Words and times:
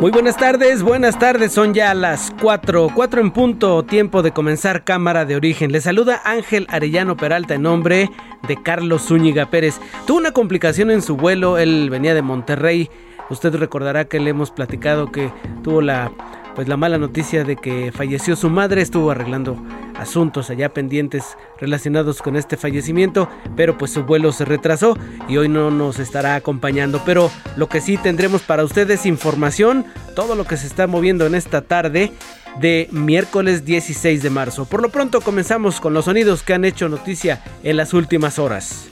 Muy 0.00 0.12
buenas 0.12 0.36
tardes, 0.36 0.84
buenas 0.84 1.18
tardes, 1.18 1.52
son 1.52 1.74
ya 1.74 1.92
las 1.92 2.32
4, 2.40 2.90
4 2.94 3.20
en 3.20 3.32
punto, 3.32 3.82
tiempo 3.82 4.22
de 4.22 4.30
comenzar 4.30 4.84
Cámara 4.84 5.24
de 5.24 5.34
Origen. 5.34 5.72
Le 5.72 5.80
saluda 5.80 6.22
Ángel 6.24 6.68
Arellano 6.70 7.16
Peralta 7.16 7.54
en 7.54 7.62
nombre 7.62 8.08
de 8.46 8.62
Carlos 8.62 9.08
Zúñiga 9.08 9.50
Pérez. 9.50 9.80
Tuvo 10.06 10.18
una 10.18 10.30
complicación 10.30 10.92
en 10.92 11.02
su 11.02 11.16
vuelo, 11.16 11.58
él 11.58 11.90
venía 11.90 12.14
de 12.14 12.22
Monterrey. 12.22 12.88
Usted 13.28 13.52
recordará 13.56 14.04
que 14.04 14.20
le 14.20 14.30
hemos 14.30 14.52
platicado 14.52 15.10
que 15.10 15.32
tuvo 15.64 15.80
la 15.80 16.12
pues 16.58 16.66
la 16.66 16.76
mala 16.76 16.98
noticia 16.98 17.44
de 17.44 17.54
que 17.54 17.92
falleció 17.92 18.34
su 18.34 18.50
madre, 18.50 18.82
estuvo 18.82 19.12
arreglando 19.12 19.56
asuntos 19.94 20.50
allá 20.50 20.68
pendientes 20.70 21.36
relacionados 21.60 22.20
con 22.20 22.34
este 22.34 22.56
fallecimiento, 22.56 23.28
pero 23.54 23.78
pues 23.78 23.92
su 23.92 24.02
vuelo 24.02 24.32
se 24.32 24.44
retrasó 24.44 24.98
y 25.28 25.36
hoy 25.36 25.48
no 25.48 25.70
nos 25.70 26.00
estará 26.00 26.34
acompañando, 26.34 27.00
pero 27.06 27.30
lo 27.54 27.68
que 27.68 27.80
sí 27.80 27.96
tendremos 27.96 28.42
para 28.42 28.64
ustedes 28.64 29.06
información, 29.06 29.86
todo 30.16 30.34
lo 30.34 30.46
que 30.46 30.56
se 30.56 30.66
está 30.66 30.88
moviendo 30.88 31.26
en 31.26 31.36
esta 31.36 31.62
tarde 31.62 32.12
de 32.58 32.88
miércoles 32.90 33.64
16 33.64 34.20
de 34.20 34.30
marzo. 34.30 34.64
Por 34.64 34.82
lo 34.82 34.88
pronto 34.88 35.20
comenzamos 35.20 35.80
con 35.80 35.94
los 35.94 36.06
sonidos 36.06 36.42
que 36.42 36.54
han 36.54 36.64
hecho 36.64 36.88
noticia 36.88 37.40
en 37.62 37.76
las 37.76 37.94
últimas 37.94 38.40
horas. 38.40 38.90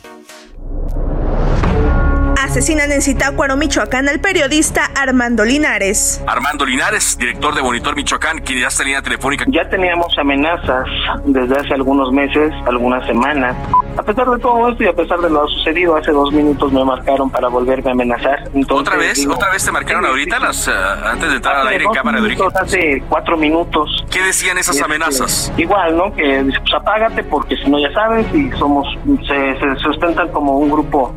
Asesinan 2.57 2.91
en 2.91 3.03
Zitácuaro, 3.03 3.55
Michoacán, 3.55 4.09
al 4.09 4.19
periodista 4.19 4.87
Armando 4.97 5.45
Linares. 5.45 6.23
Armando 6.27 6.65
Linares, 6.65 7.19
director 7.19 7.55
de 7.55 7.61
Monitor 7.61 7.95
Michoacán, 7.95 8.39
quien 8.39 8.61
ya 8.61 8.69
está 8.69 8.83
en 8.83 8.87
línea 8.87 9.03
telefónica. 9.03 9.45
Ya 9.49 9.69
teníamos 9.69 10.17
amenazas 10.17 10.87
desde 11.27 11.55
hace 11.55 11.75
algunos 11.75 12.11
meses, 12.13 12.55
algunas 12.65 13.07
semanas. 13.07 13.55
A 13.99 14.03
pesar 14.03 14.29
de 14.31 14.39
todo 14.39 14.69
esto 14.69 14.83
y 14.85 14.87
a 14.89 14.93
pesar 14.93 15.19
de 15.21 15.31
lo 15.31 15.47
sucedido, 15.49 15.97
hace 15.97 16.13
dos 16.13 16.33
minutos 16.33 16.71
me 16.73 16.85
marcaron 16.85 17.31
para 17.31 17.49
volverme 17.49 17.91
a 17.91 17.93
amenazar. 17.93 18.49
¿Otra 18.71 18.97
vez? 18.97 19.27
¿Otra 19.27 19.51
vez 19.51 19.65
te 19.65 19.73
marcaron 19.73 20.05
ahorita 20.05 20.39
las, 20.39 20.69
uh, 20.69 20.71
antes 21.07 21.31
de 21.31 21.37
entrar 21.37 21.57
al 21.57 21.69
aire 21.69 21.85
en 21.85 21.93
cámara 21.93 22.21
de 22.21 22.27
origen? 22.27 22.47
Hace 22.61 23.03
cuatro 23.09 23.37
minutos. 23.37 24.05
¿Qué 24.11 24.23
decían 24.23 24.59
esas 24.59 24.77
Este, 24.77 24.85
amenazas? 24.85 25.53
Igual, 25.57 25.97
¿no? 25.97 26.13
Que 26.15 26.43
dice, 26.45 26.59
pues 26.61 26.75
apágate 26.75 27.25
porque 27.25 27.57
si 27.57 27.71
no 27.71 27.79
ya 27.79 27.91
sabes 27.93 28.27
y 28.35 28.51
somos, 28.59 28.87
se, 29.27 29.59
se 29.59 29.77
sustentan 29.83 30.29
como 30.29 30.59
un 30.59 30.71
grupo 30.71 31.15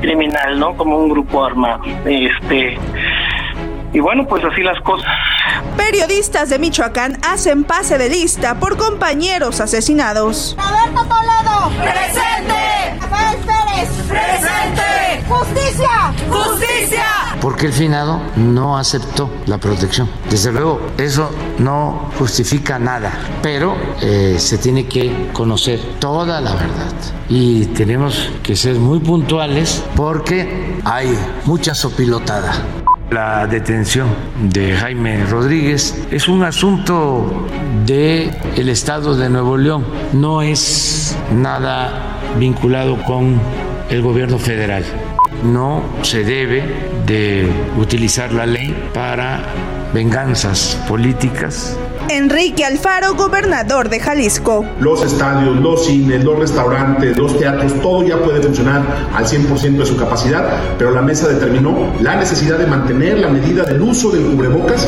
criminal, 0.00 0.58
¿no? 0.58 0.76
Como 0.76 0.98
un 0.98 1.08
grupo 1.08 1.44
armado. 1.44 1.82
Este, 2.04 2.76
y 3.92 4.00
bueno, 4.00 4.26
pues 4.26 4.44
así 4.44 4.62
las 4.62 4.80
cosas. 4.82 5.08
Periodistas 5.76 6.50
de 6.50 6.58
Michoacán 6.58 7.18
hacen 7.26 7.64
pase 7.64 7.98
de 7.98 8.08
lista 8.08 8.58
por 8.58 8.76
compañeros 8.76 9.60
asesinados. 9.60 10.56
Roberto 10.58 11.02
Toledo. 11.08 11.82
Presente. 11.82 12.98
Rafael 13.00 13.38
Pérez. 13.38 13.88
Presente. 14.08 15.24
Justicia. 15.28 16.14
Justicia. 16.30 17.04
porque 17.40 17.66
el 17.66 17.72
finado 17.72 18.20
no 18.36 18.76
aceptó 18.76 19.30
la 19.46 19.58
protección. 19.58 20.08
Desde 20.30 20.52
luego, 20.52 20.80
eso 20.98 21.30
no 21.58 22.10
justifica 22.18 22.78
nada, 22.78 23.12
pero 23.42 23.76
eh, 24.00 24.36
se 24.38 24.58
tiene 24.58 24.86
que 24.86 25.30
conocer 25.32 25.80
toda 26.00 26.40
la 26.40 26.54
verdad 26.54 26.92
y 27.28 27.66
tenemos 27.66 28.30
que 28.42 28.56
ser 28.56 28.76
muy 28.76 29.00
puntuales 29.00 29.82
porque 29.94 30.76
hay 30.84 31.16
mucha 31.44 31.74
sopilotada. 31.74 32.52
La 33.10 33.46
detención 33.46 34.08
de 34.50 34.74
Jaime 34.74 35.24
Rodríguez 35.26 36.06
es 36.10 36.26
un 36.26 36.42
asunto 36.42 37.46
del 37.84 38.34
el 38.56 38.68
estado 38.68 39.16
de 39.16 39.28
Nuevo 39.28 39.56
León, 39.56 39.86
no 40.12 40.42
es 40.42 41.16
nada 41.32 42.18
vinculado 42.36 43.00
con 43.04 43.40
el 43.90 44.02
gobierno 44.02 44.38
federal. 44.38 44.84
No 45.44 45.84
se 46.02 46.24
debe 46.24 46.64
de 47.06 47.48
utilizar 47.78 48.32
la 48.32 48.44
ley 48.44 48.74
para 48.92 49.40
venganzas 49.94 50.76
políticas 50.88 51.78
Enrique 52.08 52.64
Alfaro, 52.64 53.14
gobernador 53.14 53.88
de 53.88 53.98
Jalisco. 53.98 54.64
Los 54.80 55.02
estadios, 55.02 55.56
los 55.56 55.86
cines, 55.86 56.22
los 56.22 56.38
restaurantes, 56.38 57.16
los 57.16 57.36
teatros, 57.36 57.74
todo 57.80 58.06
ya 58.06 58.16
puede 58.18 58.40
funcionar 58.40 59.08
al 59.12 59.24
100% 59.24 59.78
de 59.78 59.86
su 59.86 59.96
capacidad, 59.96 60.60
pero 60.78 60.92
la 60.92 61.02
mesa 61.02 61.26
determinó 61.26 61.92
la 62.00 62.14
necesidad 62.14 62.58
de 62.58 62.66
mantener 62.66 63.18
la 63.18 63.28
medida 63.28 63.64
del 63.64 63.82
uso 63.82 64.10
del 64.10 64.24
cubrebocas. 64.24 64.86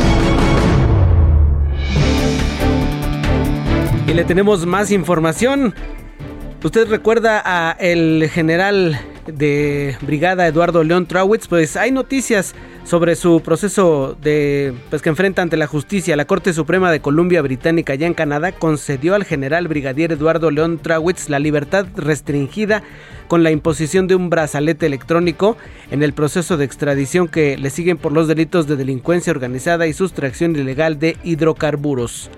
Y 4.06 4.14
le 4.14 4.24
tenemos 4.24 4.64
más 4.64 4.92
información. 4.92 5.74
¿Usted 6.62 6.88
recuerda 6.88 7.42
a 7.44 7.72
el 7.80 8.30
general 8.32 9.00
de 9.26 9.96
brigada 10.02 10.46
Eduardo 10.46 10.84
León 10.84 11.06
Trawitz? 11.06 11.48
Pues 11.48 11.76
hay 11.76 11.90
noticias 11.90 12.54
sobre 12.88 13.16
su 13.16 13.42
proceso 13.42 14.16
de 14.22 14.72
pues 14.88 15.02
que 15.02 15.10
enfrenta 15.10 15.42
ante 15.42 15.58
la 15.58 15.66
justicia. 15.66 16.16
La 16.16 16.24
Corte 16.24 16.54
Suprema 16.54 16.90
de 16.90 17.00
Columbia 17.00 17.42
Británica 17.42 17.92
allá 17.92 18.06
en 18.06 18.14
Canadá 18.14 18.52
concedió 18.52 19.14
al 19.14 19.24
general 19.24 19.68
brigadier 19.68 20.12
Eduardo 20.12 20.50
León 20.50 20.78
Trawitz 20.78 21.28
la 21.28 21.38
libertad 21.38 21.86
restringida 21.96 22.82
con 23.28 23.42
la 23.42 23.50
imposición 23.50 24.06
de 24.06 24.14
un 24.14 24.30
brazalete 24.30 24.86
electrónico 24.86 25.58
en 25.90 26.02
el 26.02 26.14
proceso 26.14 26.56
de 26.56 26.64
extradición 26.64 27.28
que 27.28 27.58
le 27.58 27.68
siguen 27.68 27.98
por 27.98 28.12
los 28.12 28.26
delitos 28.26 28.66
de 28.66 28.76
delincuencia 28.76 29.32
organizada 29.32 29.86
y 29.86 29.92
sustracción 29.92 30.56
ilegal 30.56 30.98
de 30.98 31.18
hidrocarburos. 31.24 32.30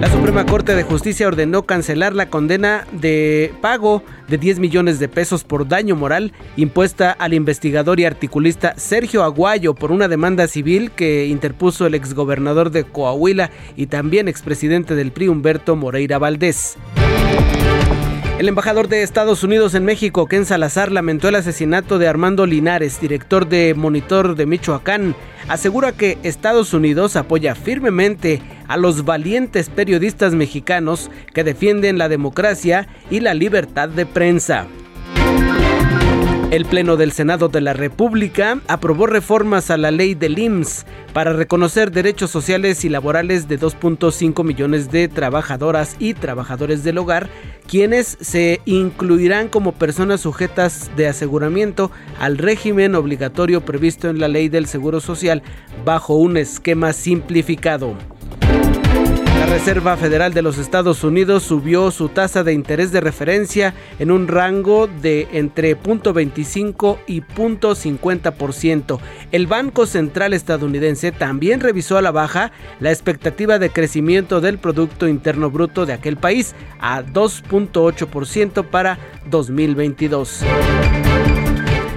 La 0.00 0.10
Suprema 0.10 0.44
Corte 0.44 0.74
de 0.74 0.82
Justicia 0.82 1.26
ordenó 1.26 1.62
cancelar 1.62 2.14
la 2.14 2.28
condena 2.28 2.86
de 2.92 3.54
pago 3.62 4.02
de 4.28 4.36
10 4.36 4.58
millones 4.58 4.98
de 4.98 5.08
pesos 5.08 5.42
por 5.42 5.66
daño 5.66 5.96
moral 5.96 6.32
impuesta 6.56 7.12
al 7.12 7.32
investigador 7.32 7.98
y 7.98 8.04
articulista 8.04 8.74
Sergio 8.76 9.22
Aguayo 9.22 9.74
por 9.74 9.92
una 9.92 10.08
demanda 10.08 10.48
civil 10.48 10.90
que 10.90 11.26
interpuso 11.26 11.86
el 11.86 11.94
exgobernador 11.94 12.70
de 12.70 12.84
Coahuila 12.84 13.50
y 13.76 13.86
también 13.86 14.28
expresidente 14.28 14.94
del 14.94 15.12
PRI 15.12 15.28
Humberto 15.28 15.76
Moreira 15.76 16.18
Valdés. 16.18 16.76
El 18.38 18.48
embajador 18.48 18.88
de 18.88 19.02
Estados 19.02 19.42
Unidos 19.44 19.74
en 19.74 19.86
México, 19.86 20.26
Ken 20.26 20.44
Salazar, 20.44 20.92
lamentó 20.92 21.28
el 21.28 21.36
asesinato 21.36 21.98
de 21.98 22.06
Armando 22.06 22.44
Linares, 22.44 23.00
director 23.00 23.48
de 23.48 23.72
Monitor 23.72 24.36
de 24.36 24.44
Michoacán. 24.44 25.16
Asegura 25.48 25.92
que 25.92 26.18
Estados 26.22 26.74
Unidos 26.74 27.16
apoya 27.16 27.54
firmemente 27.54 28.42
a 28.68 28.76
los 28.76 29.06
valientes 29.06 29.70
periodistas 29.70 30.34
mexicanos 30.34 31.10
que 31.32 31.44
defienden 31.44 31.96
la 31.96 32.10
democracia 32.10 32.88
y 33.10 33.20
la 33.20 33.32
libertad 33.32 33.88
de 33.88 34.04
prensa. 34.04 34.66
El 36.52 36.64
Pleno 36.64 36.96
del 36.96 37.10
Senado 37.10 37.48
de 37.48 37.60
la 37.60 37.72
República 37.72 38.60
aprobó 38.68 39.08
reformas 39.08 39.68
a 39.72 39.76
la 39.76 39.90
ley 39.90 40.14
del 40.14 40.38
IMSS 40.38 40.86
para 41.12 41.32
reconocer 41.32 41.90
derechos 41.90 42.30
sociales 42.30 42.84
y 42.84 42.88
laborales 42.88 43.48
de 43.48 43.58
2.5 43.58 44.44
millones 44.44 44.92
de 44.92 45.08
trabajadoras 45.08 45.96
y 45.98 46.14
trabajadores 46.14 46.84
del 46.84 46.98
hogar, 46.98 47.28
quienes 47.66 48.16
se 48.20 48.60
incluirán 48.64 49.48
como 49.48 49.72
personas 49.72 50.20
sujetas 50.20 50.88
de 50.96 51.08
aseguramiento 51.08 51.90
al 52.20 52.38
régimen 52.38 52.94
obligatorio 52.94 53.62
previsto 53.62 54.08
en 54.08 54.20
la 54.20 54.28
ley 54.28 54.48
del 54.48 54.66
Seguro 54.66 55.00
Social 55.00 55.42
bajo 55.84 56.14
un 56.14 56.36
esquema 56.36 56.92
simplificado. 56.92 57.96
La 59.38 59.44
Reserva 59.44 59.96
Federal 59.98 60.32
de 60.32 60.40
los 60.40 60.56
Estados 60.56 61.04
Unidos 61.04 61.42
subió 61.42 61.90
su 61.90 62.08
tasa 62.08 62.42
de 62.42 62.54
interés 62.54 62.90
de 62.90 63.02
referencia 63.02 63.74
en 63.98 64.10
un 64.10 64.28
rango 64.28 64.86
de 64.86 65.28
entre 65.32 65.78
0.25 65.78 66.98
y 67.06 67.20
0.50%. 67.20 68.98
El 69.32 69.46
Banco 69.46 69.84
Central 69.84 70.32
estadounidense 70.32 71.12
también 71.12 71.60
revisó 71.60 71.98
a 71.98 72.02
la 72.02 72.12
baja 72.12 72.50
la 72.80 72.90
expectativa 72.90 73.58
de 73.58 73.68
crecimiento 73.68 74.40
del 74.40 74.58
Producto 74.58 75.06
Interno 75.06 75.50
Bruto 75.50 75.84
de 75.84 75.92
aquel 75.92 76.16
país 76.16 76.54
a 76.80 77.02
2.8% 77.02 78.64
para 78.64 78.98
2022. 79.28 80.44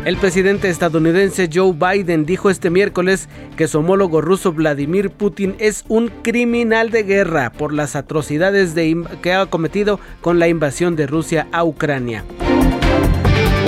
El 0.06 0.16
presidente 0.16 0.70
estadounidense 0.70 1.50
Joe 1.54 1.74
Biden 1.74 2.26
dijo 2.26 2.50
este 2.50 2.70
miércoles 2.70 3.28
que 3.58 3.68
su 3.68 3.80
homólogo 3.80 4.22
ruso 4.22 4.54
Vladimir 4.54 5.10
Putin 5.10 5.56
es 5.60 5.84
un 5.90 6.08
criminal 6.08 6.90
de 6.90 7.04
guerra 7.04 7.52
por 7.52 7.74
las 7.74 7.98
atrocidades 7.98 8.74
que 9.22 9.34
ha 9.34 9.46
cometido 9.48 10.00
con 10.22 10.40
la 10.40 10.48
invasión 10.48 10.96
de 10.96 11.06
Rusia 11.06 11.50
a 11.52 11.66
Ucrania. 11.66 12.24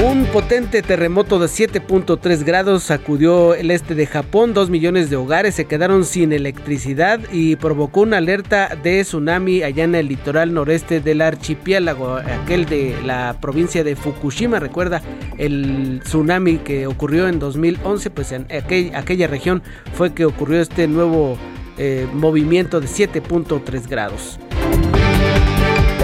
Un 0.03 0.25
potente 0.25 0.81
terremoto 0.81 1.37
de 1.37 1.45
7.3 1.45 2.43
grados 2.43 2.81
sacudió 2.81 3.53
el 3.53 3.69
este 3.69 3.93
de 3.93 4.07
Japón. 4.07 4.55
Dos 4.55 4.71
millones 4.71 5.11
de 5.11 5.15
hogares 5.15 5.53
se 5.53 5.65
quedaron 5.65 6.05
sin 6.05 6.33
electricidad 6.33 7.19
y 7.31 7.55
provocó 7.55 8.01
una 8.01 8.17
alerta 8.17 8.75
de 8.81 9.03
tsunami 9.03 9.61
allá 9.61 9.83
en 9.83 9.93
el 9.93 10.07
litoral 10.07 10.55
noreste 10.55 11.01
del 11.01 11.21
archipiélago, 11.21 12.15
aquel 12.15 12.65
de 12.65 12.95
la 13.05 13.37
provincia 13.39 13.83
de 13.83 13.95
Fukushima. 13.95 14.59
Recuerda 14.59 15.03
el 15.37 16.01
tsunami 16.03 16.57
que 16.57 16.87
ocurrió 16.87 17.27
en 17.27 17.37
2011, 17.37 18.09
pues 18.09 18.31
en 18.31 18.47
aquella 18.49 19.27
región 19.27 19.61
fue 19.93 20.15
que 20.15 20.25
ocurrió 20.25 20.61
este 20.61 20.87
nuevo 20.87 21.37
eh, 21.77 22.07
movimiento 22.11 22.81
de 22.81 22.87
7.3 22.87 23.87
grados. 23.87 24.39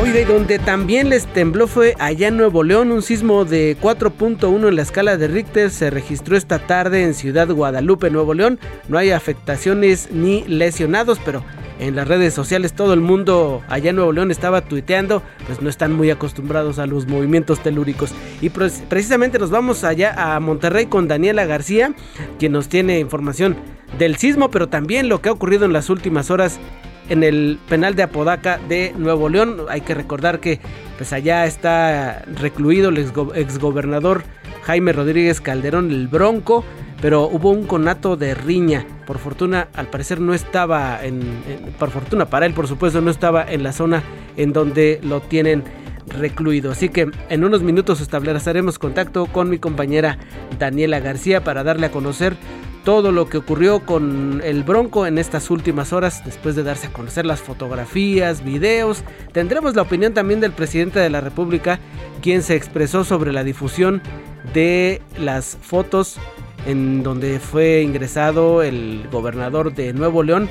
Y 0.07 0.24
donde 0.24 0.57
también 0.57 1.09
les 1.09 1.25
tembló 1.27 1.68
fue 1.68 1.94
allá 2.00 2.30
en 2.30 2.38
Nuevo 2.38 2.63
León, 2.63 2.94
un 2.94 3.01
sismo 3.01 3.44
de 3.44 3.75
4.1 3.77 4.69
en 4.69 4.75
la 4.77 4.81
escala 4.81 5.18
de 5.18 5.27
Richter 5.27 5.69
se 5.69 5.89
registró 5.89 6.38
esta 6.38 6.59
tarde 6.59 7.04
en 7.04 7.13
Ciudad 7.13 7.50
Guadalupe, 7.50 8.09
Nuevo 8.09 8.33
León. 8.33 8.57
No 8.88 8.98
hay 8.98 9.12
afectaciones 9.12 10.09
ni 10.12 10.45
lesionados, 10.48 11.19
pero 11.25 11.44
en 11.80 11.98
las 11.98 12.07
redes 12.07 12.33
sociales 12.33 12.71
todo 12.71 12.94
el 12.94 13.01
mundo 13.01 13.62
allá 13.68 13.89
en 13.89 13.98
Nuevo 13.98 14.13
León 14.13 14.31
estaba 14.31 14.62
tuiteando, 14.62 15.24
pues 15.45 15.62
no 15.62 15.69
están 15.69 15.92
muy 15.92 16.10
acostumbrados 16.10 16.80
a 16.80 16.88
los 16.88 17.06
movimientos 17.06 17.60
telúricos. 17.60 18.12
Y 18.42 18.50
pues, 18.50 18.81
precisamente 18.88 19.39
nos 19.39 19.51
vamos 19.51 19.83
allá 19.83 20.36
a 20.36 20.39
Monterrey 20.39 20.86
con 20.86 21.10
Daniela 21.10 21.45
García, 21.45 21.94
quien 22.39 22.53
nos 22.53 22.69
tiene 22.69 23.00
información 23.00 23.57
del 24.00 24.15
sismo, 24.15 24.50
pero 24.51 24.69
también 24.69 25.10
lo 25.10 25.21
que 25.21 25.27
ha 25.27 25.33
ocurrido 25.33 25.65
en 25.65 25.74
las 25.74 25.89
últimas 25.89 26.31
horas 26.31 26.60
en 27.09 27.24
el 27.24 27.59
penal 27.69 27.95
de 27.95 28.04
Apodaca 28.04 28.59
de 28.68 28.94
Nuevo 28.98 29.30
León. 29.30 29.62
Hay 29.69 29.81
que 29.81 29.94
recordar 29.94 30.39
que 30.39 30.59
pues 30.98 31.13
allá 31.13 31.45
está 31.45 32.24
recluido 32.39 32.89
el 32.89 32.98
exgobernador 32.98 34.24
Jaime 34.63 34.92
Rodríguez 34.92 35.39
Calderón 35.39 35.92
el 35.92 36.07
Bronco, 36.07 36.65
pero 37.01 37.24
hubo 37.24 37.51
un 37.51 37.65
conato 37.65 38.18
de 38.18 38.33
riña. 38.33 38.86
Por 39.06 39.19
fortuna, 39.19 39.69
al 39.74 39.88
parecer 39.88 40.19
no 40.19 40.33
estaba 40.33 41.04
en, 41.04 41.21
por 41.80 41.92
fortuna 41.92 42.25
para 42.25 42.45
él, 42.45 42.54
por 42.54 42.68
supuesto, 42.68 43.00
no 43.00 43.12
estaba 43.12 43.50
en 43.50 43.63
la 43.63 43.71
zona 43.71 44.03
en 44.36 44.51
donde 44.51 45.00
lo 45.03 45.21
tienen 45.21 45.63
recluido. 46.07 46.71
Así 46.71 46.89
que 46.89 47.10
en 47.30 47.44
unos 47.44 47.63
minutos 47.63 48.01
estableceremos 48.01 48.80
contacto 48.80 49.25
con 49.27 49.50
mi 49.50 49.60
compañera 49.60 50.18
Daniela 50.57 51.00
García 51.00 51.44
para 51.44 51.63
darle 51.63 51.88
a 51.88 51.92
conocer 51.92 52.36
todo 52.88 53.12
lo 53.12 53.28
que 53.28 53.36
ocurrió 53.36 53.81
con 53.81 54.39
el 54.45 54.63
Bronco 54.63 55.06
en 55.06 55.18
estas 55.18 55.50
últimas 55.50 55.92
horas, 55.92 56.24
después 56.24 56.56
de 56.56 56.63
darse 56.63 56.88
a 56.88 56.94
conocer 56.94 57.25
las 57.25 57.42
fotografías, 57.42 58.45
videos. 58.45 59.04
Tendremos 59.34 59.75
la 59.75 59.81
opinión 59.81 60.13
también 60.13 60.39
del 60.39 60.54
presidente 60.54 60.98
de 61.01 61.10
la 61.10 61.19
República, 61.19 61.81
quien 62.22 62.44
se 62.44 62.56
expresó 62.56 63.04
sobre 63.04 63.34
la 63.34 63.44
difusión 63.44 64.01
de 64.54 65.01
las 65.19 65.57
fotos 65.62 66.18
en 66.66 67.04
donde 67.04 67.42
fue 67.42 67.81
ingresado 67.81 68.63
el 68.63 69.06
gobernador 69.12 69.75
de 69.75 69.92
Nuevo 69.92 70.24
León, 70.24 70.48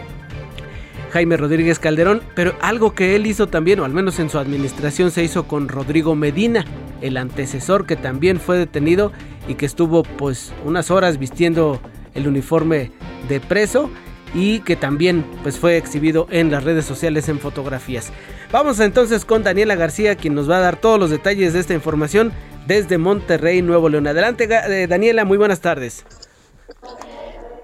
Jaime 1.13 1.39
Rodríguez 1.39 1.79
Calderón, 1.79 2.21
pero 2.35 2.53
algo 2.61 2.95
que 2.95 3.17
él 3.17 3.27
hizo 3.27 3.47
también, 3.47 3.81
o 3.81 3.87
al 3.87 3.95
menos 3.95 4.19
en 4.19 4.29
su 4.29 4.39
administración, 4.39 5.11
se 5.11 5.25
hizo 5.25 5.49
con 5.49 5.69
Rodrigo 5.69 6.15
Medina, 6.15 6.67
el 7.01 7.17
antecesor 7.17 7.87
que 7.87 7.97
también 7.97 8.41
fue 8.41 8.59
detenido 8.59 9.11
y 9.49 9.55
que 9.55 9.65
estuvo 9.65 10.03
pues 10.03 10.53
unas 10.67 10.91
horas 10.91 11.19
vistiendo 11.19 11.81
el 12.17 12.27
uniforme 12.27 12.91
de 13.29 13.41
preso 13.41 13.91
y 14.35 14.61
que 14.61 14.77
también 14.77 15.25
pues 15.43 15.59
fue 15.59 15.77
exhibido 15.77 16.27
en 16.31 16.51
las 16.51 16.65
redes 16.65 16.85
sociales 16.85 17.29
en 17.29 17.39
fotografías. 17.39 18.13
Vamos 18.53 18.81
entonces 18.81 19.25
con 19.25 19.43
Daniela 19.43 19.77
García 19.77 20.17
quien 20.17 20.35
nos 20.35 20.51
va 20.51 20.59
a 20.59 20.61
dar 20.61 20.77
todos 20.77 20.99
los 20.99 21.11
detalles 21.11 21.53
de 21.53 21.61
esta 21.61 21.75
información 21.75 22.33
desde 22.67 22.99
Monterrey, 22.99 23.63
Nuevo 23.63 23.89
León. 23.89 24.07
Adelante 24.07 24.49
eh, 24.51 24.87
Daniela, 24.87 25.25
muy 25.25 25.39
buenas 25.39 25.61
tardes. 25.61 26.05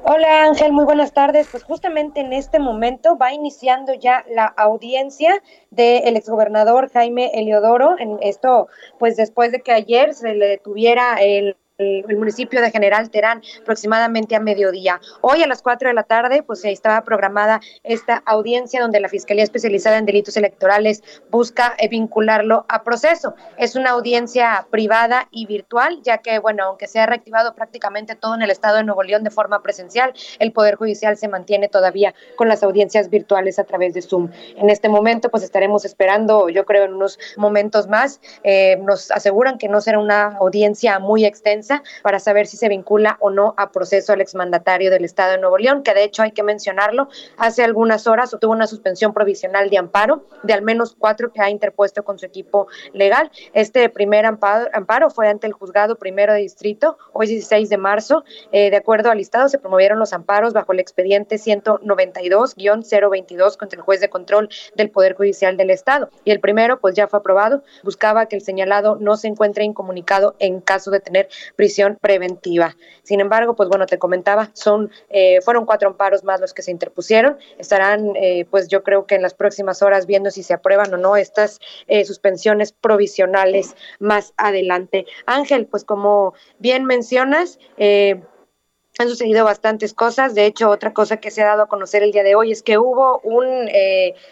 Hola 0.04 0.46
Ángel, 0.46 0.72
muy 0.72 0.84
buenas 0.84 1.12
tardes. 1.12 1.46
Pues 1.50 1.62
justamente 1.62 2.20
en 2.20 2.32
este 2.32 2.58
momento 2.58 3.16
va 3.16 3.32
iniciando 3.32 3.94
ya 3.94 4.24
la 4.28 4.46
audiencia 4.46 5.40
del 5.70 6.16
exgobernador 6.16 6.90
Jaime 6.90 7.30
Eliodoro. 7.34 7.96
En 7.98 8.18
esto, 8.20 8.66
pues 8.98 9.16
después 9.16 9.52
de 9.52 9.60
que 9.60 9.70
ayer 9.70 10.14
se 10.14 10.34
le 10.34 10.46
detuviera 10.48 11.22
el 11.22 11.56
el, 11.82 12.16
municipio 12.16 12.60
de 12.60 12.70
General 12.70 13.10
Terán 13.10 13.42
aproximadamente 13.60 14.36
a 14.36 14.40
mediodía. 14.40 15.00
Hoy 15.20 15.42
a 15.42 15.46
las 15.46 15.62
4 15.62 15.88
de 15.88 15.94
la 15.94 16.04
tarde, 16.04 16.42
pues 16.42 16.64
ahí 16.64 16.72
estaba 16.72 17.02
programada 17.02 17.60
esta 17.82 18.22
audiencia 18.26 18.80
donde 18.80 19.00
la 19.00 19.08
Fiscalía 19.08 19.44
Especializada 19.44 19.98
en 19.98 20.06
Delitos 20.06 20.36
Electorales 20.36 21.02
busca 21.30 21.74
eh, 21.78 21.88
vincularlo 21.88 22.64
a 22.68 22.84
proceso. 22.84 23.34
Es 23.56 23.74
una 23.74 23.90
audiencia 23.90 24.66
privada 24.70 25.28
y 25.30 25.46
virtual, 25.46 26.00
ya 26.02 26.18
que, 26.18 26.38
bueno, 26.38 26.64
aunque 26.64 26.86
se 26.86 27.00
ha 27.00 27.06
reactivado 27.06 27.54
prácticamente 27.54 28.14
todo 28.14 28.34
en 28.34 28.42
el 28.42 28.50
estado 28.50 28.76
de 28.76 28.84
Nuevo 28.84 29.02
León 29.02 29.24
de 29.24 29.30
forma 29.30 29.62
presencial, 29.62 30.12
el 30.38 30.52
Poder 30.52 30.76
Judicial 30.76 31.16
se 31.16 31.28
mantiene 31.28 31.68
todavía 31.68 32.14
con 32.36 32.48
las 32.48 32.62
audiencias 32.62 33.10
virtuales 33.10 33.58
a 33.58 33.64
través 33.64 33.94
de 33.94 34.02
Zoom. 34.02 34.30
En 34.56 34.70
este 34.70 34.88
momento, 34.88 35.30
pues 35.30 35.42
estaremos 35.42 35.84
esperando, 35.84 36.48
yo 36.48 36.64
creo, 36.64 36.84
en 36.84 36.94
unos 36.94 37.18
momentos 37.36 37.88
más. 37.88 38.20
Eh, 38.42 38.76
nos 38.82 39.10
aseguran 39.10 39.58
que 39.58 39.68
no 39.68 39.80
será 39.80 39.98
una 39.98 40.36
audiencia 40.36 40.98
muy 40.98 41.24
extensa 41.24 41.71
para 42.02 42.18
saber 42.18 42.46
si 42.46 42.56
se 42.56 42.68
vincula 42.68 43.16
o 43.20 43.30
no 43.30 43.54
a 43.56 43.72
proceso 43.72 44.12
al 44.12 44.20
exmandatario 44.20 44.90
del 44.90 45.04
Estado 45.04 45.32
de 45.32 45.38
Nuevo 45.38 45.58
León, 45.58 45.82
que 45.82 45.94
de 45.94 46.04
hecho 46.04 46.22
hay 46.22 46.32
que 46.32 46.42
mencionarlo, 46.42 47.08
hace 47.36 47.64
algunas 47.64 48.06
horas 48.06 48.34
obtuvo 48.34 48.52
una 48.52 48.66
suspensión 48.66 49.14
provisional 49.14 49.70
de 49.70 49.78
amparo 49.78 50.24
de 50.42 50.52
al 50.52 50.62
menos 50.62 50.94
cuatro 50.98 51.32
que 51.32 51.40
ha 51.40 51.50
interpuesto 51.50 52.04
con 52.04 52.18
su 52.18 52.26
equipo 52.26 52.66
legal. 52.92 53.30
Este 53.52 53.88
primer 53.88 54.26
amparo, 54.26 55.10
fue 55.10 55.28
ante 55.28 55.46
el 55.46 55.52
juzgado 55.52 55.96
primero 55.96 56.32
de 56.32 56.40
distrito, 56.40 56.98
hoy 57.12 57.26
16 57.26 57.68
de 57.68 57.76
marzo. 57.76 58.24
Eh, 58.50 58.70
de 58.70 58.76
acuerdo 58.76 59.10
al 59.10 59.18
listado, 59.18 59.48
se 59.48 59.58
promovieron 59.58 59.98
los 59.98 60.12
amparos 60.12 60.52
bajo 60.52 60.72
el 60.72 60.78
expediente 60.80 61.36
192-022 61.36 63.56
contra 63.56 63.76
el 63.76 63.82
juez 63.82 64.00
de 64.00 64.08
control 64.08 64.48
del 64.74 64.90
Poder 64.90 65.14
Judicial 65.14 65.56
del 65.56 65.70
Estado. 65.70 66.10
Y 66.24 66.30
el 66.30 66.40
primero, 66.40 66.80
pues 66.80 66.94
ya 66.94 67.08
fue 67.08 67.20
aprobado, 67.20 67.62
buscaba 67.82 68.26
que 68.26 68.36
el 68.36 68.42
señalado 68.42 68.96
no 69.00 69.16
se 69.16 69.28
encuentre 69.28 69.64
incomunicado 69.64 70.34
en 70.38 70.60
caso 70.60 70.90
de 70.90 71.00
tener 71.00 71.28
prisión 71.56 71.98
preventiva. 72.00 72.76
Sin 73.02 73.20
embargo, 73.20 73.54
pues 73.54 73.68
bueno, 73.68 73.86
te 73.86 73.98
comentaba, 73.98 74.50
son 74.52 74.90
eh, 75.08 75.40
fueron 75.42 75.66
cuatro 75.66 75.88
amparos 75.88 76.24
más 76.24 76.40
los 76.40 76.54
que 76.54 76.62
se 76.62 76.70
interpusieron. 76.70 77.38
Estarán, 77.58 78.16
eh, 78.16 78.46
pues 78.50 78.68
yo 78.68 78.82
creo 78.82 79.06
que 79.06 79.14
en 79.14 79.22
las 79.22 79.34
próximas 79.34 79.82
horas 79.82 80.06
viendo 80.06 80.30
si 80.30 80.42
se 80.42 80.54
aprueban 80.54 80.92
o 80.94 80.96
no 80.96 81.16
estas 81.16 81.60
eh, 81.86 82.04
suspensiones 82.04 82.72
provisionales 82.72 83.76
más 83.98 84.34
adelante. 84.36 85.06
Ángel, 85.26 85.66
pues 85.66 85.84
como 85.84 86.34
bien 86.58 86.84
mencionas, 86.84 87.58
han 87.78 89.08
sucedido 89.08 89.44
bastantes 89.44 89.94
cosas. 89.94 90.34
De 90.34 90.46
hecho, 90.46 90.68
otra 90.68 90.92
cosa 90.92 91.16
que 91.18 91.30
se 91.30 91.42
ha 91.42 91.46
dado 91.46 91.62
a 91.62 91.68
conocer 91.68 92.02
el 92.02 92.12
día 92.12 92.22
de 92.22 92.34
hoy 92.34 92.52
es 92.52 92.62
que 92.62 92.78
hubo 92.78 93.20
un, 93.24 93.68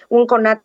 un 0.09 0.27
CONAT 0.27 0.63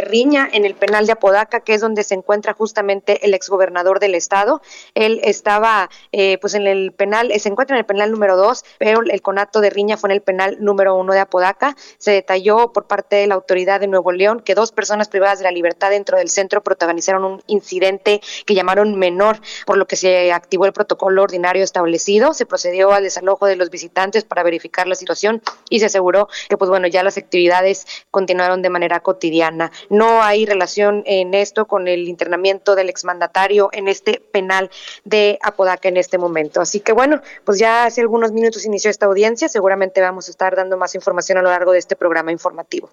riña 0.00 0.48
en 0.52 0.64
el 0.64 0.74
penal 0.74 1.06
de 1.06 1.12
Apodaca, 1.12 1.60
que 1.60 1.74
es 1.74 1.80
donde 1.80 2.04
se 2.04 2.14
encuentra 2.14 2.54
justamente 2.54 3.24
el 3.24 3.34
exgobernador 3.34 4.00
del 4.00 4.14
estado. 4.14 4.60
Él 4.94 5.20
estaba 5.22 5.90
eh, 6.12 6.38
pues 6.40 6.54
en 6.54 6.66
el 6.66 6.92
penal, 6.92 7.32
se 7.38 7.48
encuentra 7.48 7.76
en 7.76 7.80
el 7.80 7.86
penal 7.86 8.10
número 8.10 8.36
dos, 8.36 8.64
pero 8.78 9.00
el 9.02 9.22
conato 9.22 9.60
de 9.60 9.70
riña 9.70 9.96
fue 9.96 10.08
en 10.08 10.16
el 10.16 10.22
penal 10.22 10.56
número 10.60 10.94
uno 10.94 11.12
de 11.12 11.20
Apodaca. 11.20 11.76
Se 11.98 12.10
detalló 12.12 12.72
por 12.72 12.86
parte 12.86 13.16
de 13.16 13.26
la 13.26 13.34
autoridad 13.34 13.80
de 13.80 13.86
Nuevo 13.86 14.12
León 14.12 14.40
que 14.40 14.54
dos 14.54 14.72
personas 14.72 15.08
privadas 15.08 15.38
de 15.38 15.44
la 15.44 15.50
libertad 15.50 15.90
dentro 15.90 16.18
del 16.18 16.28
centro 16.28 16.62
protagonizaron 16.62 17.24
un 17.24 17.42
incidente 17.46 18.20
que 18.46 18.54
llamaron 18.54 18.98
menor, 18.98 19.40
por 19.66 19.76
lo 19.76 19.86
que 19.86 19.96
se 19.96 20.32
activó 20.32 20.66
el 20.66 20.72
protocolo 20.72 21.22
ordinario 21.22 21.64
establecido, 21.64 22.34
se 22.34 22.46
procedió 22.46 22.92
al 22.92 23.02
desalojo 23.02 23.46
de 23.46 23.56
los 23.56 23.70
visitantes 23.70 24.24
para 24.24 24.42
verificar 24.42 24.86
la 24.86 24.94
situación 24.94 25.42
y 25.68 25.80
se 25.80 25.86
aseguró 25.86 26.28
que 26.48 26.56
pues 26.56 26.70
bueno, 26.70 26.86
ya 26.86 27.02
las 27.02 27.16
actividades 27.16 27.86
continuaron 28.10 28.62
de 28.62 28.70
manera 28.70 29.00
cotidiana. 29.00 29.70
No 29.90 30.22
hay 30.22 30.46
relación 30.46 31.02
en 31.04 31.34
esto 31.34 31.66
con 31.66 31.88
el 31.88 32.08
internamiento 32.08 32.76
del 32.76 32.88
exmandatario 32.88 33.68
en 33.72 33.88
este 33.88 34.22
penal 34.32 34.70
de 35.04 35.38
Apodaca 35.42 35.88
en 35.88 35.96
este 35.96 36.16
momento. 36.16 36.60
Así 36.60 36.80
que 36.80 36.92
bueno, 36.92 37.20
pues 37.44 37.58
ya 37.58 37.84
hace 37.84 38.00
algunos 38.00 38.32
minutos 38.32 38.64
inició 38.64 38.90
esta 38.90 39.06
audiencia. 39.06 39.48
Seguramente 39.48 40.00
vamos 40.00 40.28
a 40.28 40.30
estar 40.30 40.56
dando 40.56 40.78
más 40.78 40.94
información 40.94 41.38
a 41.38 41.42
lo 41.42 41.50
largo 41.50 41.72
de 41.72 41.80
este 41.80 41.96
programa 41.96 42.32
informativo. 42.32 42.90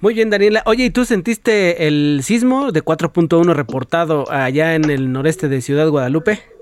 Muy 0.00 0.12
bien, 0.12 0.28
Daniela. 0.28 0.62
Oye, 0.66 0.86
¿y 0.86 0.90
tú 0.90 1.04
sentiste 1.04 1.86
el 1.86 2.20
sismo 2.22 2.72
de 2.72 2.84
4.1 2.84 3.54
reportado 3.54 4.30
allá 4.30 4.74
en 4.74 4.90
el 4.90 5.12
noreste 5.12 5.48
de 5.48 5.62
Ciudad 5.62 5.88
Guadalupe? 5.88 6.53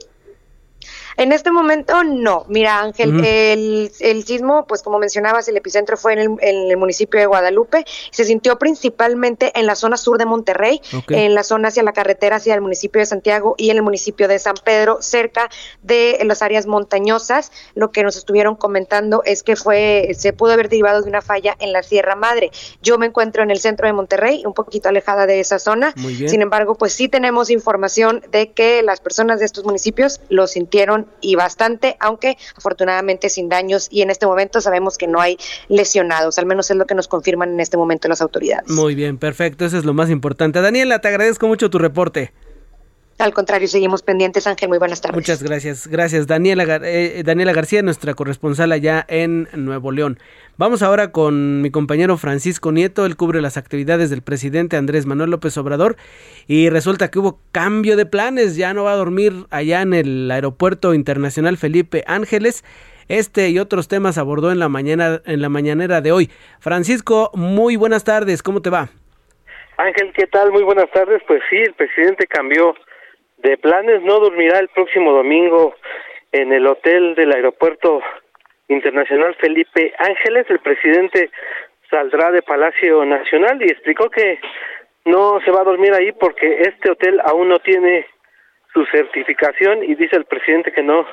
En 1.16 1.32
este 1.32 1.50
momento 1.50 2.04
no. 2.04 2.44
Mira, 2.48 2.80
Ángel, 2.80 3.24
el, 3.24 3.92
el, 4.00 4.24
sismo, 4.24 4.66
pues 4.66 4.82
como 4.82 4.98
mencionabas, 4.98 5.48
el 5.48 5.56
epicentro 5.56 5.96
fue 5.96 6.14
en 6.14 6.18
el, 6.18 6.28
en 6.40 6.70
el, 6.70 6.76
municipio 6.76 7.20
de 7.20 7.26
Guadalupe. 7.26 7.84
Se 8.10 8.24
sintió 8.24 8.58
principalmente 8.58 9.52
en 9.58 9.66
la 9.66 9.74
zona 9.74 9.96
sur 9.96 10.18
de 10.18 10.26
Monterrey, 10.26 10.80
en 11.08 11.34
la 11.34 11.42
zona 11.42 11.68
hacia 11.68 11.82
la 11.82 11.92
carretera 11.92 12.36
hacia 12.36 12.54
el 12.54 12.60
municipio 12.60 13.00
de 13.00 13.06
Santiago 13.06 13.54
y 13.56 13.70
en 13.70 13.76
el 13.76 13.82
municipio 13.82 14.28
de 14.28 14.38
San 14.38 14.54
Pedro, 14.64 14.98
cerca 15.00 15.48
de 15.82 16.18
las 16.24 16.42
áreas 16.42 16.66
montañosas. 16.66 17.52
Lo 17.74 17.90
que 17.90 18.02
nos 18.02 18.16
estuvieron 18.16 18.56
comentando 18.56 19.22
es 19.24 19.42
que 19.42 19.56
fue, 19.56 20.12
se 20.16 20.32
pudo 20.32 20.52
haber 20.52 20.68
derivado 20.68 21.02
de 21.02 21.08
una 21.08 21.22
falla 21.22 21.56
en 21.60 21.72
la 21.72 21.82
Sierra 21.82 22.16
Madre. 22.16 22.50
Yo 22.82 22.98
me 22.98 23.06
encuentro 23.06 23.42
en 23.42 23.50
el 23.50 23.60
centro 23.60 23.86
de 23.86 23.92
Monterrey, 23.92 24.42
un 24.46 24.54
poquito 24.54 24.88
alejada 24.88 25.26
de 25.26 25.40
esa 25.40 25.58
zona. 25.58 25.94
Sin 26.26 26.42
embargo, 26.42 26.74
pues 26.74 26.92
sí 26.92 27.08
tenemos 27.08 27.50
información 27.50 28.22
de 28.30 28.52
que 28.52 28.82
las 28.82 29.00
personas 29.00 29.38
de 29.40 29.46
estos 29.46 29.64
municipios 29.64 30.20
lo 30.28 30.46
sintieron 30.46 31.01
y 31.20 31.34
bastante, 31.34 31.96
aunque 32.00 32.36
afortunadamente 32.56 33.28
sin 33.28 33.48
daños 33.48 33.88
y 33.90 34.02
en 34.02 34.10
este 34.10 34.26
momento 34.26 34.60
sabemos 34.60 34.98
que 34.98 35.06
no 35.06 35.20
hay 35.20 35.38
lesionados, 35.68 36.38
al 36.38 36.46
menos 36.46 36.70
es 36.70 36.76
lo 36.76 36.86
que 36.86 36.94
nos 36.94 37.08
confirman 37.08 37.50
en 37.50 37.60
este 37.60 37.76
momento 37.76 38.08
las 38.08 38.20
autoridades. 38.20 38.68
Muy 38.70 38.94
bien, 38.94 39.18
perfecto, 39.18 39.64
eso 39.64 39.78
es 39.78 39.84
lo 39.84 39.94
más 39.94 40.10
importante. 40.10 40.60
Daniela, 40.60 41.00
te 41.00 41.08
agradezco 41.08 41.48
mucho 41.48 41.70
tu 41.70 41.78
reporte. 41.78 42.32
Al 43.18 43.32
contrario, 43.32 43.68
seguimos 43.68 44.02
pendientes, 44.02 44.46
Ángel. 44.46 44.68
Muy 44.68 44.78
buenas 44.78 45.00
tardes. 45.00 45.16
Muchas 45.16 45.42
gracias. 45.42 45.86
Gracias, 45.86 46.26
Daniela, 46.26 46.80
eh, 46.82 47.22
Daniela 47.24 47.52
García, 47.52 47.82
nuestra 47.82 48.14
corresponsal 48.14 48.72
allá 48.72 49.04
en 49.08 49.48
Nuevo 49.52 49.92
León. 49.92 50.18
Vamos 50.56 50.82
ahora 50.82 51.12
con 51.12 51.62
mi 51.62 51.70
compañero 51.70 52.16
Francisco 52.16 52.72
Nieto. 52.72 53.06
Él 53.06 53.16
cubre 53.16 53.40
las 53.40 53.56
actividades 53.56 54.10
del 54.10 54.22
presidente 54.22 54.76
Andrés 54.76 55.06
Manuel 55.06 55.30
López 55.30 55.56
Obrador. 55.56 55.96
Y 56.46 56.68
resulta 56.68 57.10
que 57.10 57.18
hubo 57.18 57.38
cambio 57.52 57.96
de 57.96 58.06
planes. 58.06 58.56
Ya 58.56 58.74
no 58.74 58.84
va 58.84 58.92
a 58.92 58.96
dormir 58.96 59.32
allá 59.50 59.82
en 59.82 59.94
el 59.94 60.30
Aeropuerto 60.30 60.92
Internacional 60.94 61.56
Felipe 61.56 62.04
Ángeles. 62.06 62.64
Este 63.08 63.50
y 63.50 63.58
otros 63.58 63.88
temas 63.88 64.18
abordó 64.18 64.52
en 64.52 64.58
la 64.58 64.68
mañana, 64.68 65.20
en 65.26 65.42
la 65.42 65.48
mañanera 65.48 66.00
de 66.00 66.12
hoy. 66.12 66.30
Francisco, 66.60 67.30
muy 67.34 67.76
buenas 67.76 68.04
tardes. 68.04 68.42
¿Cómo 68.42 68.62
te 68.62 68.70
va? 68.70 68.88
Ángel, 69.76 70.12
¿qué 70.14 70.26
tal? 70.26 70.52
Muy 70.52 70.62
buenas 70.62 70.90
tardes. 70.92 71.22
Pues 71.26 71.40
sí, 71.50 71.56
el 71.56 71.74
presidente 71.74 72.26
cambió 72.26 72.74
de 73.42 73.56
planes 73.58 74.02
no 74.02 74.20
dormirá 74.20 74.58
el 74.58 74.68
próximo 74.68 75.12
domingo 75.12 75.74
en 76.30 76.52
el 76.52 76.66
hotel 76.66 77.14
del 77.14 77.32
aeropuerto 77.32 78.00
internacional 78.68 79.34
Felipe 79.34 79.92
Ángeles. 79.98 80.46
El 80.48 80.60
presidente 80.60 81.30
saldrá 81.90 82.30
de 82.30 82.42
Palacio 82.42 83.04
Nacional 83.04 83.60
y 83.60 83.66
explicó 83.66 84.08
que 84.10 84.38
no 85.04 85.40
se 85.44 85.50
va 85.50 85.62
a 85.62 85.64
dormir 85.64 85.92
ahí 85.92 86.12
porque 86.12 86.62
este 86.62 86.90
hotel 86.90 87.20
aún 87.24 87.48
no 87.48 87.58
tiene 87.58 88.06
su 88.72 88.86
certificación 88.86 89.82
y 89.82 89.96
dice 89.96 90.16
el 90.16 90.24
presidente 90.24 90.72
que 90.72 90.82
no 90.82 91.06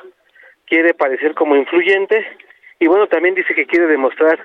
quiere 0.66 0.94
parecer 0.94 1.34
como 1.34 1.56
influyente 1.56 2.24
y 2.78 2.86
bueno, 2.86 3.08
también 3.08 3.34
dice 3.34 3.54
que 3.54 3.66
quiere 3.66 3.86
demostrar 3.88 4.38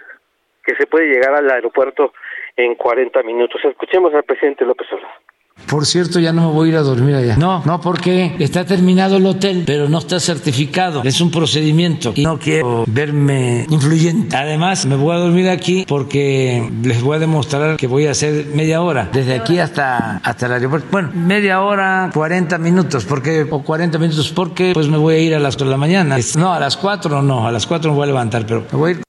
que 0.66 0.76
se 0.76 0.88
puede 0.88 1.08
llegar 1.08 1.36
al 1.36 1.50
aeropuerto 1.50 2.14
en 2.58 2.74
40 2.76 3.22
minutos. 3.24 3.64
Escuchemos 3.64 4.14
al 4.14 4.24
presidente 4.24 4.66
López 4.66 4.92
Obrador. 4.92 5.35
Por 5.68 5.86
cierto, 5.86 6.20
ya 6.20 6.32
no 6.32 6.50
me 6.50 6.54
voy 6.54 6.70
a 6.70 6.72
ir 6.74 6.78
a 6.78 6.82
dormir 6.82 7.16
allá. 7.16 7.38
No, 7.38 7.64
no, 7.66 7.82
porque 7.82 8.36
está 8.40 8.66
terminado 8.66 9.18
el 9.18 9.26
hotel, 9.26 9.64
pero 9.66 9.90
no 9.90 9.98
está 10.00 10.20
certificado. 10.20 11.02
Es 11.04 11.22
un 11.22 11.32
procedimiento 11.32 12.14
y 12.16 12.24
no 12.24 12.38
quiero 12.38 12.84
verme 12.88 13.66
influyente. 13.70 14.36
Además, 14.36 14.86
me 14.86 14.96
voy 14.96 15.16
a 15.16 15.20
dormir 15.20 15.50
aquí 15.50 15.86
porque 15.88 16.70
les 16.84 17.02
voy 17.02 17.18
a 17.18 17.20
demostrar 17.20 17.78
que 17.78 17.88
voy 17.88 18.08
a 18.08 18.12
hacer 18.12 18.46
media 18.54 18.82
hora, 18.82 19.10
desde 19.12 19.36
aquí 19.36 19.60
hasta, 19.60 20.18
hasta 20.18 20.46
el 20.46 20.54
aeropuerto. 20.54 20.88
Bueno, 20.92 21.12
media 21.14 21.62
hora, 21.62 22.10
40 22.14 22.58
minutos, 22.58 23.06
porque, 23.06 23.48
o 23.50 23.64
40 23.64 23.98
minutos, 23.98 24.32
porque 24.32 24.72
pues 24.74 24.88
me 24.88 24.98
voy 24.98 25.16
a 25.16 25.20
ir 25.20 25.36
a 25.36 25.40
las 25.40 25.56
4 25.56 25.68
de 25.68 25.72
la 25.72 25.78
mañana. 25.78 26.18
No, 26.38 26.54
a 26.54 26.60
las 26.60 26.78
4 26.78 27.22
no, 27.22 27.48
a 27.48 27.52
las 27.52 27.66
4 27.66 27.92
me 27.92 27.96
voy 27.96 28.04
a 28.04 28.08
levantar, 28.08 28.46
pero 28.46 28.66
me 28.72 28.78
voy 28.78 28.90
a 28.90 28.96
ir. 28.96 29.04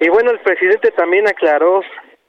Y 0.00 0.08
bueno, 0.08 0.30
el 0.30 0.38
presidente 0.40 0.92
también 0.92 1.26
aclaró 1.26 1.80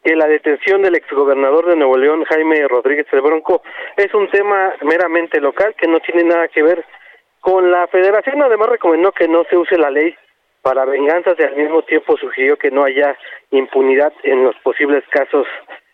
que 0.04 0.16
la 0.16 0.28
detención 0.28 0.82
del 0.82 0.96
exgobernador 0.96 1.68
de 1.68 1.76
Nuevo 1.76 1.98
León, 1.98 2.24
Jaime 2.26 2.68
Rodríguez 2.68 3.08
el 3.12 3.22
Bronco, 3.22 3.62
es 3.98 4.14
un 4.14 4.30
tema 4.30 4.74
meramente 4.82 5.40
local 5.42 5.76
que 5.78 5.88
no 5.88 6.00
tiene 6.00 6.24
nada 6.24 6.48
que 6.48 6.64
ver 6.64 6.86
con 7.42 7.72
la 7.72 7.88
federación. 7.88 8.42
Además, 8.42 8.70
recomendó 8.70 9.12
que 9.12 9.28
no 9.28 9.44
se 9.50 9.58
use 9.58 9.78
la 9.78 9.90
ley 9.90 10.16
para 10.62 10.86
venganzas 10.86 11.36
y 11.40 11.44
al 11.44 11.56
mismo 11.56 11.82
tiempo 11.84 12.18
sugirió 12.18 12.58
que 12.58 12.72
no 12.72 12.84
haya 12.84 13.18
impunidad 13.52 14.14
en 14.24 14.44
los 14.44 14.56
posibles 14.64 15.04
casos, 15.10 15.48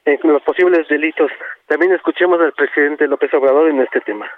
en 0.05 0.19
los 0.23 0.41
posibles 0.43 0.87
delitos. 0.87 1.31
También 1.67 1.93
escuchemos 1.93 2.39
al 2.41 2.53
presidente 2.53 3.07
López 3.07 3.33
Obrador 3.33 3.69
en 3.69 3.81
este 3.81 4.01
tema. 4.01 4.29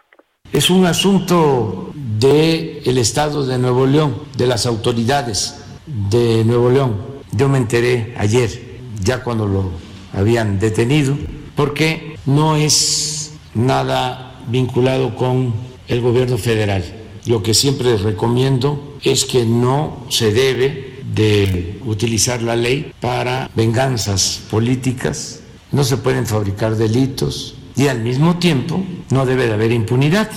Es 0.54 0.70
un 0.70 0.86
asunto 0.86 1.92
del 1.94 2.82
el 2.86 2.98
Estado 2.98 3.46
de 3.46 3.58
Nuevo 3.58 3.86
León, 3.86 4.16
de 4.38 4.48
las 4.48 4.66
autoridades 4.66 5.64
de 5.86 6.44
Nuevo 6.46 6.70
León. 6.70 7.22
Yo 7.36 7.50
me 7.50 7.58
enteré 7.58 8.14
ayer 8.18 8.67
ya 9.08 9.24
cuando 9.24 9.48
lo 9.48 9.72
habían 10.14 10.60
detenido, 10.60 11.18
porque 11.56 12.18
no 12.26 12.56
es 12.56 13.34
nada 13.56 14.42
vinculado 14.50 15.16
con 15.16 15.54
el 15.88 16.02
gobierno 16.02 16.38
federal. 16.38 16.84
Lo 17.26 17.42
que 17.42 17.54
siempre 17.54 17.98
recomiendo 17.98 18.98
es 19.02 19.26
que 19.26 19.46
no 19.46 20.06
se 20.10 20.32
debe 20.32 21.02
de 21.14 21.80
utilizar 21.86 22.42
la 22.42 22.56
ley 22.56 22.92
para 23.00 23.50
venganzas 23.56 24.42
políticas, 24.52 25.40
no 25.72 25.84
se 25.84 25.98
pueden 25.98 26.26
fabricar 26.26 26.76
delitos 26.76 27.56
y 27.76 27.88
al 27.88 28.02
mismo 28.02 28.38
tiempo 28.38 28.84
no 29.10 29.26
debe 29.26 29.48
de 29.48 29.54
haber 29.54 29.72
impunidad. 29.72 30.30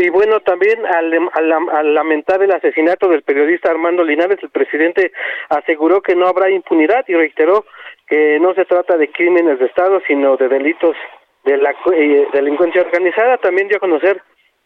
Y 0.00 0.10
bueno, 0.10 0.38
también 0.38 0.86
al, 0.86 1.92
lamentar 1.92 2.40
el 2.40 2.52
asesinato 2.52 3.08
del 3.08 3.22
periodista 3.22 3.68
Armando 3.68 4.04
Linares, 4.04 4.38
el 4.40 4.50
presidente 4.50 5.10
aseguró 5.48 6.00
que 6.02 6.14
no 6.14 6.28
habrá 6.28 6.48
impunidad 6.50 7.04
y 7.08 7.14
reiteró 7.14 7.64
que 8.06 8.38
no 8.38 8.54
se 8.54 8.64
trata 8.64 8.96
de 8.96 9.10
crímenes 9.10 9.58
de 9.58 9.66
Estado, 9.66 10.00
sino 10.06 10.36
de 10.36 10.48
delitos 10.48 10.96
de 11.44 11.56
la 11.56 11.74
eh, 11.92 12.28
delincuencia 12.32 12.82
organizada. 12.82 13.38
También 13.38 13.66
dio 13.66 13.78
a 13.78 13.80
conocer 13.80 14.22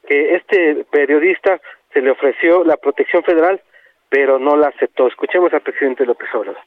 que 0.07 0.35
este 0.35 0.85
periodista 0.91 1.59
se 1.95 2.03
le 2.03 2.11
ofreció 2.11 2.63
la 2.63 2.77
protección 2.77 3.23
federal, 3.23 3.59
pero 4.11 4.39
no 4.39 4.55
la 4.55 4.69
aceptó. 4.69 5.07
Escuchemos 5.07 5.51
al 5.55 5.63
presidente 5.63 6.05
López 6.05 6.29
Obrador 6.35 6.61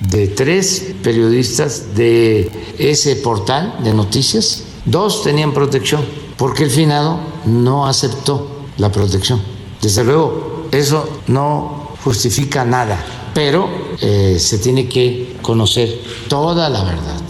de 0.00 0.26
tres 0.26 0.96
periodistas 1.04 1.94
de 1.96 2.48
ese 2.78 3.16
portal 3.22 3.74
de 3.84 3.94
noticias, 3.94 4.82
dos 4.84 5.22
tenían 5.22 5.54
protección, 5.54 6.02
porque 6.36 6.64
el 6.64 6.70
finado 6.70 7.20
no 7.46 7.86
aceptó 7.86 8.66
la 8.78 8.90
protección. 8.90 9.40
Desde 9.80 10.04
luego, 10.04 10.68
eso 10.72 11.22
no 11.28 11.94
justifica 12.02 12.64
nada, 12.64 12.98
pero 13.34 13.68
eh, 14.02 14.36
se 14.38 14.58
tiene 14.58 14.88
que 14.88 15.36
conocer 15.42 15.88
toda 16.28 16.68
la 16.68 16.84
verdad. 16.84 17.22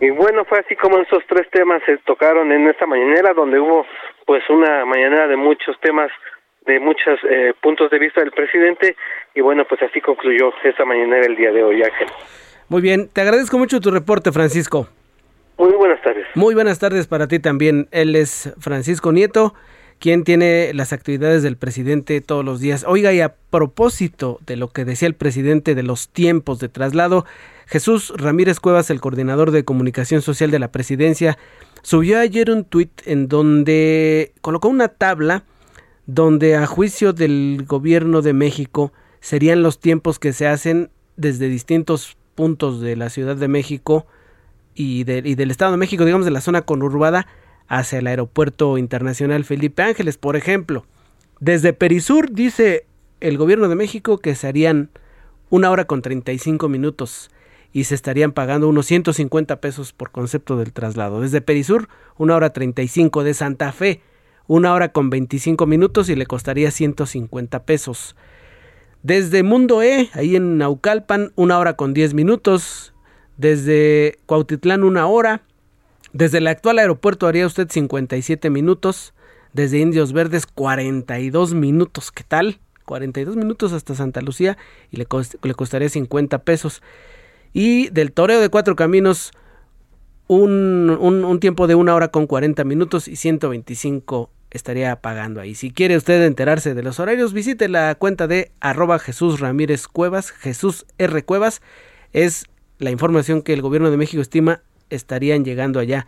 Y 0.00 0.10
bueno, 0.10 0.44
fue 0.44 0.58
así 0.58 0.74
como 0.76 0.98
esos 0.98 1.22
tres 1.28 1.48
temas 1.50 1.80
se 1.86 1.96
tocaron 1.98 2.50
en 2.52 2.68
esta 2.68 2.86
mañanera, 2.86 3.32
donde 3.34 3.58
hubo 3.58 3.86
pues 4.26 4.42
una 4.50 4.84
mañanera 4.84 5.28
de 5.28 5.36
muchos 5.36 5.78
temas 5.80 6.10
de 6.66 6.80
muchos 6.80 7.18
eh, 7.30 7.54
puntos 7.62 7.90
de 7.90 7.98
vista 7.98 8.20
del 8.20 8.32
presidente 8.32 8.96
y 9.34 9.40
bueno, 9.40 9.64
pues 9.68 9.82
así 9.82 10.00
concluyó 10.00 10.52
esta 10.64 10.84
mañana 10.84 11.18
el 11.20 11.36
día 11.36 11.52
de 11.52 11.62
hoy, 11.62 11.82
Ángel. 11.82 12.08
Muy 12.68 12.82
bien, 12.82 13.08
te 13.08 13.20
agradezco 13.20 13.58
mucho 13.58 13.80
tu 13.80 13.90
reporte, 13.90 14.32
Francisco. 14.32 14.88
Muy 15.58 15.72
buenas 15.72 16.02
tardes. 16.02 16.26
Muy 16.34 16.54
buenas 16.54 16.78
tardes 16.78 17.06
para 17.06 17.28
ti 17.28 17.38
también. 17.38 17.88
Él 17.90 18.16
es 18.16 18.52
Francisco 18.58 19.12
Nieto, 19.12 19.54
quien 19.98 20.24
tiene 20.24 20.72
las 20.74 20.92
actividades 20.92 21.42
del 21.42 21.56
presidente 21.56 22.20
todos 22.20 22.44
los 22.44 22.60
días. 22.60 22.84
Oiga, 22.86 23.12
y 23.12 23.20
a 23.20 23.34
propósito 23.50 24.38
de 24.46 24.56
lo 24.56 24.68
que 24.68 24.84
decía 24.84 25.08
el 25.08 25.14
presidente 25.14 25.74
de 25.74 25.82
los 25.82 26.10
tiempos 26.10 26.58
de 26.58 26.68
traslado, 26.68 27.24
Jesús 27.66 28.12
Ramírez 28.16 28.60
Cuevas, 28.60 28.90
el 28.90 29.00
coordinador 29.00 29.50
de 29.50 29.64
comunicación 29.64 30.20
social 30.20 30.50
de 30.50 30.58
la 30.58 30.72
presidencia, 30.72 31.38
subió 31.82 32.18
ayer 32.18 32.50
un 32.50 32.64
tuit 32.64 32.90
en 33.06 33.28
donde 33.28 34.32
colocó 34.40 34.68
una 34.68 34.88
tabla 34.88 35.44
donde 36.06 36.56
a 36.56 36.66
juicio 36.66 37.12
del 37.12 37.64
gobierno 37.66 38.22
de 38.22 38.32
México 38.32 38.92
serían 39.20 39.62
los 39.62 39.80
tiempos 39.80 40.18
que 40.18 40.32
se 40.32 40.46
hacen 40.46 40.90
desde 41.16 41.48
distintos 41.48 42.16
puntos 42.34 42.80
de 42.80 42.96
la 42.96 43.10
Ciudad 43.10 43.36
de 43.36 43.48
México 43.48 44.06
y, 44.74 45.04
del 45.04 45.50
Estado 45.50 45.72
de 45.72 45.78
México, 45.78 46.04
digamos 46.04 46.26
de 46.26 46.30
la 46.30 46.40
zona 46.40 46.62
conurbada, 46.62 47.26
hacia 47.66 47.98
el 47.98 48.06
aeropuerto 48.06 48.78
internacional 48.78 49.44
Felipe 49.44 49.82
Ángeles, 49.82 50.18
por 50.18 50.36
ejemplo. 50.36 50.86
Desde 51.40 51.72
Perisur 51.72 52.30
dice 52.30 52.86
el 53.20 53.38
gobierno 53.38 53.68
de 53.68 53.74
México 53.74 54.18
que 54.18 54.34
se 54.34 54.46
harían 54.46 54.90
una 55.50 55.70
hora 55.70 55.86
con 55.86 56.02
35 56.02 56.68
minutos 56.68 57.30
y 57.72 57.84
se 57.84 57.94
estarían 57.94 58.32
pagando 58.32 58.68
unos 58.68 58.86
150 58.86 59.60
pesos 59.60 59.92
por 59.92 60.10
concepto 60.10 60.56
del 60.56 60.72
traslado. 60.72 61.20
Desde 61.20 61.40
Perisur, 61.40 61.88
una 62.16 62.36
hora 62.36 62.52
35 62.52 63.24
de 63.24 63.34
Santa 63.34 63.72
Fe, 63.72 64.02
una 64.46 64.72
hora 64.72 64.92
con 64.92 65.10
25 65.10 65.66
minutos 65.66 66.08
y 66.08 66.16
le 66.16 66.26
costaría 66.26 66.70
150 66.70 67.64
pesos. 67.64 68.16
Desde 69.02 69.42
Mundo 69.42 69.82
E, 69.82 70.10
ahí 70.14 70.36
en 70.36 70.58
Naucalpan, 70.58 71.32
una 71.36 71.58
hora 71.58 71.76
con 71.76 71.94
10 71.94 72.14
minutos. 72.14 72.92
Desde 73.36 74.18
Cuautitlán, 74.26 74.82
una 74.82 75.06
hora. 75.06 75.42
Desde 76.12 76.38
el 76.38 76.46
actual 76.46 76.78
aeropuerto 76.78 77.26
haría 77.26 77.46
usted 77.46 77.70
57 77.70 78.50
minutos. 78.50 79.14
Desde 79.52 79.78
Indios 79.78 80.12
Verdes, 80.12 80.46
42 80.46 81.54
minutos. 81.54 82.10
¿Qué 82.10 82.24
tal? 82.24 82.58
42 82.84 83.36
minutos 83.36 83.72
hasta 83.72 83.94
Santa 83.94 84.20
Lucía 84.22 84.56
y 84.90 84.96
le, 84.96 85.06
le 85.42 85.54
costaría 85.54 85.88
50 85.88 86.38
pesos. 86.42 86.82
Y 87.52 87.88
del 87.90 88.12
Toreo 88.12 88.40
de 88.40 88.48
Cuatro 88.48 88.76
Caminos, 88.76 89.32
un, 90.28 90.90
un, 90.98 91.40
tiempo 91.40 91.66
de 91.66 91.74
una 91.74 91.94
hora 91.94 92.08
con 92.08 92.26
40 92.26 92.64
minutos 92.64 93.08
y 93.08 93.16
125 93.16 94.30
estaría 94.56 94.96
pagando 94.96 95.40
ahí. 95.40 95.54
Si 95.54 95.70
quiere 95.70 95.96
usted 95.96 96.24
enterarse 96.24 96.74
de 96.74 96.82
los 96.82 96.98
horarios, 96.98 97.32
visite 97.32 97.68
la 97.68 97.94
cuenta 97.94 98.26
de 98.26 98.50
arroba 98.60 98.98
Jesús 98.98 99.40
Ramírez 99.40 99.86
Cuevas, 99.86 100.30
Jesús 100.32 100.86
R. 100.98 101.24
Cuevas. 101.24 101.62
Es 102.12 102.46
la 102.78 102.90
información 102.90 103.42
que 103.42 103.52
el 103.52 103.62
gobierno 103.62 103.90
de 103.90 103.96
México 103.96 104.20
estima 104.20 104.62
estarían 104.90 105.44
llegando 105.44 105.80
allá 105.80 106.06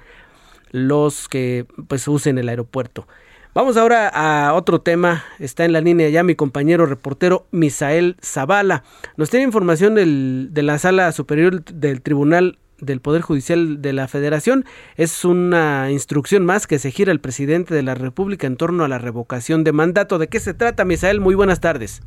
los 0.71 1.29
que 1.29 1.67
pues 1.87 2.07
usen 2.09 2.39
el 2.39 2.49
aeropuerto. 2.49 3.07
Vamos 3.55 3.77
ahora 3.77 4.09
a 4.09 4.55
otro 4.55 4.81
tema. 4.81 5.25
Está 5.39 5.65
en 5.65 5.73
la 5.73 5.81
línea 5.81 6.09
ya 6.11 6.23
mi 6.23 6.35
compañero 6.35 6.87
reportero 6.87 7.47
Misael 7.51 8.17
Zavala. 8.23 8.85
Nos 9.17 9.31
tiene 9.31 9.45
información 9.45 9.95
del, 9.95 10.49
de 10.53 10.63
la 10.63 10.79
sala 10.79 11.11
superior 11.13 11.65
del 11.65 12.03
Tribunal 12.03 12.59
del 12.81 13.01
Poder 13.01 13.23
Judicial 13.23 13.83
de 13.83 13.93
la 13.93 14.09
Federación. 14.09 14.65
Es 14.97 15.25
una 15.25 15.91
instrucción 15.91 16.45
más 16.45 16.67
que 16.67 16.79
se 16.79 16.91
gira 16.91 17.13
el 17.13 17.21
presidente 17.21 17.75
de 17.75 17.83
la 17.83 17.95
República 17.95 18.47
en 18.47 18.57
torno 18.57 18.85
a 18.85 18.89
la 18.89 18.99
revocación 18.99 19.65
de 19.65 19.73
mandato. 19.73 20.19
¿De 20.19 20.29
qué 20.29 20.41
se 20.41 20.55
trata, 20.55 20.85
Misael? 20.85 21.21
Muy 21.21 21.35
buenas 21.35 21.61
tardes. 21.61 22.03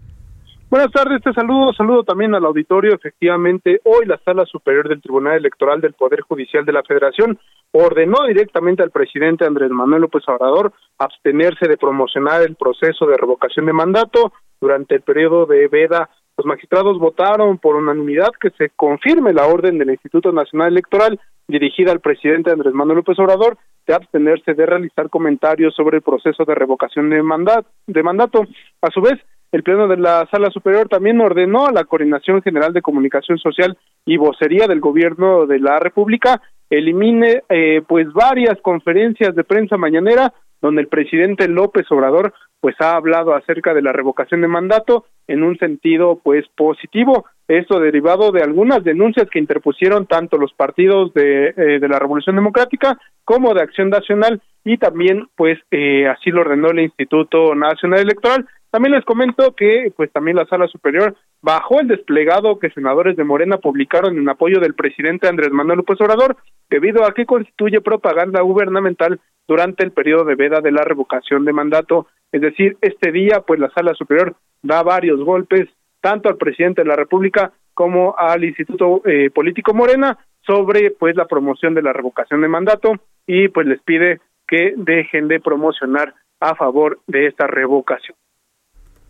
Buenas 0.72 0.94
tardes, 0.94 1.22
te 1.22 1.34
saludo, 1.34 1.74
saludo 1.74 2.06
también 2.06 2.34
al 2.34 2.46
auditorio. 2.46 2.96
Efectivamente, 2.96 3.82
hoy 3.84 4.06
la 4.06 4.18
Sala 4.24 4.46
Superior 4.46 4.88
del 4.88 5.02
Tribunal 5.02 5.36
Electoral 5.36 5.82
del 5.82 5.92
Poder 5.92 6.22
Judicial 6.22 6.64
de 6.64 6.72
la 6.72 6.82
Federación 6.84 7.38
ordenó 7.74 8.26
directamente 8.26 8.82
al 8.82 8.90
presidente 8.90 9.46
Andrés 9.46 9.70
Manuel 9.70 10.04
López 10.04 10.24
Obrador 10.30 10.72
abstenerse 10.98 11.68
de 11.68 11.76
promocionar 11.76 12.44
el 12.44 12.56
proceso 12.56 13.06
de 13.06 13.18
revocación 13.18 13.66
de 13.66 13.74
mandato 13.74 14.32
durante 14.62 14.96
el 14.96 15.02
periodo 15.02 15.46
de 15.46 15.68
veda. 15.68 16.10
Los 16.42 16.48
magistrados 16.48 16.98
votaron 16.98 17.60
por 17.60 17.76
unanimidad 17.76 18.32
que 18.42 18.50
se 18.58 18.72
confirme 18.76 19.32
la 19.32 19.46
orden 19.46 19.78
del 19.78 19.92
Instituto 19.92 20.32
Nacional 20.32 20.70
Electoral 20.70 21.20
dirigida 21.48 21.92
al 21.92 22.00
presidente 22.00 22.50
Andrés 22.50 22.74
Manuel 22.74 22.98
López 22.98 23.20
Obrador 23.20 23.60
de 23.86 23.94
abstenerse 23.94 24.56
de 24.56 24.66
realizar 24.66 25.12
comentarios 25.12 25.76
sobre 25.76 25.98
el 25.98 26.02
proceso 26.02 26.44
de 26.44 26.56
revocación 26.56 27.12
de, 27.12 27.22
mandato. 27.22 27.70
de 27.86 28.02
mandato. 28.02 28.48
A 28.82 28.90
su 28.90 29.02
vez, 29.02 29.20
el 29.52 29.62
Pleno 29.62 29.88
de 29.88 29.98
la 29.98 30.28
Sala 30.32 30.50
Superior 30.50 30.90
también 30.90 31.22
ordenó 31.22 31.68
a 31.68 31.72
la 31.72 31.84
Coordinación 31.84 32.42
General 32.42 32.74
de 32.74 32.82
Comunicación 32.82 33.38
Social 33.38 33.78
y 34.04 34.18
Vocería 34.18 34.66
del 34.66 34.80
Gobierno 34.80 35.46
de 35.46 35.60
la 35.60 35.78
República 35.78 36.42
elimine 36.72 37.44
eh, 37.50 37.84
pues 37.88 38.12
varias 38.14 38.60
conferencias 38.64 39.36
de 39.36 39.44
prensa 39.44 39.78
mañanera 39.78 40.34
donde 40.62 40.82
el 40.82 40.88
presidente 40.88 41.48
López 41.48 41.86
Obrador 41.92 42.34
pues 42.60 42.76
ha 42.80 42.96
hablado 42.96 43.34
acerca 43.34 43.74
de 43.74 43.82
la 43.82 43.92
revocación 43.92 44.42
de 44.42 44.48
mandato 44.48 45.06
en 45.28 45.44
un 45.44 45.58
sentido 45.58 46.20
pues 46.24 46.46
positivo. 46.56 47.26
Esto 47.48 47.80
derivado 47.80 48.32
de 48.32 48.44
algunas 48.44 48.84
denuncias 48.84 49.28
que 49.30 49.40
interpusieron 49.40 50.06
tanto 50.06 50.38
los 50.38 50.54
partidos 50.54 51.14
de, 51.14 51.48
eh, 51.48 51.80
de 51.80 51.88
la 51.90 52.00
Revolución 52.00 52.36
Democrática 52.36 52.98
como 53.26 53.54
de 53.54 53.62
Acción 53.62 53.90
Nacional 53.90 54.42
y 54.64 54.78
también 54.78 55.28
pues 55.36 55.60
eh, 55.72 56.08
así 56.08 56.30
lo 56.30 56.42
ordenó 56.42 56.70
el 56.70 56.80
Instituto 56.80 57.56
Nacional 57.56 58.02
Electoral. 58.02 58.48
También 58.70 58.94
les 58.94 59.04
comento 59.04 59.54
que 59.56 59.92
pues 59.98 60.12
también 60.14 60.38
la 60.38 60.46
Sala 60.46 60.68
Superior 60.68 61.16
bajó 61.42 61.82
el 61.82 61.88
desplegado 61.88 62.60
que 62.60 62.70
senadores 62.70 63.18
de 63.18 63.24
Morena 63.24 63.58
publicaron 63.58 64.18
en 64.18 64.30
apoyo 64.30 64.60
del 64.60 64.76
presidente 64.76 65.28
Andrés 65.28 65.52
Manuel 65.52 65.80
López 65.80 66.00
Obrador, 66.00 66.38
debido 66.70 67.04
a 67.06 67.14
que 67.14 67.26
constituye 67.26 67.82
propaganda 67.82 68.42
gubernamental 68.42 69.20
durante 69.52 69.84
el 69.84 69.92
periodo 69.92 70.24
de 70.24 70.36
veda 70.36 70.62
de 70.62 70.72
la 70.72 70.86
revocación 70.86 71.44
de 71.44 71.52
mandato. 71.52 72.08
Es 72.32 72.40
decir, 72.40 72.78
este 72.80 73.12
día 73.12 73.42
pues 73.46 73.60
la 73.60 73.70
Sala 73.72 73.94
Superior 73.96 74.34
da 74.62 74.82
varios 74.82 75.22
golpes 75.22 75.68
tanto 76.00 76.30
al 76.30 76.38
presidente 76.38 76.84
de 76.84 76.88
la 76.88 76.96
República 76.96 77.52
como 77.74 78.16
al 78.18 78.46
Instituto 78.46 79.02
eh, 79.06 79.30
Político 79.30 79.74
Morena 79.74 80.18
sobre 80.48 80.92
pues 80.92 81.18
la 81.18 81.26
promoción 81.26 81.74
de 81.74 81.82
la 81.82 81.92
revocación 81.92 82.40
de 82.40 82.48
mandato 82.48 82.94
y 83.28 83.50
pues 83.50 83.68
les 83.68 83.82
pide 83.82 84.22
que 84.48 84.74
dejen 84.78 85.28
de 85.28 85.42
promocionar 85.42 86.14
a 86.40 86.56
favor 86.56 87.02
de 87.08 87.28
esta 87.28 87.46
revocación. 87.46 88.16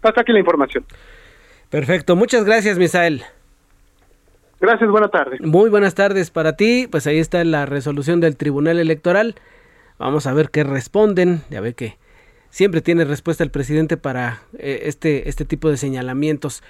Hasta 0.01 0.21
aquí 0.21 0.31
la 0.31 0.39
información. 0.39 0.85
Perfecto, 1.69 2.15
muchas 2.15 2.45
gracias, 2.45 2.79
Misael. 2.79 3.21
Gracias, 4.59 4.89
buenas 4.89 5.11
tardes. 5.11 5.39
Muy 5.41 5.69
buenas 5.69 5.93
tardes 5.93 6.31
para 6.31 6.55
ti. 6.55 6.87
Pues 6.89 7.05
ahí 7.05 7.19
está 7.19 7.43
la 7.43 7.67
resolución 7.67 8.19
del 8.19 8.37
Tribunal 8.37 8.79
Electoral. 8.79 9.35
Vamos 10.01 10.25
a 10.25 10.33
ver 10.33 10.49
qué 10.49 10.63
responden. 10.63 11.43
Ya 11.51 11.61
ve 11.61 11.75
que 11.75 11.99
siempre 12.49 12.81
tiene 12.81 13.05
respuesta 13.05 13.43
el 13.43 13.51
presidente 13.51 13.97
para 13.97 14.41
eh, 14.57 14.81
este, 14.85 15.29
este 15.29 15.45
tipo 15.45 15.69
de 15.69 15.77
señalamientos. 15.77 16.63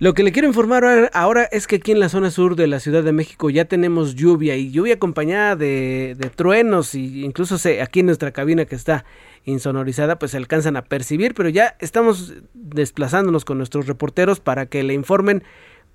Lo 0.00 0.14
que 0.14 0.24
le 0.24 0.32
quiero 0.32 0.48
informar 0.48 1.10
ahora 1.14 1.44
es 1.44 1.68
que 1.68 1.76
aquí 1.76 1.92
en 1.92 2.00
la 2.00 2.08
zona 2.08 2.32
sur 2.32 2.56
de 2.56 2.66
la 2.66 2.80
Ciudad 2.80 3.04
de 3.04 3.12
México 3.12 3.50
ya 3.50 3.66
tenemos 3.66 4.16
lluvia 4.16 4.56
y 4.56 4.72
lluvia 4.72 4.94
acompañada 4.94 5.54
de, 5.54 6.16
de 6.18 6.28
truenos 6.28 6.96
y 6.96 7.24
incluso 7.24 7.56
se, 7.56 7.80
aquí 7.80 8.00
en 8.00 8.06
nuestra 8.06 8.32
cabina 8.32 8.64
que 8.64 8.74
está 8.74 9.04
insonorizada 9.44 10.18
pues 10.18 10.32
se 10.32 10.36
alcanzan 10.36 10.76
a 10.76 10.82
percibir, 10.82 11.34
pero 11.34 11.48
ya 11.48 11.76
estamos 11.78 12.34
desplazándonos 12.52 13.44
con 13.44 13.58
nuestros 13.58 13.86
reporteros 13.86 14.40
para 14.40 14.66
que 14.66 14.82
le 14.82 14.92
informen 14.92 15.44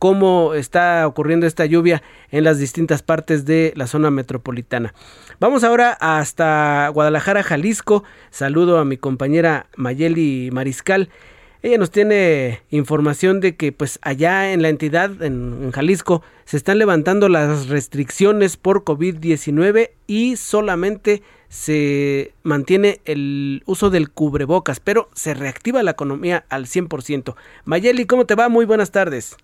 cómo 0.02 0.56
está 0.56 1.06
ocurriendo 1.06 1.46
esta 1.46 1.68
lluvia 1.68 2.02
en 2.32 2.44
las 2.44 2.58
distintas 2.58 3.04
partes 3.04 3.46
de 3.46 3.72
la 3.76 3.86
zona 3.86 4.10
metropolitana. 4.10 4.96
Vamos 5.40 5.64
ahora 5.64 5.92
hasta 5.92 6.90
Guadalajara, 6.92 7.44
Jalisco. 7.44 8.04
Saludo 8.32 8.80
a 8.80 8.84
mi 8.84 8.98
compañera 8.98 9.68
Mayeli 9.76 10.50
Mariscal. 10.52 11.10
Ella 11.62 11.78
nos 11.78 11.92
tiene 11.92 12.62
información 12.72 13.42
de 13.42 13.56
que 13.56 13.72
pues 13.72 14.00
allá 14.02 14.54
en 14.54 14.64
la 14.64 14.70
entidad, 14.70 15.22
en, 15.22 15.72
Jalisco, 15.72 16.24
se 16.46 16.58
están 16.58 16.80
levantando 16.80 17.30
las 17.30 17.68
restricciones 17.68 18.58
por 18.58 18.84
COVID-19 18.84 19.92
y 20.08 20.36
solamente 20.36 21.22
se 21.48 22.34
mantiene 22.42 23.02
el 23.06 23.62
uso 23.68 23.92
del 23.92 24.10
cubrebocas, 24.10 24.80
pero 24.80 25.12
se 25.14 25.36
reactiva 25.36 25.84
la 25.84 25.92
economía 25.92 26.44
al 26.50 26.66
100%. 26.66 27.36
Mayeli, 27.66 28.06
¿cómo 28.06 28.26
te 28.26 28.34
va? 28.34 28.50
Muy 28.50 28.66
buenas 28.66 28.90
tardes. 28.90 29.38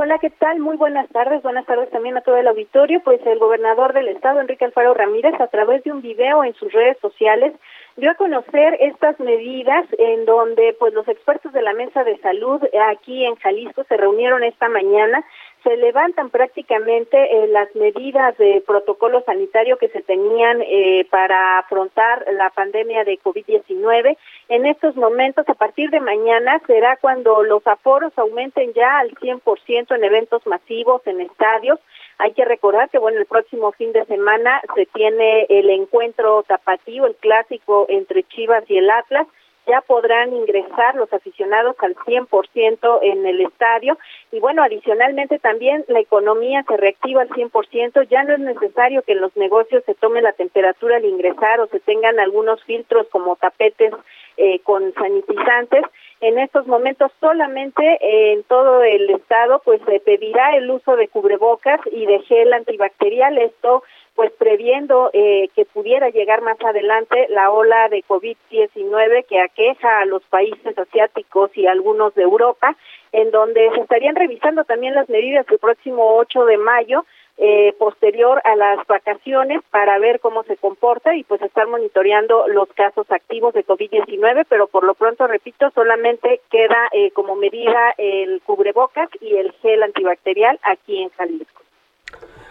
Hola, 0.00 0.20
¿qué 0.20 0.30
tal? 0.30 0.60
Muy 0.60 0.76
buenas 0.76 1.08
tardes. 1.08 1.42
Buenas 1.42 1.66
tardes 1.66 1.90
también 1.90 2.16
a 2.16 2.20
todo 2.20 2.36
el 2.36 2.46
auditorio. 2.46 3.02
Pues 3.02 3.20
el 3.26 3.40
gobernador 3.40 3.92
del 3.92 4.06
estado, 4.06 4.40
Enrique 4.40 4.64
Alfaro 4.64 4.94
Ramírez, 4.94 5.34
a 5.40 5.48
través 5.48 5.82
de 5.82 5.90
un 5.90 6.02
video 6.02 6.44
en 6.44 6.54
sus 6.54 6.72
redes 6.72 6.96
sociales, 7.00 7.52
dio 7.96 8.12
a 8.12 8.14
conocer 8.14 8.76
estas 8.78 9.18
medidas 9.18 9.86
en 9.98 10.24
donde 10.24 10.76
pues 10.78 10.94
los 10.94 11.08
expertos 11.08 11.52
de 11.52 11.62
la 11.62 11.72
mesa 11.72 12.04
de 12.04 12.16
salud 12.18 12.62
aquí 12.90 13.24
en 13.24 13.34
Jalisco 13.34 13.82
se 13.88 13.96
reunieron 13.96 14.44
esta 14.44 14.68
mañana 14.68 15.24
se 15.62 15.76
levantan 15.76 16.30
prácticamente 16.30 17.16
eh, 17.16 17.48
las 17.48 17.74
medidas 17.74 18.36
de 18.38 18.62
protocolo 18.66 19.22
sanitario 19.22 19.76
que 19.76 19.88
se 19.88 20.02
tenían 20.02 20.62
eh, 20.62 21.06
para 21.10 21.58
afrontar 21.58 22.24
la 22.32 22.50
pandemia 22.50 23.04
de 23.04 23.18
COVID-19. 23.18 24.16
En 24.48 24.66
estos 24.66 24.96
momentos, 24.96 25.48
a 25.48 25.54
partir 25.54 25.90
de 25.90 26.00
mañana, 26.00 26.60
será 26.66 26.96
cuando 26.96 27.42
los 27.42 27.66
aforos 27.66 28.12
aumenten 28.16 28.72
ya 28.72 28.98
al 28.98 29.10
100% 29.10 29.94
en 29.94 30.04
eventos 30.04 30.46
masivos, 30.46 31.02
en 31.06 31.20
estadios. 31.20 31.78
Hay 32.18 32.32
que 32.32 32.44
recordar 32.44 32.90
que, 32.90 32.98
bueno, 32.98 33.18
el 33.18 33.26
próximo 33.26 33.72
fin 33.72 33.92
de 33.92 34.04
semana 34.06 34.60
se 34.74 34.86
tiene 34.86 35.46
el 35.48 35.70
encuentro 35.70 36.42
tapatío, 36.44 37.06
el 37.06 37.14
clásico 37.16 37.86
entre 37.88 38.22
Chivas 38.24 38.64
y 38.68 38.78
el 38.78 38.90
Atlas 38.90 39.26
ya 39.68 39.80
podrán 39.82 40.32
ingresar 40.32 40.94
los 40.96 41.12
aficionados 41.12 41.76
al 41.80 41.94
100% 41.94 42.98
en 43.02 43.26
el 43.26 43.40
estadio 43.42 43.98
y 44.32 44.40
bueno, 44.40 44.62
adicionalmente 44.62 45.38
también 45.38 45.84
la 45.88 46.00
economía 46.00 46.64
se 46.66 46.76
reactiva 46.76 47.22
al 47.22 47.28
100%, 47.28 48.08
ya 48.08 48.24
no 48.24 48.34
es 48.34 48.40
necesario 48.40 49.02
que 49.02 49.12
en 49.12 49.20
los 49.20 49.36
negocios 49.36 49.84
se 49.84 49.94
tome 49.94 50.22
la 50.22 50.32
temperatura 50.32 50.96
al 50.96 51.04
ingresar 51.04 51.60
o 51.60 51.66
se 51.68 51.80
tengan 51.80 52.18
algunos 52.18 52.62
filtros 52.64 53.06
como 53.08 53.36
tapetes 53.36 53.92
eh, 54.36 54.60
con 54.60 54.94
sanitizantes. 54.94 55.84
En 56.20 56.38
estos 56.38 56.66
momentos 56.66 57.10
solamente 57.20 57.82
eh, 58.00 58.32
en 58.32 58.42
todo 58.44 58.82
el 58.82 59.10
estado 59.10 59.60
pues 59.64 59.80
se 59.86 60.00
pedirá 60.00 60.56
el 60.56 60.70
uso 60.70 60.96
de 60.96 61.08
cubrebocas 61.08 61.80
y 61.90 62.06
de 62.06 62.20
gel 62.20 62.52
antibacterial. 62.52 63.38
Esto 63.38 63.82
pues 64.18 64.32
previendo 64.32 65.10
eh, 65.12 65.48
que 65.54 65.64
pudiera 65.64 66.10
llegar 66.10 66.42
más 66.42 66.60
adelante 66.60 67.28
la 67.30 67.52
ola 67.52 67.88
de 67.88 68.02
COVID-19 68.02 69.24
que 69.26 69.40
aqueja 69.40 70.00
a 70.00 70.06
los 70.06 70.24
países 70.24 70.76
asiáticos 70.76 71.56
y 71.56 71.68
algunos 71.68 72.16
de 72.16 72.24
Europa, 72.24 72.76
en 73.12 73.30
donde 73.30 73.70
se 73.76 73.80
estarían 73.80 74.16
revisando 74.16 74.64
también 74.64 74.96
las 74.96 75.08
medidas 75.08 75.46
del 75.46 75.60
próximo 75.60 76.16
8 76.16 76.46
de 76.46 76.58
mayo 76.58 77.04
eh, 77.36 77.72
posterior 77.78 78.42
a 78.42 78.56
las 78.56 78.84
vacaciones 78.88 79.62
para 79.70 80.00
ver 80.00 80.18
cómo 80.18 80.42
se 80.42 80.56
comporta 80.56 81.14
y 81.14 81.22
pues 81.22 81.40
estar 81.40 81.68
monitoreando 81.68 82.48
los 82.48 82.68
casos 82.70 83.08
activos 83.12 83.54
de 83.54 83.64
COVID-19, 83.64 84.46
pero 84.48 84.66
por 84.66 84.82
lo 84.82 84.94
pronto, 84.94 85.28
repito, 85.28 85.70
solamente 85.76 86.40
queda 86.50 86.88
eh, 86.90 87.12
como 87.12 87.36
medida 87.36 87.94
el 87.98 88.42
cubrebocas 88.44 89.10
y 89.20 89.36
el 89.36 89.52
gel 89.62 89.84
antibacterial 89.84 90.58
aquí 90.64 91.04
en 91.04 91.10
Jalisco. 91.10 91.67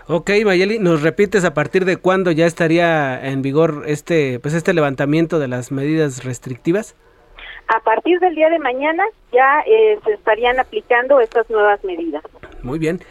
Ok, 0.10 0.32
Mayeli, 0.46 0.80
¿nos 0.80 1.02
repites 1.02 1.44
a 1.44 1.54
partir 1.54 1.84
de 1.84 1.98
cuándo 1.98 2.32
ya 2.32 2.46
estaría 2.46 3.28
en 3.28 3.42
vigor 3.42 3.84
este, 3.88 4.40
pues 4.40 4.54
este 4.54 4.74
levantamiento 4.74 5.38
de 5.38 5.50
las 5.50 5.70
medidas 5.70 6.24
restrictivas? 6.24 6.96
A 7.68 7.82
partir 7.82 8.18
del 8.22 8.34
día 8.34 8.50
de 8.50 8.58
mañana 8.58 9.04
ya 9.34 9.60
eh, 9.68 10.00
se 10.06 10.14
estarían 10.14 10.62
aplicando 10.62 11.20
estas 11.20 11.50
nuevas 11.50 11.84
medidas. 11.84 12.24
Muy 12.64 12.80
bien. 12.80 13.02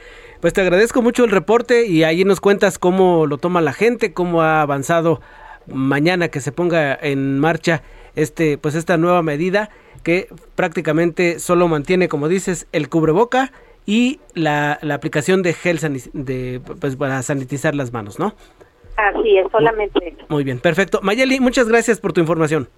Pues 0.41 0.55
te 0.55 0.63
agradezco 0.63 1.03
mucho 1.03 1.25
el 1.25 1.31
reporte 1.31 1.87
y 1.87 2.03
ahí 2.03 2.25
nos 2.25 2.41
cuentas 2.41 2.79
cómo 2.79 3.27
lo 3.27 3.37
toma 3.37 3.61
la 3.61 3.75
gente, 3.75 4.15
cómo 4.15 4.41
ha 4.41 4.63
avanzado 4.63 5.21
mañana 5.67 6.29
que 6.29 6.41
se 6.41 6.51
ponga 6.51 6.95
en 6.95 7.39
marcha 7.39 7.83
este, 8.15 8.57
pues 8.57 8.75
esta 8.75 8.97
nueva 8.97 9.23
medida 9.23 9.69
que 10.03 10.29
prácticamente 10.55 11.41
solo 11.41 11.69
mantiene, 11.69 12.09
como 12.09 12.29
dices, 12.29 12.69
el 12.73 12.89
cubreboca 12.89 13.53
y 13.87 14.21
la, 14.35 14.79
la 14.83 14.95
aplicación 14.95 15.43
de 15.43 15.55
gel 15.55 15.79
de, 16.13 16.61
pues, 16.81 16.97
para 16.97 17.23
sanitizar 17.23 17.75
las 17.75 17.93
manos, 17.93 18.19
¿no? 18.19 18.35
Así 18.97 19.39
es, 19.39 19.47
solamente. 19.53 20.17
Muy 20.29 20.43
bien, 20.43 20.59
perfecto. 20.59 21.01
Mayeli, 21.03 21.39
muchas 21.39 21.69
gracias 21.69 22.01
por 22.01 22.13
tu 22.13 22.21
información. 22.21 22.69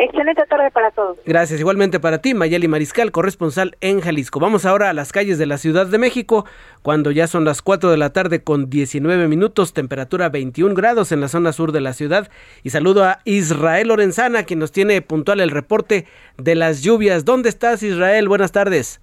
Excelente 0.00 0.44
tarde 0.48 0.70
para 0.70 0.92
todos. 0.92 1.18
Gracias, 1.26 1.58
igualmente 1.58 1.98
para 1.98 2.18
ti, 2.18 2.32
Mayeli 2.32 2.68
Mariscal, 2.68 3.10
corresponsal 3.10 3.76
en 3.80 4.00
Jalisco. 4.00 4.38
Vamos 4.38 4.64
ahora 4.64 4.90
a 4.90 4.92
las 4.92 5.10
calles 5.10 5.38
de 5.38 5.46
la 5.46 5.58
Ciudad 5.58 5.86
de 5.86 5.98
México, 5.98 6.46
cuando 6.82 7.10
ya 7.10 7.26
son 7.26 7.44
las 7.44 7.62
4 7.62 7.90
de 7.90 7.96
la 7.96 8.12
tarde 8.12 8.44
con 8.44 8.70
19 8.70 9.26
minutos, 9.26 9.72
temperatura 9.72 10.28
21 10.28 10.76
grados 10.76 11.10
en 11.10 11.20
la 11.20 11.26
zona 11.26 11.52
sur 11.52 11.72
de 11.72 11.80
la 11.80 11.94
ciudad. 11.94 12.30
Y 12.62 12.70
saludo 12.70 13.02
a 13.02 13.18
Israel 13.24 13.88
Lorenzana, 13.88 14.44
quien 14.44 14.60
nos 14.60 14.70
tiene 14.70 15.02
puntual 15.02 15.40
el 15.40 15.50
reporte 15.50 16.06
de 16.36 16.54
las 16.54 16.82
lluvias. 16.82 17.24
¿Dónde 17.24 17.48
estás, 17.48 17.82
Israel? 17.82 18.28
Buenas 18.28 18.52
tardes. 18.52 19.00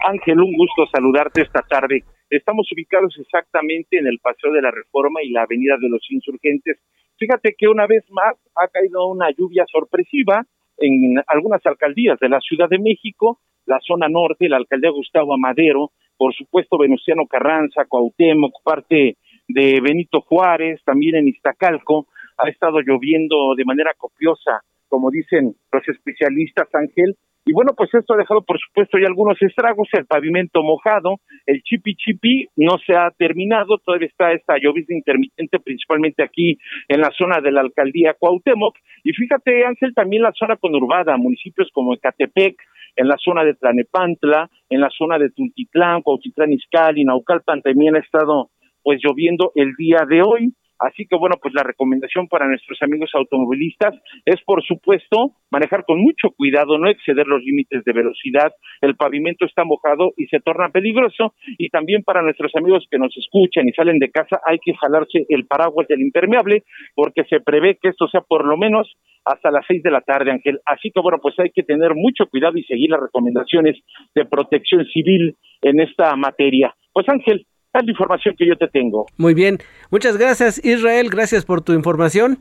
Ángel, 0.00 0.40
un 0.40 0.56
gusto 0.56 0.86
saludarte 0.92 1.42
esta 1.42 1.62
tarde. 1.62 2.04
Estamos 2.30 2.70
ubicados 2.72 3.16
exactamente 3.18 3.98
en 3.98 4.06
el 4.06 4.18
Paseo 4.18 4.52
de 4.52 4.62
la 4.62 4.70
Reforma 4.70 5.22
y 5.22 5.30
la 5.30 5.42
Avenida 5.42 5.76
de 5.80 5.88
los 5.88 6.02
Insurgentes. 6.10 6.78
Fíjate 7.16 7.54
que 7.56 7.68
una 7.68 7.86
vez 7.86 8.04
más 8.10 8.34
ha 8.54 8.68
caído 8.68 9.06
una 9.08 9.30
lluvia 9.30 9.64
sorpresiva 9.70 10.46
en 10.76 11.22
algunas 11.26 11.64
alcaldías 11.66 12.18
de 12.20 12.28
la 12.28 12.40
Ciudad 12.40 12.68
de 12.68 12.78
México, 12.78 13.40
la 13.66 13.80
zona 13.80 14.08
norte, 14.08 14.48
la 14.48 14.56
alcaldía 14.56 14.90
Gustavo 14.90 15.34
Amadero, 15.34 15.90
por 16.16 16.34
supuesto 16.34 16.78
Venustiano 16.78 17.26
Carranza, 17.26 17.84
Cuauhtémoc, 17.86 18.62
parte 18.62 19.16
de 19.48 19.80
Benito 19.80 20.20
Juárez, 20.20 20.80
también 20.84 21.16
en 21.16 21.28
Iztacalco, 21.28 22.06
ha 22.36 22.48
estado 22.48 22.80
lloviendo 22.80 23.54
de 23.56 23.64
manera 23.64 23.92
copiosa, 23.96 24.62
como 24.88 25.10
dicen 25.10 25.54
los 25.72 25.88
especialistas, 25.88 26.68
Ángel, 26.74 27.16
y 27.48 27.52
bueno, 27.54 27.72
pues 27.74 27.88
esto 27.94 28.12
ha 28.12 28.18
dejado, 28.18 28.42
por 28.42 28.58
supuesto, 28.60 28.98
ya 28.98 29.06
algunos 29.06 29.40
estragos, 29.40 29.88
el 29.92 30.04
pavimento 30.04 30.62
mojado, 30.62 31.16
el 31.46 31.62
chipi 31.62 31.94
chipi 31.94 32.46
no 32.56 32.76
se 32.86 32.94
ha 32.94 33.10
terminado, 33.16 33.78
todavía 33.78 34.08
está 34.08 34.32
esta 34.32 34.58
llovizna 34.58 34.94
intermitente, 34.94 35.58
principalmente 35.58 36.22
aquí 36.22 36.58
en 36.88 37.00
la 37.00 37.10
zona 37.16 37.40
de 37.40 37.50
la 37.50 37.62
alcaldía 37.62 38.14
Cuauhtémoc. 38.18 38.76
Y 39.02 39.14
fíjate, 39.14 39.64
Ángel, 39.64 39.94
también 39.94 40.24
la 40.24 40.32
zona 40.32 40.56
conurbada, 40.56 41.16
municipios 41.16 41.70
como 41.72 41.94
Ecatepec, 41.94 42.60
en 42.96 43.08
la 43.08 43.16
zona 43.16 43.44
de 43.44 43.54
Tlanepantla, 43.54 44.50
en 44.68 44.80
la 44.82 44.90
zona 44.90 45.18
de 45.18 45.30
Tultitlán, 45.30 46.02
Cuautitlán 46.02 46.52
Izcalli, 46.52 47.04
Naucalpan 47.04 47.62
también 47.62 47.96
ha 47.96 48.00
estado 48.00 48.50
pues 48.82 49.00
lloviendo 49.02 49.52
el 49.54 49.72
día 49.78 50.04
de 50.06 50.20
hoy. 50.20 50.52
Así 50.78 51.06
que 51.06 51.16
bueno, 51.16 51.36
pues 51.40 51.54
la 51.54 51.62
recomendación 51.62 52.28
para 52.28 52.46
nuestros 52.46 52.80
amigos 52.82 53.10
automovilistas 53.14 53.94
es 54.24 54.40
por 54.44 54.62
supuesto 54.64 55.32
manejar 55.50 55.84
con 55.84 56.00
mucho 56.00 56.30
cuidado, 56.30 56.78
no 56.78 56.88
exceder 56.88 57.26
los 57.26 57.42
límites 57.42 57.84
de 57.84 57.92
velocidad, 57.92 58.52
el 58.80 58.96
pavimento 58.96 59.44
está 59.44 59.64
mojado 59.64 60.12
y 60.16 60.26
se 60.26 60.40
torna 60.40 60.68
peligroso 60.68 61.34
y 61.58 61.68
también 61.70 62.02
para 62.02 62.22
nuestros 62.22 62.52
amigos 62.54 62.86
que 62.90 62.98
nos 62.98 63.16
escuchan 63.16 63.68
y 63.68 63.72
salen 63.72 63.98
de 63.98 64.10
casa 64.10 64.40
hay 64.46 64.58
que 64.58 64.74
jalarse 64.74 65.26
el 65.28 65.46
paraguas 65.46 65.88
del 65.88 66.00
impermeable 66.00 66.64
porque 66.94 67.24
se 67.24 67.40
prevé 67.40 67.78
que 67.80 67.88
esto 67.88 68.06
sea 68.08 68.20
por 68.20 68.46
lo 68.46 68.56
menos 68.56 68.96
hasta 69.24 69.50
las 69.50 69.64
seis 69.66 69.82
de 69.82 69.90
la 69.90 70.00
tarde, 70.00 70.30
Ángel. 70.30 70.60
Así 70.64 70.90
que 70.90 71.00
bueno, 71.00 71.18
pues 71.20 71.38
hay 71.38 71.50
que 71.50 71.62
tener 71.62 71.94
mucho 71.94 72.26
cuidado 72.26 72.56
y 72.56 72.64
seguir 72.64 72.90
las 72.90 73.00
recomendaciones 73.00 73.76
de 74.14 74.24
protección 74.24 74.86
civil 74.86 75.36
en 75.62 75.80
esta 75.80 76.16
materia. 76.16 76.74
Pues 76.92 77.08
Ángel, 77.08 77.46
es 77.74 77.84
la 77.84 77.90
información 77.90 78.34
que 78.38 78.46
yo 78.46 78.56
te 78.56 78.68
tengo. 78.68 79.06
Muy 79.16 79.34
bien. 79.34 79.58
Muchas 79.90 80.16
gracias, 80.16 80.64
Israel. 80.64 81.08
Gracias 81.10 81.44
por 81.44 81.62
tu 81.62 81.72
información. 81.72 82.38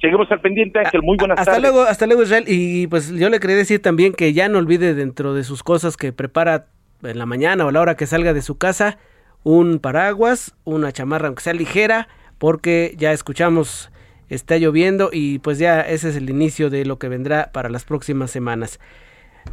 Seguimos 0.00 0.30
al 0.30 0.40
pendiente, 0.40 0.78
Ángel. 0.78 1.02
Muy 1.02 1.16
buenas 1.18 1.38
hasta 1.38 1.52
tardes. 1.52 1.70
Luego, 1.70 1.88
hasta 1.88 2.06
luego, 2.06 2.22
Israel. 2.22 2.44
Y 2.46 2.86
pues 2.86 3.10
yo 3.10 3.28
le 3.28 3.40
quería 3.40 3.56
decir 3.56 3.82
también 3.82 4.12
que 4.12 4.32
ya 4.32 4.48
no 4.48 4.58
olvide 4.58 4.94
dentro 4.94 5.34
de 5.34 5.42
sus 5.42 5.62
cosas 5.62 5.96
que 5.96 6.12
prepara 6.12 6.66
en 7.02 7.18
la 7.18 7.26
mañana 7.26 7.64
o 7.64 7.68
a 7.68 7.72
la 7.72 7.80
hora 7.80 7.96
que 7.96 8.06
salga 8.06 8.32
de 8.32 8.42
su 8.42 8.58
casa 8.58 8.98
un 9.44 9.78
paraguas, 9.78 10.54
una 10.64 10.92
chamarra 10.92 11.28
aunque 11.28 11.42
sea 11.42 11.52
ligera, 11.52 12.08
porque 12.38 12.94
ya 12.96 13.12
escuchamos 13.12 13.90
está 14.28 14.58
lloviendo 14.58 15.08
y 15.10 15.38
pues 15.38 15.58
ya 15.58 15.80
ese 15.80 16.10
es 16.10 16.16
el 16.16 16.28
inicio 16.28 16.68
de 16.68 16.84
lo 16.84 16.98
que 16.98 17.08
vendrá 17.08 17.50
para 17.52 17.70
las 17.70 17.84
próximas 17.84 18.30
semanas. 18.30 18.78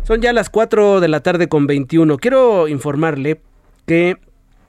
Son 0.03 0.21
ya 0.21 0.34
las 0.34 0.49
4 0.49 0.99
de 0.99 1.08
la 1.08 1.21
tarde 1.21 1.47
con 1.47 1.65
21. 1.65 2.17
Quiero 2.17 2.67
informarle 2.67 3.39
que 3.86 4.17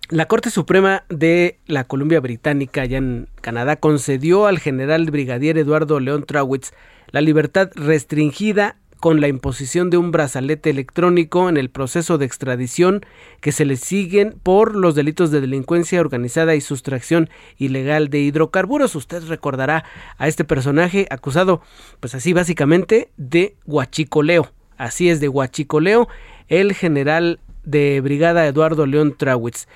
la 0.08 0.26
Corte 0.26 0.50
Suprema 0.50 1.04
de 1.08 1.58
la 1.66 1.84
Columbia 1.84 2.20
Británica, 2.20 2.82
allá 2.82 2.98
en 2.98 3.28
Canadá, 3.40 3.76
concedió 3.76 4.46
al 4.46 4.58
general 4.60 5.10
brigadier 5.10 5.58
Eduardo 5.58 5.98
León 5.98 6.24
Trawitz 6.24 6.72
la 7.10 7.20
libertad 7.20 7.70
restringida 7.74 8.76
con 9.00 9.20
la 9.20 9.28
imposición 9.28 9.90
de 9.90 9.96
un 9.96 10.12
brazalete 10.12 10.70
electrónico 10.70 11.48
en 11.48 11.56
el 11.56 11.70
proceso 11.70 12.18
de 12.18 12.26
extradición 12.26 13.04
que 13.40 13.52
se 13.52 13.64
le 13.64 13.76
siguen 13.76 14.38
por 14.42 14.74
los 14.74 14.94
delitos 14.94 15.30
de 15.30 15.40
delincuencia 15.40 16.00
organizada 16.00 16.54
y 16.54 16.60
sustracción 16.60 17.28
ilegal 17.58 18.08
de 18.08 18.20
hidrocarburos. 18.20 18.94
Usted 18.94 19.24
recordará 19.24 19.84
a 20.18 20.28
este 20.28 20.44
personaje 20.44 21.06
acusado, 21.10 21.60
pues 22.00 22.14
así 22.14 22.32
básicamente, 22.32 23.10
de 23.16 23.56
huachicoleo. 23.66 24.50
Así 24.78 25.08
es, 25.10 25.20
de 25.20 25.28
huachicoleo, 25.28 26.08
el 26.48 26.74
general 26.74 27.40
de 27.66 28.00
brigada 28.00 28.46
Eduardo 28.46 28.86
León 28.86 29.14
Trawitz. 29.18 29.66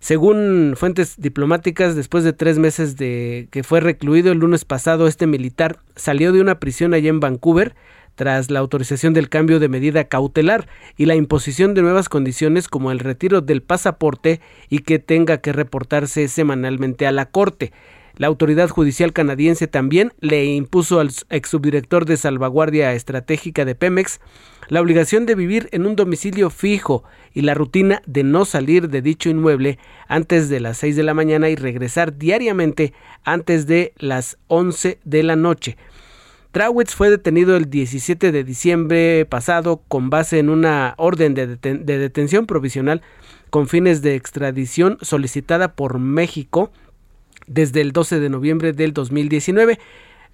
Según 0.00 0.74
fuentes 0.76 1.14
diplomáticas, 1.18 1.96
después 1.96 2.24
de 2.24 2.32
tres 2.34 2.58
meses 2.58 2.96
de 2.96 3.48
que 3.50 3.62
fue 3.62 3.80
recluido 3.80 4.32
el 4.32 4.38
lunes 4.38 4.64
pasado, 4.64 5.06
este 5.06 5.26
militar 5.26 5.78
salió 5.96 6.32
de 6.32 6.40
una 6.40 6.60
prisión 6.60 6.94
allá 6.94 7.08
en 7.08 7.20
Vancouver 7.20 7.74
tras 8.14 8.50
la 8.50 8.60
autorización 8.60 9.14
del 9.14 9.28
cambio 9.28 9.60
de 9.60 9.68
medida 9.68 10.04
cautelar 10.04 10.68
y 10.96 11.06
la 11.06 11.14
imposición 11.14 11.74
de 11.74 11.82
nuevas 11.82 12.08
condiciones 12.08 12.68
como 12.68 12.92
el 12.92 12.98
retiro 12.98 13.40
del 13.40 13.62
pasaporte 13.62 14.40
y 14.68 14.80
que 14.80 14.98
tenga 14.98 15.38
que 15.38 15.52
reportarse 15.52 16.28
semanalmente 16.28 17.06
a 17.06 17.12
la 17.12 17.26
Corte. 17.26 17.72
La 18.16 18.28
autoridad 18.28 18.68
judicial 18.68 19.12
canadiense 19.12 19.66
también 19.66 20.12
le 20.20 20.44
impuso 20.44 21.00
al 21.00 21.10
exsubdirector 21.30 22.04
de 22.04 22.16
salvaguardia 22.16 22.92
estratégica 22.92 23.64
de 23.64 23.74
Pemex 23.74 24.20
la 24.68 24.80
obligación 24.80 25.26
de 25.26 25.34
vivir 25.34 25.68
en 25.72 25.84
un 25.84 25.96
domicilio 25.96 26.48
fijo 26.48 27.02
y 27.32 27.42
la 27.42 27.54
rutina 27.54 28.02
de 28.06 28.22
no 28.22 28.44
salir 28.44 28.88
de 28.88 29.02
dicho 29.02 29.28
inmueble 29.28 29.78
antes 30.06 30.48
de 30.48 30.60
las 30.60 30.78
6 30.78 30.94
de 30.94 31.02
la 31.02 31.12
mañana 31.12 31.48
y 31.48 31.56
regresar 31.56 32.16
diariamente 32.16 32.92
antes 33.24 33.66
de 33.66 33.92
las 33.98 34.38
11 34.46 35.00
de 35.04 35.22
la 35.24 35.34
noche. 35.34 35.76
Trawitz 36.52 36.94
fue 36.94 37.10
detenido 37.10 37.56
el 37.56 37.68
17 37.68 38.30
de 38.30 38.44
diciembre 38.44 39.26
pasado 39.28 39.82
con 39.88 40.08
base 40.08 40.38
en 40.38 40.50
una 40.50 40.94
orden 40.98 41.34
de, 41.34 41.56
de 41.56 41.98
detención 41.98 42.46
provisional 42.46 43.02
con 43.50 43.66
fines 43.66 44.02
de 44.02 44.14
extradición 44.14 44.98
solicitada 45.02 45.74
por 45.74 45.98
México 45.98 46.70
desde 47.46 47.80
el 47.80 47.92
12 47.92 48.20
de 48.20 48.28
noviembre 48.30 48.72
del 48.72 48.92
2019. 48.92 49.78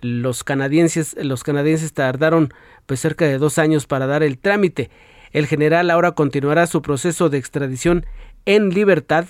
Los 0.00 0.44
canadienses, 0.44 1.16
los 1.22 1.44
canadienses 1.44 1.92
tardaron 1.92 2.52
pues 2.86 3.00
cerca 3.00 3.26
de 3.26 3.38
dos 3.38 3.58
años 3.58 3.86
para 3.86 4.06
dar 4.06 4.22
el 4.22 4.38
trámite. 4.38 4.90
El 5.32 5.46
general 5.46 5.90
ahora 5.90 6.12
continuará 6.12 6.66
su 6.66 6.82
proceso 6.82 7.28
de 7.28 7.38
extradición 7.38 8.06
en 8.46 8.70
libertad 8.70 9.26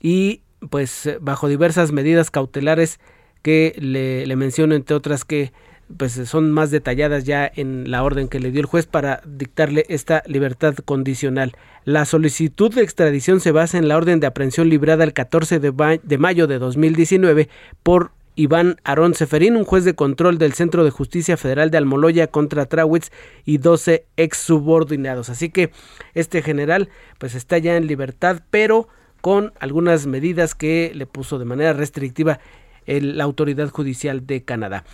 y 0.00 0.42
pues 0.70 1.10
bajo 1.20 1.48
diversas 1.48 1.92
medidas 1.92 2.30
cautelares 2.30 3.00
que 3.42 3.74
le, 3.78 4.26
le 4.26 4.36
menciono 4.36 4.74
entre 4.74 4.96
otras 4.96 5.24
que 5.24 5.52
pues 5.96 6.12
son 6.12 6.50
más 6.50 6.70
detalladas 6.70 7.24
ya 7.24 7.50
en 7.54 7.90
la 7.90 8.02
orden 8.02 8.28
que 8.28 8.40
le 8.40 8.50
dio 8.50 8.60
el 8.60 8.66
juez 8.66 8.86
para 8.86 9.22
dictarle 9.26 9.84
esta 9.88 10.22
libertad 10.26 10.74
condicional. 10.84 11.56
La 11.84 12.04
solicitud 12.04 12.74
de 12.74 12.82
extradición 12.82 13.40
se 13.40 13.52
basa 13.52 13.78
en 13.78 13.88
la 13.88 13.96
orden 13.96 14.20
de 14.20 14.26
aprehensión 14.26 14.68
librada 14.68 15.04
el 15.04 15.12
14 15.12 15.58
de, 15.58 16.00
de 16.02 16.18
mayo 16.18 16.46
de 16.46 16.58
2019 16.58 17.48
por 17.82 18.12
Iván 18.38 18.76
Arón 18.84 19.14
Seferín, 19.14 19.56
un 19.56 19.64
juez 19.64 19.84
de 19.84 19.94
control 19.94 20.38
del 20.38 20.52
Centro 20.52 20.84
de 20.84 20.90
Justicia 20.90 21.36
Federal 21.36 21.72
de 21.72 21.78
Almoloya 21.78 22.28
contra 22.28 22.66
Trawitz 22.66 23.10
y 23.44 23.58
12 23.58 24.06
ex 24.16 24.38
subordinados. 24.38 25.28
Así 25.28 25.50
que 25.50 25.72
este 26.14 26.42
general 26.42 26.88
pues 27.18 27.34
está 27.34 27.58
ya 27.58 27.76
en 27.76 27.88
libertad, 27.88 28.42
pero 28.50 28.86
con 29.20 29.52
algunas 29.58 30.06
medidas 30.06 30.54
que 30.54 30.92
le 30.94 31.06
puso 31.06 31.40
de 31.40 31.46
manera 31.46 31.72
restrictiva 31.72 32.38
la 32.86 33.24
autoridad 33.24 33.70
judicial 33.70 34.26
de 34.26 34.44
Canadá. 34.44 34.84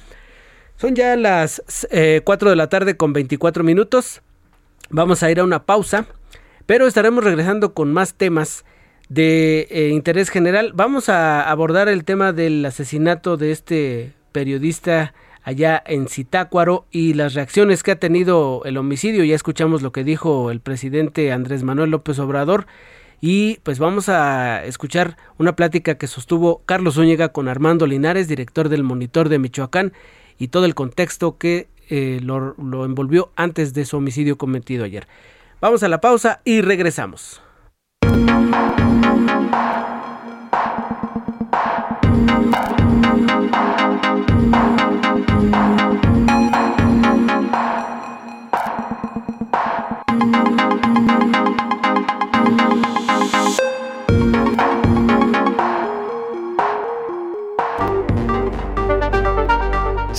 Son 0.76 0.94
ya 0.94 1.16
las 1.16 1.62
4 2.24 2.48
eh, 2.48 2.50
de 2.50 2.56
la 2.56 2.68
tarde 2.68 2.96
con 2.96 3.12
24 3.12 3.62
minutos. 3.62 4.22
Vamos 4.90 5.22
a 5.22 5.30
ir 5.30 5.40
a 5.40 5.44
una 5.44 5.64
pausa, 5.64 6.06
pero 6.66 6.86
estaremos 6.86 7.22
regresando 7.22 7.74
con 7.74 7.92
más 7.92 8.14
temas 8.14 8.64
de 9.08 9.68
eh, 9.70 9.88
interés 9.90 10.30
general. 10.30 10.72
Vamos 10.74 11.08
a 11.08 11.48
abordar 11.48 11.88
el 11.88 12.04
tema 12.04 12.32
del 12.32 12.64
asesinato 12.66 13.36
de 13.36 13.52
este 13.52 14.14
periodista 14.32 15.14
allá 15.44 15.82
en 15.86 16.08
Zitácuaro 16.08 16.86
y 16.90 17.14
las 17.14 17.34
reacciones 17.34 17.82
que 17.82 17.92
ha 17.92 18.00
tenido 18.00 18.62
el 18.64 18.76
homicidio. 18.76 19.24
Ya 19.24 19.36
escuchamos 19.36 19.82
lo 19.82 19.92
que 19.92 20.02
dijo 20.02 20.50
el 20.50 20.60
presidente 20.60 21.32
Andrés 21.32 21.62
Manuel 21.62 21.90
López 21.90 22.18
Obrador 22.18 22.66
y 23.20 23.60
pues 23.62 23.78
vamos 23.78 24.08
a 24.08 24.64
escuchar 24.64 25.16
una 25.38 25.54
plática 25.54 25.96
que 25.96 26.08
sostuvo 26.08 26.62
Carlos 26.66 26.94
Zúñiga 26.94 27.28
con 27.28 27.46
Armando 27.46 27.86
Linares, 27.86 28.26
director 28.26 28.68
del 28.68 28.82
Monitor 28.82 29.28
de 29.28 29.38
Michoacán 29.38 29.92
y 30.38 30.48
todo 30.48 30.64
el 30.64 30.74
contexto 30.74 31.38
que 31.38 31.68
eh, 31.90 32.20
lo, 32.22 32.54
lo 32.54 32.84
envolvió 32.84 33.30
antes 33.36 33.74
de 33.74 33.84
su 33.84 33.96
homicidio 33.96 34.38
cometido 34.38 34.84
ayer. 34.84 35.06
Vamos 35.60 35.82
a 35.82 35.88
la 35.88 36.00
pausa 36.00 36.40
y 36.44 36.60
regresamos. 36.60 37.40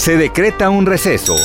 Se 0.06 0.18
decreta 0.18 0.70
un 0.70 0.86
receso. 0.86 1.36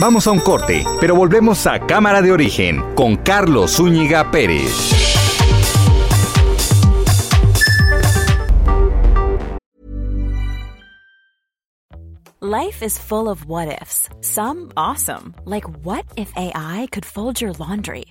Vamos 0.00 0.26
a 0.26 0.30
un 0.30 0.40
corte, 0.40 0.86
pero 1.02 1.14
volvemos 1.14 1.66
a 1.66 1.78
Cámara 1.78 2.22
de 2.22 2.32
Origen 2.32 2.82
con 2.94 3.16
Carlos 3.16 3.72
Zúñiga 3.72 4.30
Pérez. 4.30 4.72
Life 12.40 12.82
is 12.82 12.98
full 12.98 13.28
of 13.28 13.44
what 13.44 13.68
ifs. 13.82 14.08
Some 14.22 14.72
awesome, 14.74 15.34
like 15.44 15.66
what 15.82 16.06
if 16.16 16.32
AI 16.38 16.88
could 16.90 17.04
fold 17.04 17.38
your 17.38 17.52
laundry? 17.58 18.06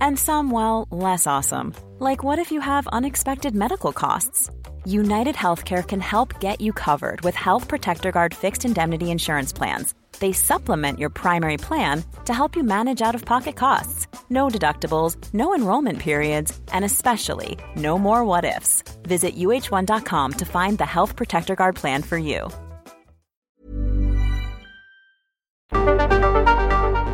And 0.00 0.18
some, 0.18 0.50
well, 0.50 0.88
less 0.90 1.26
awesome, 1.26 1.74
like 1.98 2.24
what 2.24 2.38
if 2.38 2.50
you 2.50 2.62
have 2.62 2.86
unexpected 2.92 3.54
medical 3.54 3.92
costs? 3.92 4.48
United 4.88 5.34
Healthcare 5.34 5.86
can 5.86 6.00
help 6.00 6.40
get 6.40 6.62
you 6.62 6.72
covered 6.72 7.20
with 7.20 7.34
Health 7.34 7.68
Protector 7.68 8.10
Guard 8.10 8.32
fixed 8.34 8.64
indemnity 8.64 9.10
insurance 9.10 9.52
plans. 9.52 9.92
They 10.18 10.32
supplement 10.32 10.98
your 10.98 11.10
primary 11.10 11.58
plan 11.58 12.02
to 12.24 12.32
help 12.32 12.56
you 12.56 12.64
manage 12.64 13.02
out 13.02 13.14
of 13.14 13.26
pocket 13.26 13.54
costs. 13.54 14.06
No 14.30 14.48
deductibles, 14.48 15.18
no 15.34 15.54
enrollment 15.54 15.98
periods, 15.98 16.58
and 16.72 16.86
especially 16.86 17.58
no 17.76 17.98
more 17.98 18.24
what 18.24 18.46
ifs. 18.46 18.82
Visit 19.02 19.36
uh1.com 19.36 20.32
to 20.32 20.44
find 20.46 20.78
the 20.78 20.86
Health 20.86 21.16
Protector 21.16 21.54
Guard 21.54 21.76
plan 21.76 22.02
for 22.02 22.16
you. 22.16 22.48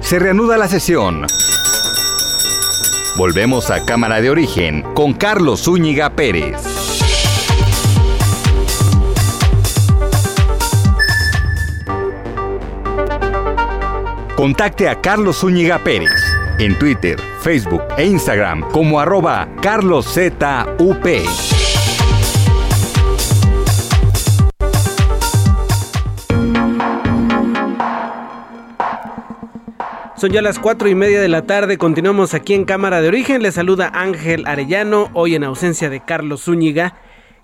Se 0.00 0.18
reanuda 0.20 0.56
la 0.58 0.68
sesión. 0.68 1.26
Volvemos 3.16 3.70
a 3.70 3.84
Cámara 3.84 4.20
de 4.20 4.30
Origen 4.30 4.84
con 4.94 5.14
Carlos 5.14 5.64
Zúñiga 5.64 6.10
Pérez. 6.14 6.73
Contacte 14.36 14.88
a 14.88 15.00
Carlos 15.00 15.38
Zúñiga 15.38 15.78
Pérez 15.78 16.10
en 16.58 16.76
Twitter, 16.76 17.16
Facebook 17.40 17.82
e 17.96 18.04
Instagram 18.04 18.68
como 18.72 18.98
arroba 18.98 19.48
carloszup. 19.62 20.42
Son 30.16 30.30
ya 30.32 30.42
las 30.42 30.58
cuatro 30.58 30.88
y 30.88 30.96
media 30.96 31.20
de 31.20 31.28
la 31.28 31.46
tarde, 31.46 31.78
continuamos 31.78 32.34
aquí 32.34 32.54
en 32.54 32.64
Cámara 32.64 33.00
de 33.00 33.06
Origen, 33.06 33.40
le 33.40 33.52
saluda 33.52 33.92
Ángel 33.94 34.46
Arellano, 34.46 35.10
hoy 35.12 35.36
en 35.36 35.44
ausencia 35.44 35.90
de 35.90 36.00
Carlos 36.00 36.42
Zúñiga, 36.42 36.96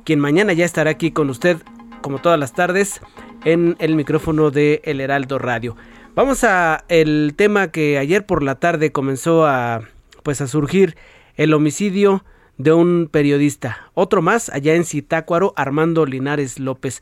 quien 0.04 0.18
mañana 0.18 0.54
ya 0.54 0.64
estará 0.64 0.90
aquí 0.90 1.12
con 1.12 1.30
usted, 1.30 1.58
como 2.00 2.18
todas 2.18 2.40
las 2.40 2.52
tardes, 2.52 3.00
en 3.44 3.76
el 3.78 3.94
micrófono 3.94 4.50
de 4.50 4.80
El 4.84 5.00
Heraldo 5.00 5.38
Radio. 5.38 5.76
Vamos 6.20 6.44
a 6.44 6.84
el 6.90 7.32
tema 7.34 7.68
que 7.68 7.96
ayer 7.96 8.26
por 8.26 8.42
la 8.42 8.56
tarde 8.56 8.92
comenzó 8.92 9.46
a 9.46 9.80
pues 10.22 10.42
a 10.42 10.48
surgir 10.48 10.94
el 11.36 11.54
homicidio 11.54 12.26
de 12.58 12.74
un 12.74 13.08
periodista. 13.10 13.90
Otro 13.94 14.20
más 14.20 14.50
allá 14.50 14.74
en 14.74 14.84
Citácuaro, 14.84 15.54
Armando 15.56 16.04
Linares 16.04 16.58
López. 16.58 17.00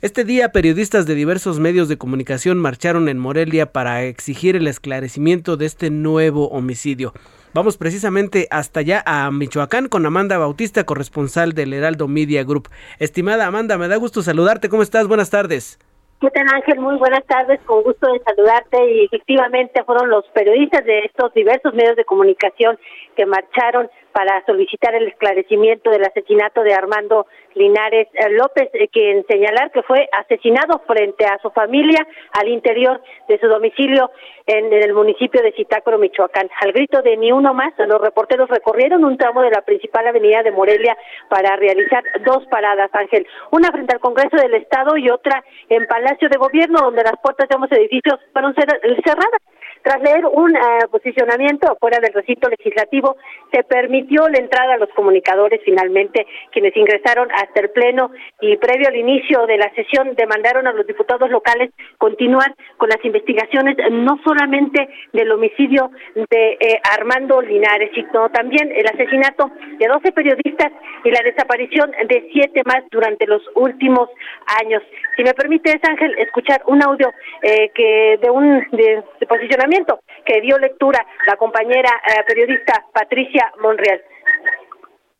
Este 0.00 0.22
día 0.22 0.52
periodistas 0.52 1.06
de 1.06 1.16
diversos 1.16 1.58
medios 1.58 1.88
de 1.88 1.98
comunicación 1.98 2.60
marcharon 2.60 3.08
en 3.08 3.18
Morelia 3.18 3.72
para 3.72 4.04
exigir 4.04 4.54
el 4.54 4.68
esclarecimiento 4.68 5.56
de 5.56 5.66
este 5.66 5.90
nuevo 5.90 6.46
homicidio. 6.50 7.14
Vamos 7.54 7.76
precisamente 7.76 8.46
hasta 8.52 8.78
allá 8.78 9.02
a 9.04 9.28
Michoacán 9.32 9.88
con 9.88 10.06
Amanda 10.06 10.38
Bautista, 10.38 10.84
corresponsal 10.84 11.52
del 11.54 11.72
Heraldo 11.72 12.06
Media 12.06 12.44
Group. 12.44 12.68
Estimada 13.00 13.48
Amanda, 13.48 13.76
me 13.76 13.88
da 13.88 13.96
gusto 13.96 14.22
saludarte. 14.22 14.68
¿Cómo 14.68 14.84
estás? 14.84 15.08
Buenas 15.08 15.30
tardes. 15.30 15.80
¿Qué 16.22 16.30
tal 16.30 16.46
Ángel? 16.54 16.78
Muy 16.78 16.94
buenas 16.98 17.26
tardes, 17.26 17.58
con 17.62 17.82
gusto 17.82 18.06
de 18.12 18.20
saludarte 18.20 18.78
y 18.92 19.06
efectivamente 19.06 19.82
fueron 19.82 20.08
los 20.08 20.24
periodistas 20.28 20.84
de 20.84 21.00
estos 21.00 21.34
diversos 21.34 21.74
medios 21.74 21.96
de 21.96 22.04
comunicación 22.04 22.78
que 23.16 23.26
marcharon 23.26 23.90
para 24.12 24.44
solicitar 24.46 24.94
el 24.94 25.08
esclarecimiento 25.08 25.90
del 25.90 26.04
asesinato 26.04 26.62
de 26.62 26.74
Armando 26.74 27.26
Linares 27.54 28.08
eh, 28.14 28.30
López, 28.30 28.70
eh, 28.72 28.88
quien 28.88 29.24
señalar 29.26 29.70
que 29.72 29.82
fue 29.82 30.08
asesinado 30.12 30.80
frente 30.86 31.24
a 31.24 31.38
su 31.38 31.50
familia 31.50 32.06
al 32.32 32.48
interior 32.48 33.02
de 33.28 33.38
su 33.38 33.46
domicilio 33.46 34.10
en, 34.46 34.72
el 34.72 34.94
municipio 34.94 35.42
de 35.42 35.52
Zitácuaro, 35.52 35.98
Michoacán. 35.98 36.48
Al 36.60 36.72
grito 36.72 37.02
de 37.02 37.16
ni 37.16 37.32
uno 37.32 37.54
más, 37.54 37.72
los 37.78 38.00
reporteros 38.00 38.48
recorrieron 38.48 39.04
un 39.04 39.16
tramo 39.16 39.42
de 39.42 39.50
la 39.50 39.62
principal 39.62 40.06
avenida 40.06 40.42
de 40.42 40.50
Morelia 40.50 40.96
para 41.28 41.56
realizar 41.56 42.02
dos 42.24 42.46
paradas, 42.46 42.90
Ángel, 42.92 43.26
una 43.50 43.70
frente 43.70 43.94
al 43.94 44.00
Congreso 44.00 44.36
del 44.36 44.54
Estado 44.54 44.96
y 44.96 45.10
otra 45.10 45.44
en 45.68 45.86
Palacio 45.86 46.28
de 46.28 46.38
Gobierno, 46.38 46.80
donde 46.80 47.02
las 47.02 47.18
puertas 47.22 47.48
de 47.48 47.54
ambos 47.54 47.72
edificios 47.72 48.18
fueron 48.32 48.54
cerradas. 48.54 49.40
Tras 49.82 50.00
leer 50.00 50.24
un 50.26 50.54
eh, 50.54 50.60
posicionamiento 50.90 51.76
fuera 51.80 51.98
del 51.98 52.12
recinto 52.12 52.48
legislativo, 52.48 53.16
se 53.52 53.64
permitió 53.64 54.28
la 54.28 54.38
entrada 54.38 54.74
a 54.74 54.78
los 54.78 54.88
comunicadores 54.90 55.60
finalmente, 55.64 56.26
quienes 56.52 56.76
ingresaron 56.76 57.28
hasta 57.32 57.60
el 57.60 57.70
Pleno 57.70 58.12
y 58.40 58.56
previo 58.58 58.88
al 58.88 58.96
inicio 58.96 59.44
de 59.46 59.58
la 59.58 59.72
sesión 59.74 60.14
demandaron 60.14 60.68
a 60.68 60.72
los 60.72 60.86
diputados 60.86 61.28
locales 61.30 61.70
continuar 61.98 62.54
con 62.76 62.90
las 62.90 63.04
investigaciones 63.04 63.76
no 63.90 64.20
solamente 64.24 64.88
del 65.12 65.32
homicidio 65.32 65.90
de 66.14 66.52
eh, 66.60 66.80
Armando 66.96 67.40
Linares, 67.42 67.90
sino 67.94 68.30
también 68.30 68.70
el 68.72 68.86
asesinato 68.86 69.50
de 69.78 69.88
12 69.88 70.12
periodistas 70.12 70.70
y 71.04 71.10
la 71.10 71.20
desaparición 71.24 71.90
de 71.90 72.28
siete 72.32 72.62
más 72.66 72.82
durante 72.90 73.26
los 73.26 73.42
últimos 73.54 74.08
años. 74.62 74.82
Si 75.16 75.24
me 75.24 75.34
permite, 75.34 75.78
Ángel, 75.82 76.14
escuchar 76.18 76.62
un 76.66 76.82
audio 76.84 77.12
eh, 77.42 77.70
que 77.74 78.18
de 78.22 78.30
un 78.30 78.60
de 78.70 79.02
posicionamiento 79.26 79.71
que 80.26 80.40
dio 80.40 80.58
lectura 80.58 81.04
la 81.26 81.36
compañera 81.36 81.90
eh, 82.06 82.22
periodista 82.26 82.84
Patricia 82.92 83.52
Monreal. 83.62 84.00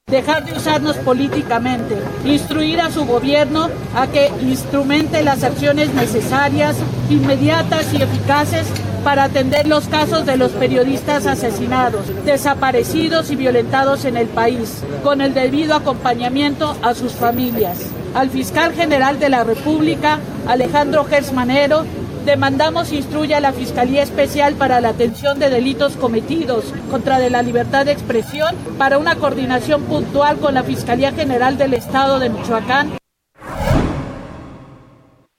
Dejar 0.06 0.44
de 0.44 0.52
usarnos 0.52 0.98
políticamente, 0.98 1.96
instruir 2.24 2.80
a 2.80 2.90
su 2.90 3.06
gobierno 3.06 3.70
a 3.96 4.08
que 4.08 4.26
instrumente 4.42 5.22
las 5.22 5.42
acciones 5.42 5.94
necesarias, 5.94 6.76
inmediatas 7.08 7.94
y 7.94 8.02
eficaces 8.02 8.70
para 9.02 9.24
atender 9.24 9.66
los 9.66 9.88
casos 9.88 10.26
de 10.26 10.36
los 10.36 10.52
periodistas 10.52 11.26
asesinados, 11.26 12.24
desaparecidos 12.24 13.30
y 13.30 13.36
violentados 13.36 14.04
en 14.04 14.16
el 14.18 14.28
país, 14.28 14.84
con 15.02 15.22
el 15.22 15.32
debido 15.32 15.74
acompañamiento 15.74 16.76
a 16.82 16.94
sus 16.94 17.14
familias. 17.14 17.90
Al 18.14 18.28
fiscal 18.28 18.74
general 18.74 19.18
de 19.18 19.30
la 19.30 19.44
República, 19.44 20.20
Alejandro 20.46 21.04
Gersmanero, 21.04 21.84
demandamos 22.24 22.92
instruya 22.92 23.38
a 23.38 23.40
la 23.40 23.52
Fiscalía 23.52 24.02
Especial 24.02 24.54
para 24.54 24.80
la 24.80 24.90
Atención 24.90 25.38
de 25.38 25.50
Delitos 25.50 25.96
Cometidos 25.96 26.72
contra 26.90 27.18
la 27.18 27.42
Libertad 27.42 27.86
de 27.86 27.92
Expresión 27.92 28.56
para 28.78 28.98
una 28.98 29.16
coordinación 29.16 29.84
puntual 29.84 30.38
con 30.38 30.54
la 30.54 30.62
Fiscalía 30.62 31.12
General 31.12 31.58
del 31.58 31.74
Estado 31.74 32.18
de 32.18 32.30
Michoacán. 32.30 32.92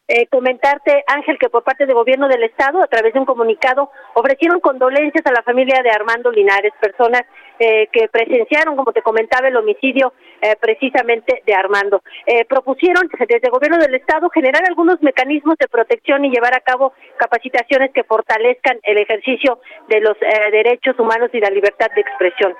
Eh, 0.05 0.27
comentarte, 0.27 1.03
Ángel, 1.07 1.37
que 1.39 1.49
por 1.49 1.63
parte 1.63 1.85
del 1.85 1.95
gobierno 1.95 2.27
del 2.27 2.43
Estado, 2.43 2.83
a 2.83 2.87
través 2.87 3.13
de 3.13 3.19
un 3.19 3.25
comunicado, 3.25 3.89
ofrecieron 4.13 4.59
condolencias 4.59 5.25
a 5.25 5.31
la 5.31 5.41
familia 5.43 5.81
de 5.81 5.89
Armando 5.89 6.29
Linares, 6.29 6.73
personas 6.79 7.23
eh, 7.59 7.87
que 7.91 8.07
presenciaron, 8.07 8.75
como 8.75 8.91
te 8.91 9.03
comentaba, 9.03 9.47
el 9.47 9.55
homicidio 9.55 10.13
eh, 10.41 10.55
precisamente 10.59 11.43
de 11.45 11.53
Armando. 11.53 12.01
Eh, 12.25 12.45
propusieron 12.45 13.07
desde 13.07 13.47
el 13.47 13.51
gobierno 13.51 13.77
del 13.77 13.93
estado 13.93 14.29
generar 14.31 14.63
algunos 14.67 15.01
mecanismos 15.03 15.55
de 15.59 15.67
protección 15.67 16.25
y 16.25 16.31
llevar 16.31 16.55
a 16.55 16.61
cabo 16.61 16.93
capacitaciones 17.17 17.91
que 17.91 18.03
fortalezcan 18.03 18.79
el 18.83 18.97
ejercicio 18.97 19.59
de 19.87 20.01
los 20.01 20.17
derechos 20.51 20.97
humanos 20.99 21.29
y 21.33 21.39
la 21.39 21.49
libertad 21.49 21.87
de 21.95 22.01
expresión. 22.01 22.55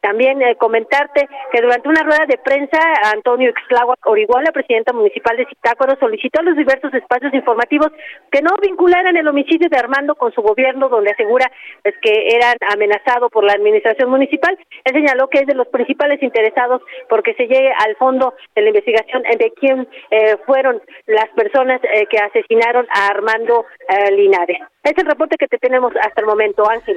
también 0.00 0.40
comentarte 0.58 1.28
que 1.52 1.60
durante 1.60 1.88
una 1.88 2.02
rueda 2.02 2.26
de 2.26 2.38
prensa, 2.38 2.78
Antonio 3.12 3.50
Exlagua 3.50 3.96
Orihuela, 4.04 4.52
presidenta 4.52 4.92
municipal 4.92 5.36
de 5.36 5.46
Zitácuaro, 5.46 5.96
solicitó 5.98 6.40
a 6.40 6.44
los 6.44 6.56
diversos 6.56 6.92
espacios 6.94 7.34
informativos 7.34 7.90
que 8.30 8.42
no 8.42 8.56
vincularan 8.62 9.16
el 9.16 9.28
homicidio 9.28 9.68
de 9.68 9.76
Armando 9.76 10.14
con 10.14 10.32
su 10.32 10.42
gobierno, 10.42 10.88
donde 10.88 11.10
asegura 11.10 11.50
pues, 11.82 11.94
que 12.00 12.28
eran 12.34 12.56
amenazados 12.72 13.30
por 13.30 13.44
la 13.44 13.52
administración 13.52 14.10
municipal. 14.10 14.27
Él 14.30 14.92
señaló 14.92 15.28
que 15.28 15.40
es 15.40 15.46
de 15.46 15.54
los 15.54 15.68
principales 15.68 16.22
interesados 16.22 16.82
porque 17.08 17.34
se 17.34 17.44
llegue 17.44 17.70
al 17.86 17.96
fondo 17.96 18.34
de 18.54 18.62
la 18.62 18.68
investigación 18.68 19.22
de 19.22 19.52
quién 19.58 19.88
eh, 20.10 20.36
fueron 20.46 20.80
las 21.06 21.28
personas 21.36 21.80
eh, 21.84 22.06
que 22.10 22.18
asesinaron 22.18 22.86
a 22.94 23.08
Armando 23.08 23.66
eh, 23.88 24.10
Linares. 24.12 24.58
Es 24.82 24.94
el 24.96 25.06
reporte 25.06 25.36
que 25.38 25.48
te 25.48 25.58
tenemos 25.58 25.92
hasta 26.00 26.20
el 26.20 26.26
momento, 26.26 26.68
Ángel. 26.68 26.96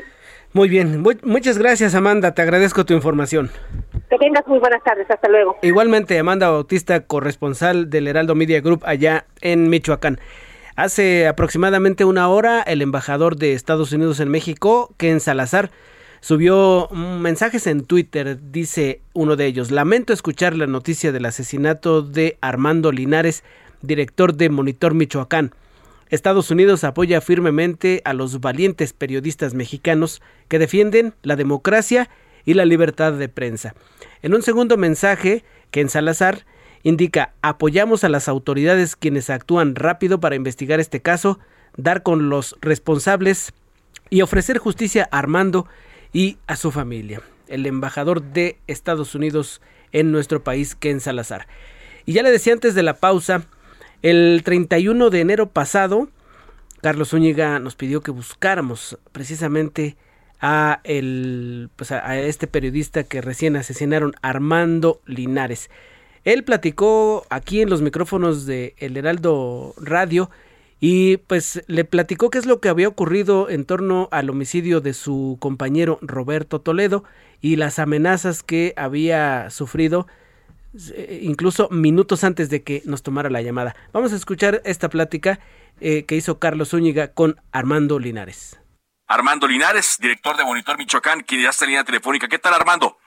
Muy 0.53 0.67
bien, 0.67 1.01
muchas 1.23 1.57
gracias 1.57 1.95
Amanda, 1.95 2.33
te 2.33 2.41
agradezco 2.41 2.85
tu 2.85 2.93
información. 2.93 3.49
Que 4.09 4.17
tengas 4.17 4.45
muy 4.47 4.59
buenas 4.59 4.83
tardes, 4.83 5.09
hasta 5.09 5.29
luego. 5.29 5.57
Igualmente, 5.61 6.19
Amanda 6.19 6.49
Bautista, 6.49 7.07
corresponsal 7.07 7.89
del 7.89 8.07
Heraldo 8.07 8.35
Media 8.35 8.59
Group 8.59 8.83
allá 8.85 9.25
en 9.41 9.69
Michoacán. 9.69 10.19
Hace 10.75 11.27
aproximadamente 11.27 12.05
una 12.05 12.27
hora, 12.27 12.61
el 12.61 12.81
embajador 12.81 13.37
de 13.37 13.53
Estados 13.53 13.93
Unidos 13.93 14.19
en 14.19 14.29
México, 14.29 14.93
Ken 14.97 15.19
Salazar, 15.19 15.69
subió 16.21 16.87
mensajes 16.89 17.67
en 17.67 17.83
Twitter. 17.83 18.39
Dice 18.51 19.01
uno 19.13 19.35
de 19.35 19.47
ellos, 19.47 19.71
lamento 19.71 20.13
escuchar 20.13 20.55
la 20.55 20.67
noticia 20.67 21.11
del 21.11 21.25
asesinato 21.25 22.01
de 22.01 22.37
Armando 22.39 22.91
Linares, 22.91 23.43
director 23.81 24.35
de 24.35 24.49
Monitor 24.49 24.93
Michoacán. 24.93 25.53
Estados 26.09 26.51
Unidos 26.51 26.83
apoya 26.83 27.21
firmemente 27.21 28.01
a 28.05 28.13
los 28.13 28.39
valientes 28.39 28.93
periodistas 28.93 29.53
mexicanos 29.53 30.21
que 30.47 30.59
defienden 30.59 31.13
la 31.23 31.35
democracia 31.35 32.09
y 32.45 32.53
la 32.53 32.65
libertad 32.65 33.13
de 33.13 33.29
prensa. 33.29 33.73
En 34.21 34.33
un 34.33 34.41
segundo 34.41 34.77
mensaje, 34.77 35.43
Ken 35.71 35.89
Salazar 35.89 36.45
indica 36.83 37.33
apoyamos 37.41 38.03
a 38.03 38.09
las 38.09 38.27
autoridades 38.27 38.95
quienes 38.95 39.29
actúan 39.29 39.75
rápido 39.75 40.19
para 40.19 40.35
investigar 40.35 40.79
este 40.79 41.01
caso, 41.01 41.39
dar 41.77 42.03
con 42.03 42.29
los 42.29 42.57
responsables 42.61 43.53
y 44.09 44.21
ofrecer 44.21 44.57
justicia 44.57 45.07
a 45.11 45.19
Armando 45.19 45.65
y 46.13 46.37
a 46.47 46.55
su 46.55 46.71
familia. 46.71 47.21
El 47.47 47.65
embajador 47.65 48.21
de 48.21 48.57
Estados 48.67 49.15
Unidos 49.15 49.61
en 49.91 50.11
nuestro 50.11 50.43
país, 50.43 50.75
Ken 50.75 50.99
Salazar. 50.99 51.47
Y 52.05 52.13
ya 52.13 52.23
le 52.23 52.31
decía 52.31 52.53
antes 52.53 52.75
de 52.75 52.83
la 52.83 52.95
pausa, 52.95 53.43
el 54.01 54.41
31 54.43 55.09
de 55.09 55.19
enero 55.19 55.49
pasado, 55.49 56.09
Carlos 56.81 57.09
Zúñiga 57.09 57.59
nos 57.59 57.75
pidió 57.75 58.01
que 58.01 58.11
buscáramos 58.11 58.97
precisamente 59.11 59.95
a, 60.39 60.81
el, 60.83 61.69
pues 61.75 61.91
a, 61.91 62.19
este 62.19 62.47
periodista 62.47 63.03
que 63.03 63.21
recién 63.21 63.55
asesinaron, 63.55 64.13
Armando 64.21 64.99
Linares. 65.05 65.69
Él 66.23 66.43
platicó 66.43 67.25
aquí 67.29 67.61
en 67.61 67.69
los 67.69 67.81
micrófonos 67.81 68.45
de 68.45 68.73
El 68.77 68.97
Heraldo 68.97 69.73
Radio 69.77 70.29
y 70.83 71.17
pues 71.17 71.63
le 71.67 71.85
platicó 71.85 72.31
qué 72.31 72.39
es 72.39 72.47
lo 72.47 72.59
que 72.59 72.67
había 72.67 72.87
ocurrido 72.87 73.49
en 73.49 73.65
torno 73.65 74.09
al 74.11 74.31
homicidio 74.31 74.81
de 74.81 74.95
su 74.95 75.37
compañero 75.39 75.99
Roberto 76.01 76.59
Toledo 76.59 77.03
y 77.39 77.55
las 77.55 77.77
amenazas 77.77 78.41
que 78.41 78.73
había 78.75 79.51
sufrido 79.51 80.07
eh, 80.95 81.19
incluso 81.21 81.69
minutos 81.69 82.23
antes 82.23 82.49
de 82.49 82.63
que 82.63 82.81
nos 82.85 83.03
tomara 83.03 83.29
la 83.29 83.43
llamada. 83.43 83.75
Vamos 83.93 84.11
a 84.11 84.15
escuchar 84.15 84.59
esta 84.65 84.89
plática 84.89 85.39
eh, 85.79 86.05
que 86.05 86.15
hizo 86.15 86.39
Carlos 86.39 86.69
Zúñiga 86.69 87.13
con 87.13 87.39
Armando 87.51 87.99
Linares. 87.99 88.59
Armando 89.07 89.47
Linares, 89.47 89.99
director 90.01 90.35
de 90.35 90.43
Monitor 90.43 90.79
Michoacán, 90.79 91.21
quien 91.21 91.43
ya 91.43 91.49
está 91.49 91.65
en 91.65 91.71
línea 91.71 91.83
telefónica. 91.83 92.27
¿Qué 92.27 92.39
tal, 92.39 92.55
Armando? 92.55 92.97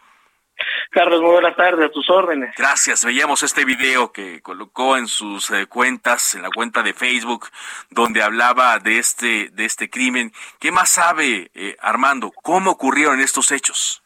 Carlos, 0.90 1.20
muy 1.20 1.32
buenas 1.32 1.56
tardes, 1.56 1.86
a 1.86 1.90
tus 1.90 2.08
órdenes. 2.08 2.54
Gracias. 2.56 3.04
Veíamos 3.04 3.42
este 3.42 3.64
video 3.64 4.12
que 4.12 4.40
colocó 4.40 4.96
en 4.96 5.08
sus 5.08 5.50
eh, 5.50 5.66
cuentas, 5.66 6.34
en 6.34 6.42
la 6.42 6.50
cuenta 6.50 6.82
de 6.82 6.94
Facebook, 6.94 7.48
donde 7.90 8.22
hablaba 8.22 8.78
de 8.78 8.98
este, 8.98 9.48
de 9.50 9.64
este 9.64 9.90
crimen. 9.90 10.32
¿Qué 10.60 10.70
más 10.70 10.90
sabe, 10.90 11.50
eh, 11.54 11.76
Armando? 11.80 12.30
¿Cómo 12.30 12.70
ocurrieron 12.70 13.20
estos 13.20 13.50
hechos? 13.50 14.02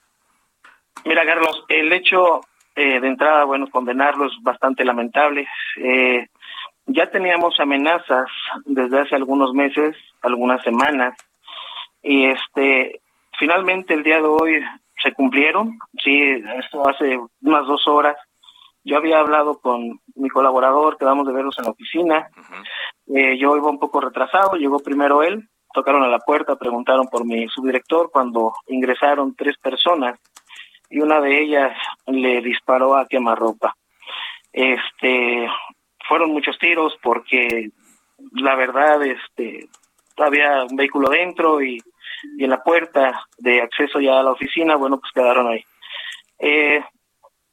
Mira, 1.04 1.26
Carlos, 1.26 1.64
el 1.68 1.92
hecho 1.92 2.40
eh, 2.74 3.00
de 3.00 3.08
entrada, 3.08 3.44
bueno, 3.44 3.68
condenarlo 3.70 4.26
es 4.26 4.32
bastante 4.42 4.84
lamentable. 4.84 5.46
ya 6.86 7.10
teníamos 7.10 7.60
amenazas 7.60 8.28
desde 8.64 9.00
hace 9.00 9.14
algunos 9.14 9.52
meses, 9.52 9.94
algunas 10.22 10.62
semanas, 10.62 11.14
y 12.02 12.26
este 12.26 13.00
finalmente 13.38 13.94
el 13.94 14.02
día 14.02 14.16
de 14.16 14.26
hoy 14.26 14.64
se 15.02 15.12
cumplieron, 15.12 15.78
sí, 16.02 16.42
esto 16.58 16.88
hace 16.88 17.18
unas 17.42 17.66
dos 17.66 17.86
horas. 17.86 18.16
Yo 18.84 18.96
había 18.96 19.20
hablado 19.20 19.60
con 19.60 20.00
mi 20.14 20.28
colaborador, 20.28 20.96
quedamos 20.96 21.26
de 21.26 21.32
verlos 21.32 21.58
en 21.58 21.64
la 21.64 21.70
oficina. 21.70 22.28
eh, 23.14 23.38
yo 23.38 23.56
iba 23.56 23.70
un 23.70 23.78
poco 23.78 24.00
retrasado, 24.00 24.56
llegó 24.56 24.78
primero 24.78 25.22
él, 25.22 25.48
tocaron 25.72 26.02
a 26.02 26.08
la 26.08 26.18
puerta, 26.18 26.56
preguntaron 26.56 27.08
por 27.08 27.24
mi 27.24 27.48
subdirector 27.48 28.10
cuando 28.10 28.54
ingresaron 28.66 29.34
tres 29.34 29.56
personas 29.58 30.18
y 30.90 31.00
una 31.00 31.20
de 31.20 31.40
ellas 31.40 31.76
le 32.06 32.40
disparó 32.40 32.96
a 32.96 33.06
quemarropa. 33.06 33.74
Este, 34.52 35.46
fueron 36.08 36.32
muchos 36.32 36.58
tiros 36.58 36.96
porque 37.02 37.70
la 38.32 38.54
verdad, 38.56 39.02
este, 39.04 39.68
había 40.16 40.64
un 40.64 40.76
vehículo 40.76 41.10
dentro 41.10 41.62
y 41.62 41.80
y 42.36 42.44
en 42.44 42.50
la 42.50 42.62
puerta 42.62 43.26
de 43.38 43.62
acceso 43.62 44.00
ya 44.00 44.20
a 44.20 44.22
la 44.22 44.32
oficina, 44.32 44.76
bueno, 44.76 44.98
pues 44.98 45.12
quedaron 45.12 45.48
ahí. 45.48 45.64
Eh, 46.38 46.82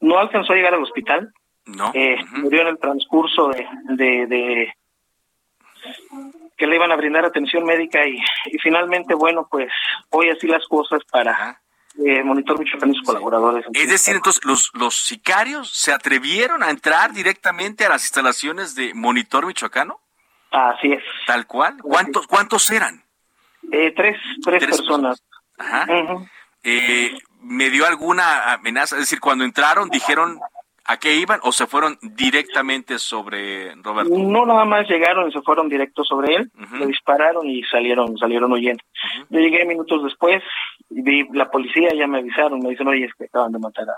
no 0.00 0.18
alcanzó 0.18 0.52
a 0.52 0.56
llegar 0.56 0.74
al 0.74 0.82
hospital. 0.82 1.32
No. 1.66 1.90
Eh, 1.94 2.16
Murió 2.30 2.62
en 2.62 2.68
el 2.68 2.78
transcurso 2.78 3.48
de, 3.48 4.26
de, 4.26 4.74
que 6.56 6.66
le 6.66 6.76
iban 6.76 6.92
a 6.92 6.96
brindar 6.96 7.24
atención 7.24 7.64
médica 7.64 8.06
y, 8.06 8.18
y 8.46 8.58
finalmente, 8.62 9.14
bueno, 9.14 9.48
pues 9.50 9.70
hoy 10.10 10.30
así 10.30 10.46
las 10.46 10.64
cosas 10.68 11.02
para 11.10 11.60
eh, 12.04 12.22
Monitor 12.22 12.58
Michoacán 12.58 12.90
y 12.90 12.94
sus 12.94 13.04
colaboradores. 13.04 13.64
Es 13.72 13.88
decir, 13.88 14.14
entonces 14.14 14.44
los, 14.44 14.70
los 14.74 14.96
sicarios 14.96 15.72
se 15.72 15.92
atrevieron 15.92 16.62
a 16.62 16.70
entrar 16.70 17.12
directamente 17.12 17.84
a 17.84 17.88
las 17.88 18.04
instalaciones 18.04 18.74
de 18.74 18.94
Monitor 18.94 19.46
Michoacano. 19.46 20.00
Así 20.52 20.92
es. 20.92 21.02
Tal 21.26 21.46
cual. 21.46 21.76
¿Cuántos, 21.82 22.26
cuántos 22.26 22.70
eran? 22.70 23.02
Eh, 23.72 23.92
tres, 23.96 24.16
tres, 24.44 24.64
personas. 24.64 25.22
Ajá. 25.58 25.86
eh, 26.62 27.16
¿Me 27.40 27.70
dio 27.70 27.86
alguna 27.86 28.52
amenaza? 28.54 28.96
Es 28.96 29.02
decir, 29.02 29.20
cuando 29.20 29.44
entraron, 29.44 29.88
dijeron 29.88 30.40
a 30.84 30.98
qué 30.98 31.16
iban 31.16 31.40
o 31.42 31.52
se 31.52 31.66
fueron 31.66 31.98
directamente 32.00 32.98
sobre 32.98 33.74
Roberto? 33.76 34.16
No, 34.16 34.46
nada 34.46 34.64
más 34.64 34.88
llegaron 34.88 35.28
y 35.28 35.32
se 35.32 35.42
fueron 35.42 35.68
directo 35.68 36.04
sobre 36.04 36.36
él, 36.36 36.50
le 36.78 36.86
dispararon 36.86 37.48
y 37.48 37.62
salieron, 37.64 38.16
salieron 38.18 38.52
huyendo. 38.52 38.82
Yo 39.28 39.40
llegué 39.40 39.64
minutos 39.64 40.04
después 40.04 40.42
y 40.90 41.02
vi 41.02 41.28
la 41.32 41.50
policía, 41.50 41.90
ya 41.94 42.06
me 42.06 42.18
avisaron, 42.18 42.60
me 42.60 42.70
dicen, 42.70 42.86
oye, 42.86 43.04
es 43.04 43.14
que 43.14 43.24
acaban 43.24 43.52
de 43.52 43.58
matar 43.58 43.88
a, 43.90 43.96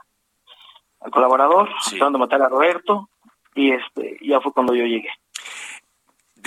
al 1.01 1.11
colaborador, 1.11 1.69
acaban 1.95 2.15
de 2.15 2.19
matar 2.19 2.43
a 2.43 2.49
Roberto 2.49 3.11
y 3.55 3.73
este 3.73 4.19
ya 4.23 4.41
fue 4.41 4.53
cuando 4.53 4.75
yo 4.75 4.85
llegué 4.85 5.11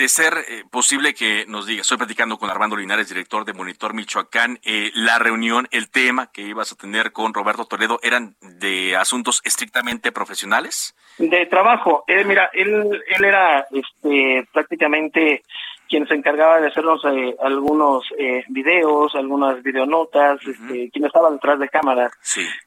de 0.02 0.08
ser 0.08 0.34
eh, 0.48 0.64
posible 0.68 1.14
que 1.14 1.46
nos 1.46 1.64
diga, 1.64 1.82
estoy 1.82 1.96
platicando 1.96 2.36
con 2.36 2.50
Armando 2.50 2.74
Linares, 2.74 3.08
director 3.08 3.44
de 3.44 3.52
Monitor 3.52 3.94
Michoacán, 3.94 4.58
eh, 4.64 4.90
la 4.94 5.20
reunión, 5.20 5.68
el 5.70 5.90
tema 5.90 6.32
que 6.32 6.42
ibas 6.42 6.72
a 6.72 6.74
tener 6.74 7.12
con 7.12 7.32
Roberto 7.32 7.66
Toledo, 7.66 8.00
¿eran 8.02 8.34
de 8.40 8.96
asuntos 8.96 9.40
estrictamente 9.44 10.10
profesionales? 10.10 10.96
De 11.18 11.46
trabajo. 11.46 12.02
Eh, 12.08 12.24
mira, 12.24 12.50
él, 12.52 13.00
él 13.16 13.24
era 13.24 13.64
este, 13.70 14.44
prácticamente 14.52 15.44
quien 15.88 16.08
se 16.08 16.14
encargaba 16.14 16.58
de 16.58 16.66
hacernos 16.66 17.04
eh, 17.04 17.36
algunos 17.40 18.04
eh, 18.18 18.42
videos, 18.48 19.14
algunas 19.14 19.62
videonotas, 19.62 20.40
este, 20.44 20.90
quien 20.90 21.04
estaba 21.04 21.30
detrás 21.30 21.60
de 21.60 21.68
cámaras 21.68 22.10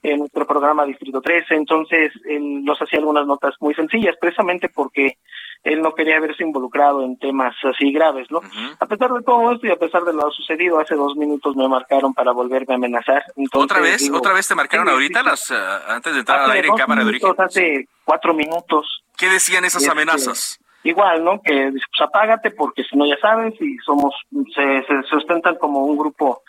en 0.03 0.19
nuestro 0.19 0.45
programa 0.45 0.85
Distrito 0.85 1.21
13. 1.21 1.55
Entonces, 1.55 2.13
él 2.29 2.63
nos 2.63 2.79
hacía 2.81 2.99
algunas 2.99 3.27
notas 3.27 3.55
muy 3.59 3.73
sencillas, 3.73 4.15
precisamente 4.21 4.69
porque 4.69 5.17
él 5.65 5.81
no 5.81 5.93
quería 5.93 6.19
verse 6.19 6.43
involucrado 6.43 7.03
en 7.03 7.17
temas 7.17 7.55
así 7.63 7.91
graves, 7.91 8.29
¿no? 8.29 8.39
A 8.79 8.85
pesar 8.85 9.11
de 9.11 9.23
todo 9.23 9.51
esto 9.51 9.67
y 9.67 9.71
a 9.71 9.75
pesar 9.75 10.03
de 10.03 10.13
lo 10.13 10.29
sucedido, 10.31 10.79
hace 10.79 10.95
dos 10.95 11.15
minutos 11.17 11.55
me 11.55 11.67
marcaron 11.67 12.13
para 12.13 12.31
volverme 12.31 12.75
a 12.75 12.77
amenazar. 12.77 13.23
¿Otra 13.53 13.81
vez? 13.81 14.09
¿Otra 14.13 14.31
vez 14.31 14.47
te 14.47 14.55
marcaron 14.55 14.87
ahorita, 14.87 15.23
las 15.23 15.49
eh, 15.51 15.55
antes 15.89 16.13
de 16.13 16.19
entrar 16.19 16.41
al 16.41 16.51
aire 16.51 16.67
en 16.69 16.75
cámara 16.75 17.03
de 17.03 17.09
origen? 17.09 17.33
Hace 17.37 17.87
cuatro 18.03 18.33
minutos. 18.33 19.03
¿Qué 19.17 19.27
decían 19.27 19.65
esas 19.65 19.81
Este, 19.81 19.91
amenazas? 19.91 20.59
igual, 20.83 21.23
¿no? 21.23 21.41
Que 21.41 21.71
pues 21.71 22.01
apágate 22.07 22.51
porque 22.51 22.83
si 22.83 22.95
no 22.95 23.07
ya 23.07 23.17
sabes 23.19 23.59
y 23.59 23.75
somos, 23.79 24.13
se, 24.53 24.83
se 24.85 25.01
sustentan 25.09 25.55
como 25.55 25.79
un 25.79 25.97
grupo 25.97 26.43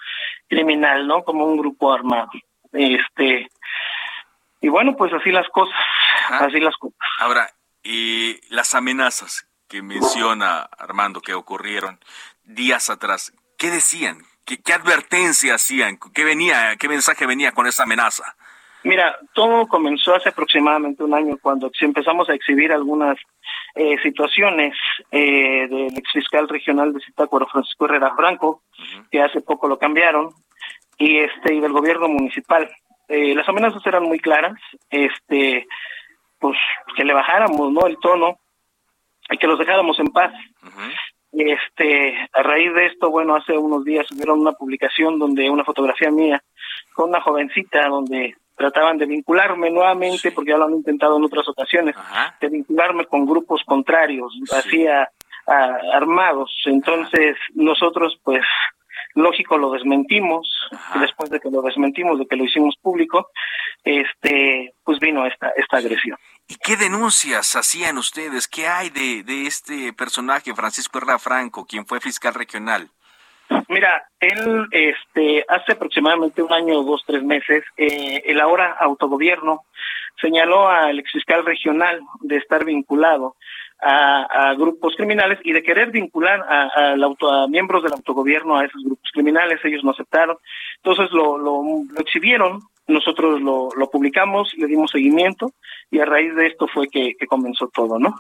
criminal, 0.46 1.06
¿no? 1.06 1.24
Como 1.24 1.46
un 1.46 1.56
grupo 1.56 1.90
armado. 1.92 2.28
Este, 2.72 3.48
y 4.60 4.68
bueno, 4.68 4.94
pues 4.94 5.10
así 5.14 5.30
las 5.30 5.48
cosas, 5.48 5.74
así 6.28 6.60
las 6.60 6.76
cosas. 6.76 6.98
Ahora, 7.18 7.48
y 7.86 8.40
las 8.48 8.74
amenazas 8.74 9.46
que 9.68 9.80
menciona 9.80 10.68
Armando 10.78 11.20
que 11.20 11.34
ocurrieron 11.34 12.00
días 12.44 12.90
atrás, 12.90 13.32
¿qué 13.58 13.70
decían? 13.70 14.18
¿Qué, 14.44 14.60
qué 14.60 14.72
advertencia 14.72 15.54
hacían? 15.54 15.98
¿Qué 16.12 16.24
venía, 16.24 16.76
qué 16.78 16.88
mensaje 16.88 17.26
venía 17.26 17.52
con 17.52 17.66
esa 17.66 17.84
amenaza? 17.84 18.36
Mira, 18.82 19.16
todo 19.34 19.66
comenzó 19.66 20.14
hace 20.14 20.28
aproximadamente 20.28 21.02
un 21.02 21.14
año 21.14 21.38
cuando 21.40 21.70
empezamos 21.80 22.28
a 22.28 22.34
exhibir 22.34 22.72
algunas 22.72 23.18
eh, 23.74 23.96
situaciones 24.02 24.74
eh, 25.10 25.66
del 25.68 25.96
exfiscal 25.96 26.48
regional 26.48 26.92
de 26.92 27.00
Zitácuaro, 27.00 27.46
Francisco 27.46 27.84
Herrera 27.84 28.14
Franco, 28.16 28.62
que 29.10 29.22
hace 29.22 29.40
poco 29.40 29.68
lo 29.68 29.78
cambiaron, 29.78 30.30
y 30.98 31.18
este 31.18 31.54
y 31.54 31.60
del 31.60 31.72
gobierno 31.72 32.08
municipal. 32.08 32.68
Eh, 33.08 33.34
las 33.34 33.48
amenazas 33.48 33.84
eran 33.86 34.04
muy 34.04 34.18
claras, 34.18 34.54
este, 34.90 35.66
pues 36.46 36.58
que 36.96 37.04
le 37.04 37.14
bajáramos, 37.14 37.72
¿no? 37.72 37.86
El 37.86 37.98
tono 37.98 38.38
y 39.30 39.38
que 39.38 39.46
los 39.46 39.58
dejáramos 39.58 39.98
en 39.98 40.08
paz. 40.08 40.32
Este, 41.32 42.16
a 42.32 42.42
raíz 42.42 42.72
de 42.72 42.86
esto, 42.86 43.10
bueno, 43.10 43.34
hace 43.34 43.58
unos 43.58 43.84
días 43.84 44.06
subieron 44.06 44.40
una 44.40 44.52
publicación 44.52 45.18
donde 45.18 45.50
una 45.50 45.64
fotografía 45.64 46.10
mía 46.10 46.42
con 46.94 47.10
una 47.10 47.20
jovencita 47.20 47.88
donde 47.88 48.36
trataban 48.56 48.96
de 48.96 49.06
vincularme 49.06 49.70
nuevamente, 49.70 50.32
porque 50.32 50.52
ya 50.52 50.56
lo 50.56 50.64
han 50.64 50.74
intentado 50.74 51.18
en 51.18 51.24
otras 51.24 51.46
ocasiones, 51.48 51.94
de 52.40 52.48
vincularme 52.48 53.04
con 53.04 53.26
grupos 53.26 53.62
contrarios, 53.66 54.32
así 54.50 54.86
armados. 55.46 56.50
Entonces, 56.64 57.36
nosotros, 57.54 58.18
pues, 58.22 58.44
lógico, 59.16 59.58
lo 59.58 59.72
desmentimos, 59.72 60.48
después 61.00 61.30
de 61.30 61.40
que 61.40 61.50
lo 61.50 61.62
desmentimos, 61.62 62.18
de 62.18 62.26
que 62.26 62.36
lo 62.36 62.44
hicimos 62.44 62.76
público, 62.80 63.30
este, 63.82 64.74
pues 64.84 65.00
vino 65.00 65.26
esta, 65.26 65.50
esta 65.56 65.78
agresión. 65.78 66.16
¿Y 66.46 66.56
qué 66.56 66.76
denuncias 66.76 67.56
hacían 67.56 67.98
ustedes? 67.98 68.46
¿Qué 68.46 68.68
hay 68.68 68.90
de, 68.90 69.24
de 69.24 69.46
este 69.46 69.92
personaje, 69.92 70.54
Francisco 70.54 70.98
Herrera 70.98 71.18
Franco, 71.18 71.66
quien 71.66 71.86
fue 71.86 72.00
fiscal 72.00 72.34
regional? 72.34 72.88
Mira, 73.68 74.08
él, 74.20 74.66
este, 74.70 75.44
hace 75.48 75.72
aproximadamente 75.72 76.42
un 76.42 76.52
año, 76.52 76.82
dos, 76.82 77.02
tres 77.06 77.22
meses, 77.22 77.64
eh, 77.76 78.22
el 78.26 78.40
ahora 78.40 78.76
autogobierno 78.78 79.64
señaló 80.20 80.68
al 80.68 80.98
exfiscal 80.98 81.44
regional 81.44 82.00
de 82.20 82.36
estar 82.36 82.64
vinculado 82.64 83.36
a, 83.80 84.54
grupos 84.54 84.94
criminales 84.96 85.38
y 85.44 85.52
de 85.52 85.62
querer 85.62 85.90
vincular 85.90 86.40
a, 86.48 86.94
a, 86.94 87.46
miembros 87.48 87.82
del 87.82 87.92
autogobierno 87.92 88.56
a 88.56 88.64
esos 88.64 88.82
grupos 88.82 89.10
criminales. 89.12 89.60
Ellos 89.64 89.84
no 89.84 89.90
aceptaron. 89.90 90.36
Entonces 90.76 91.10
lo, 91.12 91.38
lo, 91.38 91.62
exhibieron, 91.98 92.60
nosotros 92.86 93.40
lo, 93.40 93.68
lo, 93.76 93.90
publicamos, 93.90 94.52
le 94.56 94.66
dimos 94.66 94.90
seguimiento 94.90 95.52
y 95.90 95.98
a 95.98 96.04
raíz 96.04 96.34
de 96.34 96.46
esto 96.46 96.66
fue 96.68 96.88
que, 96.88 97.14
comenzó 97.26 97.68
todo, 97.68 97.98
¿no? 97.98 98.14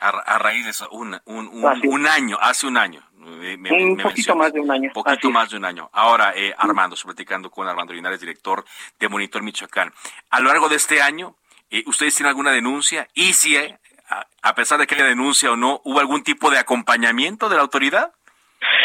a, 0.00 0.38
raíz 0.38 0.64
de 0.64 0.70
eso, 0.70 0.88
un, 0.90 1.18
un, 1.26 1.48
un, 1.48 2.06
año, 2.06 2.36
hace 2.40 2.66
un 2.66 2.76
año. 2.76 3.00
un 3.18 3.96
poquito 3.96 4.36
más 4.36 4.52
de 4.52 4.60
un 4.60 4.70
año. 4.70 4.90
Poquito 4.92 5.30
más 5.30 5.50
de 5.50 5.56
un 5.56 5.64
año. 5.64 5.88
Ahora, 5.92 6.34
eh, 6.36 6.54
Armando, 6.58 6.94
estoy 6.94 7.14
platicando 7.14 7.50
con 7.50 7.66
Armando 7.66 7.92
Linares, 7.92 8.20
director 8.20 8.64
de 8.98 9.08
Monitor 9.08 9.42
Michoacán. 9.42 9.92
A 10.30 10.40
lo 10.40 10.48
largo 10.48 10.68
de 10.68 10.76
este 10.76 11.00
año, 11.00 11.36
eh, 11.70 11.82
¿ustedes 11.86 12.14
tienen 12.14 12.30
alguna 12.30 12.50
denuncia? 12.50 13.08
Y 13.14 13.32
si, 13.32 13.56
eh, 13.56 13.78
a, 14.08 14.54
pesar 14.54 14.78
de 14.78 14.86
que 14.86 14.94
haya 14.94 15.06
denuncia 15.06 15.50
o 15.52 15.56
no, 15.56 15.80
¿hubo 15.84 16.00
algún 16.00 16.22
tipo 16.22 16.50
de 16.50 16.58
acompañamiento 16.58 17.48
de 17.48 17.56
la 17.56 17.62
autoridad? 17.62 18.12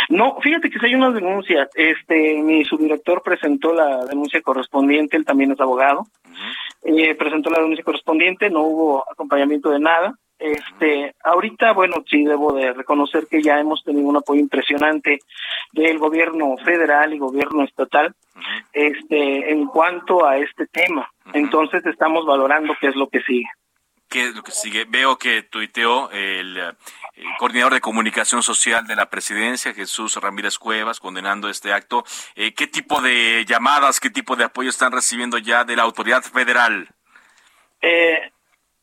No, 0.10 0.40
fíjate 0.42 0.70
que 0.70 0.80
si 0.80 0.88
hay 0.88 0.96
unas 0.96 1.14
denuncias. 1.14 1.70
Este, 1.76 2.42
mi 2.42 2.66
subdirector 2.66 3.22
presentó 3.24 3.74
la 3.74 4.06
denuncia 4.06 4.42
correspondiente, 4.42 5.18
él 5.18 5.26
también 5.26 5.52
es 5.52 5.60
abogado. 5.60 6.08
presentó 7.18 7.50
la 7.50 7.60
denuncia 7.60 7.84
correspondiente, 7.84 8.50
no 8.50 8.62
hubo 8.64 9.10
acompañamiento 9.10 9.70
de 9.70 9.80
nada. 9.80 10.16
Este, 10.40 11.16
ahorita, 11.22 11.74
bueno, 11.74 11.98
sí 12.10 12.24
debo 12.24 12.54
de 12.54 12.72
reconocer 12.72 13.28
que 13.30 13.42
ya 13.42 13.60
hemos 13.60 13.84
tenido 13.84 14.08
un 14.08 14.16
apoyo 14.16 14.40
impresionante 14.40 15.20
del 15.74 16.00
gobierno 16.00 16.56
federal 16.64 17.14
y 17.14 17.20
gobierno 17.20 17.64
estatal, 17.66 18.16
este, 18.72 19.52
en 19.52 19.66
cuanto 19.66 20.26
a 20.26 20.38
este 20.38 20.66
tema. 20.68 21.10
Entonces 21.34 21.86
estamos 21.86 22.26
valorando 22.26 22.74
qué 22.80 22.88
es 22.88 22.96
lo 22.96 23.10
que 23.10 23.22
sigue. 23.22 23.50
¿Qué 24.10 24.30
es 24.30 24.36
lo 24.36 24.42
que 24.42 24.52
sigue? 24.52 24.86
Veo 24.86 25.18
que 25.18 25.44
tuiteó 25.44 26.10
el, 26.12 26.76
coordinador 27.38 27.74
de 27.76 27.82
comunicación 27.82 28.42
social 28.42 28.88
de 28.88 28.96
la 28.96 29.10
presidencia, 29.10 29.74
Jesús 29.74 30.16
Ramírez 30.16 30.58
Cuevas, 30.58 31.00
condenando 31.00 31.48
este 31.48 31.72
acto. 31.72 32.04
Eh, 32.36 32.54
¿Qué 32.54 32.66
tipo 32.66 33.02
de 33.02 33.46
llamadas, 33.48 34.00
qué 34.00 34.10
tipo 34.10 34.36
de 34.36 34.46
apoyo 34.46 34.70
están 34.70 34.92
recibiendo 34.92 35.38
ya 35.38 35.64
de 35.64 35.76
la 35.76 35.84
autoridad 35.84 36.24
federal? 36.24 36.90
Eh, 37.82 38.32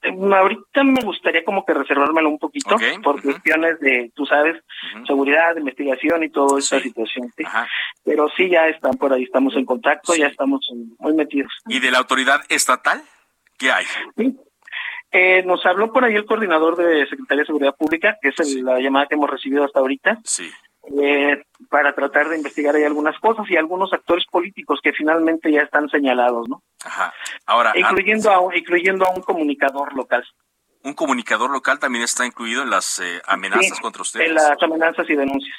ahorita 0.02 0.84
me 0.84 1.02
gustaría 1.02 1.44
como 1.44 1.64
que 1.64 1.74
reservármelo 1.74 2.28
un 2.28 2.38
poquito 2.38 2.76
por 3.02 3.20
cuestiones 3.20 3.80
de, 3.80 4.12
tú 4.14 4.26
sabes, 4.26 4.62
seguridad, 5.08 5.56
investigación 5.56 6.22
y 6.22 6.30
toda 6.30 6.60
esta 6.60 6.80
situación. 6.80 7.32
Pero 8.04 8.28
sí, 8.36 8.48
ya 8.48 8.68
están 8.68 8.92
por 8.92 9.12
ahí, 9.12 9.24
estamos 9.24 9.56
en 9.56 9.64
contacto, 9.64 10.14
ya 10.14 10.28
estamos 10.28 10.70
muy 10.98 11.14
metidos. 11.14 11.52
¿Y 11.66 11.80
de 11.80 11.90
la 11.90 11.98
autoridad 11.98 12.42
estatal? 12.48 13.02
¿Qué 13.58 13.72
hay? 13.72 13.86
Eh, 15.18 15.42
nos 15.44 15.64
habló 15.64 15.90
por 15.90 16.04
ahí 16.04 16.14
el 16.14 16.26
coordinador 16.26 16.76
de 16.76 17.06
Secretaría 17.08 17.40
de 17.40 17.46
Seguridad 17.46 17.74
Pública, 17.74 18.18
que 18.20 18.28
es 18.28 18.54
la 18.56 18.78
llamada 18.80 19.06
que 19.06 19.14
hemos 19.14 19.30
recibido 19.30 19.64
hasta 19.64 19.80
ahorita. 19.80 20.18
Sí. 20.24 20.52
Eh, 21.02 21.42
para 21.70 21.94
tratar 21.94 22.28
de 22.28 22.36
investigar 22.36 22.76
ahí 22.76 22.84
algunas 22.84 23.18
cosas 23.18 23.46
y 23.48 23.56
algunos 23.56 23.94
actores 23.94 24.26
políticos 24.30 24.78
que 24.82 24.92
finalmente 24.92 25.50
ya 25.50 25.62
están 25.62 25.88
señalados, 25.88 26.50
¿no? 26.50 26.62
Ajá. 26.84 27.14
Ahora, 27.46 27.72
incluyendo 27.74 28.30
a 28.30 28.40
un, 28.40 28.54
incluyendo 28.54 29.06
a 29.06 29.10
un 29.14 29.22
comunicador 29.22 29.94
local. 29.94 30.22
Un 30.82 30.92
comunicador 30.92 31.50
local 31.50 31.78
también 31.78 32.04
está 32.04 32.26
incluido 32.26 32.62
en 32.62 32.68
las 32.68 32.98
eh, 32.98 33.22
amenazas 33.26 33.80
contra 33.80 34.02
ustedes. 34.02 34.28
En 34.28 34.34
las 34.34 34.62
amenazas 34.62 35.08
y 35.08 35.16
denuncias. 35.16 35.56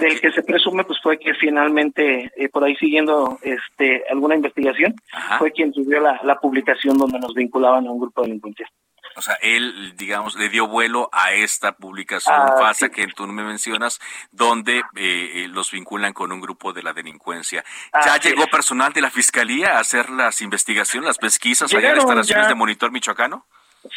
Del 0.00 0.20
que 0.20 0.32
se 0.32 0.42
presume 0.42 0.84
pues 0.84 1.00
fue 1.02 1.18
que 1.18 1.34
finalmente 1.34 2.30
eh, 2.36 2.48
por 2.48 2.64
ahí 2.64 2.76
siguiendo 2.76 3.38
este 3.42 4.04
alguna 4.10 4.36
investigación 4.36 4.94
fue 5.38 5.52
quien 5.52 5.72
subió 5.72 6.00
la, 6.00 6.20
la 6.22 6.38
publicación 6.38 6.98
donde 6.98 7.18
nos 7.18 7.34
vinculaban 7.34 7.86
a 7.86 7.90
un 7.90 8.00
grupo 8.00 8.22
de 8.22 8.28
delincuentes. 8.28 8.68
O 9.16 9.22
sea, 9.22 9.34
él, 9.42 9.94
digamos, 9.96 10.36
le 10.36 10.48
dio 10.48 10.66
vuelo 10.66 11.10
a 11.12 11.32
esta 11.32 11.72
publicación 11.72 12.34
ah, 12.34 12.72
que 12.94 13.06
tú 13.08 13.26
me 13.26 13.42
mencionas, 13.42 14.00
donde 14.30 14.78
eh, 14.78 14.82
eh, 14.96 15.48
los 15.48 15.70
vinculan 15.70 16.12
con 16.12 16.32
un 16.32 16.40
grupo 16.40 16.72
de 16.72 16.82
la 16.82 16.92
delincuencia. 16.92 17.64
¿Ya 18.04 18.16
llegó 18.18 18.46
personal 18.46 18.92
de 18.92 19.02
la 19.02 19.10
Fiscalía 19.10 19.76
a 19.76 19.80
hacer 19.80 20.08
las 20.10 20.40
investigaciones, 20.40 21.06
las 21.06 21.18
pesquisas 21.18 21.72
allá 21.74 21.90
en 21.90 21.96
las 21.96 22.04
instalaciones 22.04 22.48
de 22.48 22.54
Monitor 22.54 22.90
Michoacano? 22.90 23.46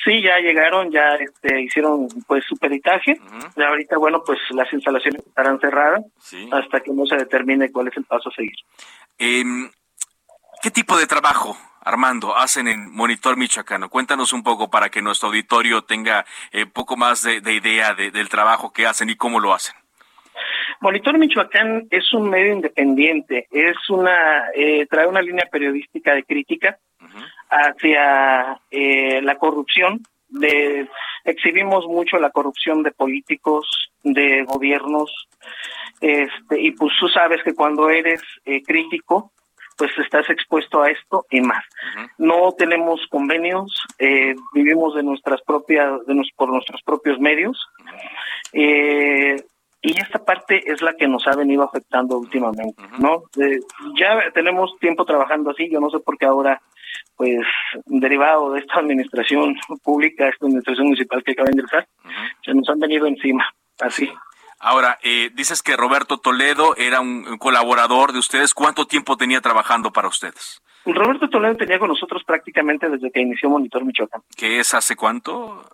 Sí, 0.03 0.21
ya 0.21 0.39
llegaron, 0.39 0.91
ya 0.91 1.15
este, 1.15 1.61
hicieron 1.61 2.07
pues 2.27 2.43
su 2.45 2.57
peritaje. 2.57 3.19
y 3.55 3.61
ahorita, 3.61 3.97
bueno, 3.97 4.23
pues 4.25 4.39
las 4.51 4.71
instalaciones 4.73 5.25
estarán 5.25 5.59
cerradas 5.59 6.03
hasta 6.51 6.79
que 6.79 6.91
no 6.91 7.05
se 7.05 7.17
determine 7.17 7.71
cuál 7.71 7.87
es 7.87 7.97
el 7.97 8.03
paso 8.05 8.29
a 8.29 8.33
seguir. 8.33 8.55
Em, 9.17 9.69
¿Qué 10.61 10.71
tipo 10.71 10.97
de 10.97 11.05
trabajo 11.05 11.55
Armando, 11.81 12.35
hacen 12.35 12.67
en 12.67 12.91
Monitor 12.91 13.37
Michoacano? 13.37 13.89
Cuéntanos 13.89 14.33
un 14.33 14.41
poco 14.41 14.71
para 14.71 14.89
que 14.89 15.03
nuestro 15.03 15.27
auditorio 15.29 15.83
tenga 15.83 16.25
eh, 16.51 16.65
poco 16.65 16.97
más 16.97 17.21
de, 17.21 17.53
idea 17.53 17.93
del 17.93 18.27
trabajo 18.29 18.73
que 18.73 18.87
hacen 18.87 19.11
y 19.11 19.15
cómo 19.15 19.39
lo 19.39 19.53
hacen. 19.53 19.75
Monitor 20.81 21.17
Michoacán 21.17 21.87
es 21.91 22.11
un 22.13 22.29
medio 22.29 22.53
independiente, 22.53 23.47
es 23.51 23.77
una 23.89 24.49
eh, 24.55 24.87
trae 24.87 25.07
una 25.07 25.21
línea 25.21 25.47
periodística 25.51 26.13
de 26.13 26.23
crítica 26.23 26.79
hacia 27.49 28.59
eh, 28.71 29.21
la 29.21 29.35
corrupción. 29.37 30.01
De, 30.29 30.87
exhibimos 31.23 31.85
mucho 31.85 32.17
la 32.17 32.31
corrupción 32.31 32.83
de 32.83 32.91
políticos, 32.91 33.91
de 34.03 34.43
gobiernos, 34.43 35.27
este, 36.01 36.59
y 36.59 36.71
pues 36.71 36.93
tú 36.99 37.07
sabes 37.07 37.41
que 37.43 37.55
cuando 37.55 37.89
eres 37.89 38.21
crítico, 38.65 39.31
pues 39.77 39.91
estás 39.97 40.29
expuesto 40.29 40.81
a 40.81 40.89
esto 40.89 41.25
y 41.29 41.41
más. 41.41 41.63
No 42.17 42.53
tenemos 42.53 43.01
convenios, 43.09 43.73
eh, 43.99 44.35
vivimos 44.53 44.95
de 44.95 45.03
nuestras 45.03 45.41
propias, 45.41 46.05
de 46.05 46.21
por 46.35 46.49
nuestros 46.49 46.81
propios 46.83 47.19
medios. 47.19 47.67
Eh, 48.53 49.35
y 49.81 50.01
esta 50.01 50.23
parte 50.23 50.71
es 50.71 50.81
la 50.81 50.93
que 50.93 51.07
nos 51.07 51.27
ha 51.27 51.35
venido 51.35 51.63
afectando 51.63 52.17
últimamente, 52.17 52.81
¿no? 52.97 53.25
ya 53.99 54.31
tenemos 54.33 54.75
tiempo 54.79 55.05
trabajando 55.05 55.51
así, 55.51 55.69
yo 55.69 55.79
no 55.79 55.91
sé 55.91 55.99
por 55.99 56.17
qué 56.17 56.25
ahora, 56.25 56.59
pues, 57.15 57.41
derivado 57.85 58.51
de 58.53 58.59
esta 58.59 58.79
administración 58.79 59.55
pública, 59.83 60.27
esta 60.27 60.45
administración 60.45 60.87
municipal 60.87 61.23
que 61.23 61.31
acaba 61.31 61.47
de 61.47 61.53
ingresar, 61.53 61.87
se 62.43 62.53
nos 62.53 62.67
han 62.69 62.79
venido 62.79 63.07
encima, 63.07 63.45
así. 63.79 64.11
Ahora, 64.59 64.97
eh, 65.03 65.29
dices 65.33 65.61
que 65.61 65.75
Roberto 65.75 66.17
Toledo 66.17 66.75
era 66.77 67.01
un, 67.01 67.37
colaborador 67.37 68.13
de 68.13 68.19
ustedes. 68.19 68.53
¿Cuánto 68.53 68.85
tiempo 68.85 69.17
tenía 69.17 69.41
trabajando 69.41 69.91
para 69.91 70.07
ustedes? 70.07 70.61
Roberto 70.85 71.29
Toledo 71.29 71.55
tenía 71.55 71.79
con 71.79 71.89
nosotros 71.89 72.23
prácticamente 72.23 72.89
desde 72.89 73.11
que 73.11 73.21
inició 73.21 73.49
Monitor 73.49 73.83
Michoacán. 73.83 74.21
¿Qué 74.35 74.59
es 74.59 74.73
hace 74.73 74.95
cuánto? 74.95 75.67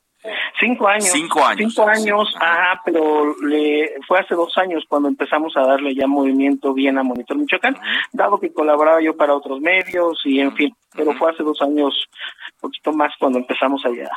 Cinco 0.60 0.88
años. 0.88 1.06
Cinco 1.12 1.44
años. 1.44 1.74
Cinco 1.74 1.88
años, 1.90 2.36
ajá, 2.40 2.82
pero 2.86 3.36
le, 3.42 3.96
fue 4.08 4.20
hace 4.20 4.36
dos 4.36 4.56
años 4.58 4.84
cuando 4.88 5.08
empezamos 5.10 5.56
a 5.58 5.62
darle 5.62 5.96
ya 5.96 6.06
movimiento 6.08 6.74
bien 6.74 6.98
a 6.98 7.04
Monitor 7.04 7.38
Michoacán, 7.38 7.76
dado 8.12 8.40
que 8.40 8.54
colaboraba 8.54 9.02
yo 9.02 9.16
para 9.18 9.34
otros 9.34 9.60
medios 9.62 10.22
y 10.26 10.40
en 10.40 10.56
fin, 10.56 10.76
pero 10.96 11.14
fue 11.14 11.32
hace 11.32 11.42
dos 11.44 11.62
años, 11.62 12.08
un 12.56 12.60
poquito 12.60 12.92
más 12.94 13.12
cuando 13.20 13.40
empezamos 13.40 13.84
allá 13.86 14.10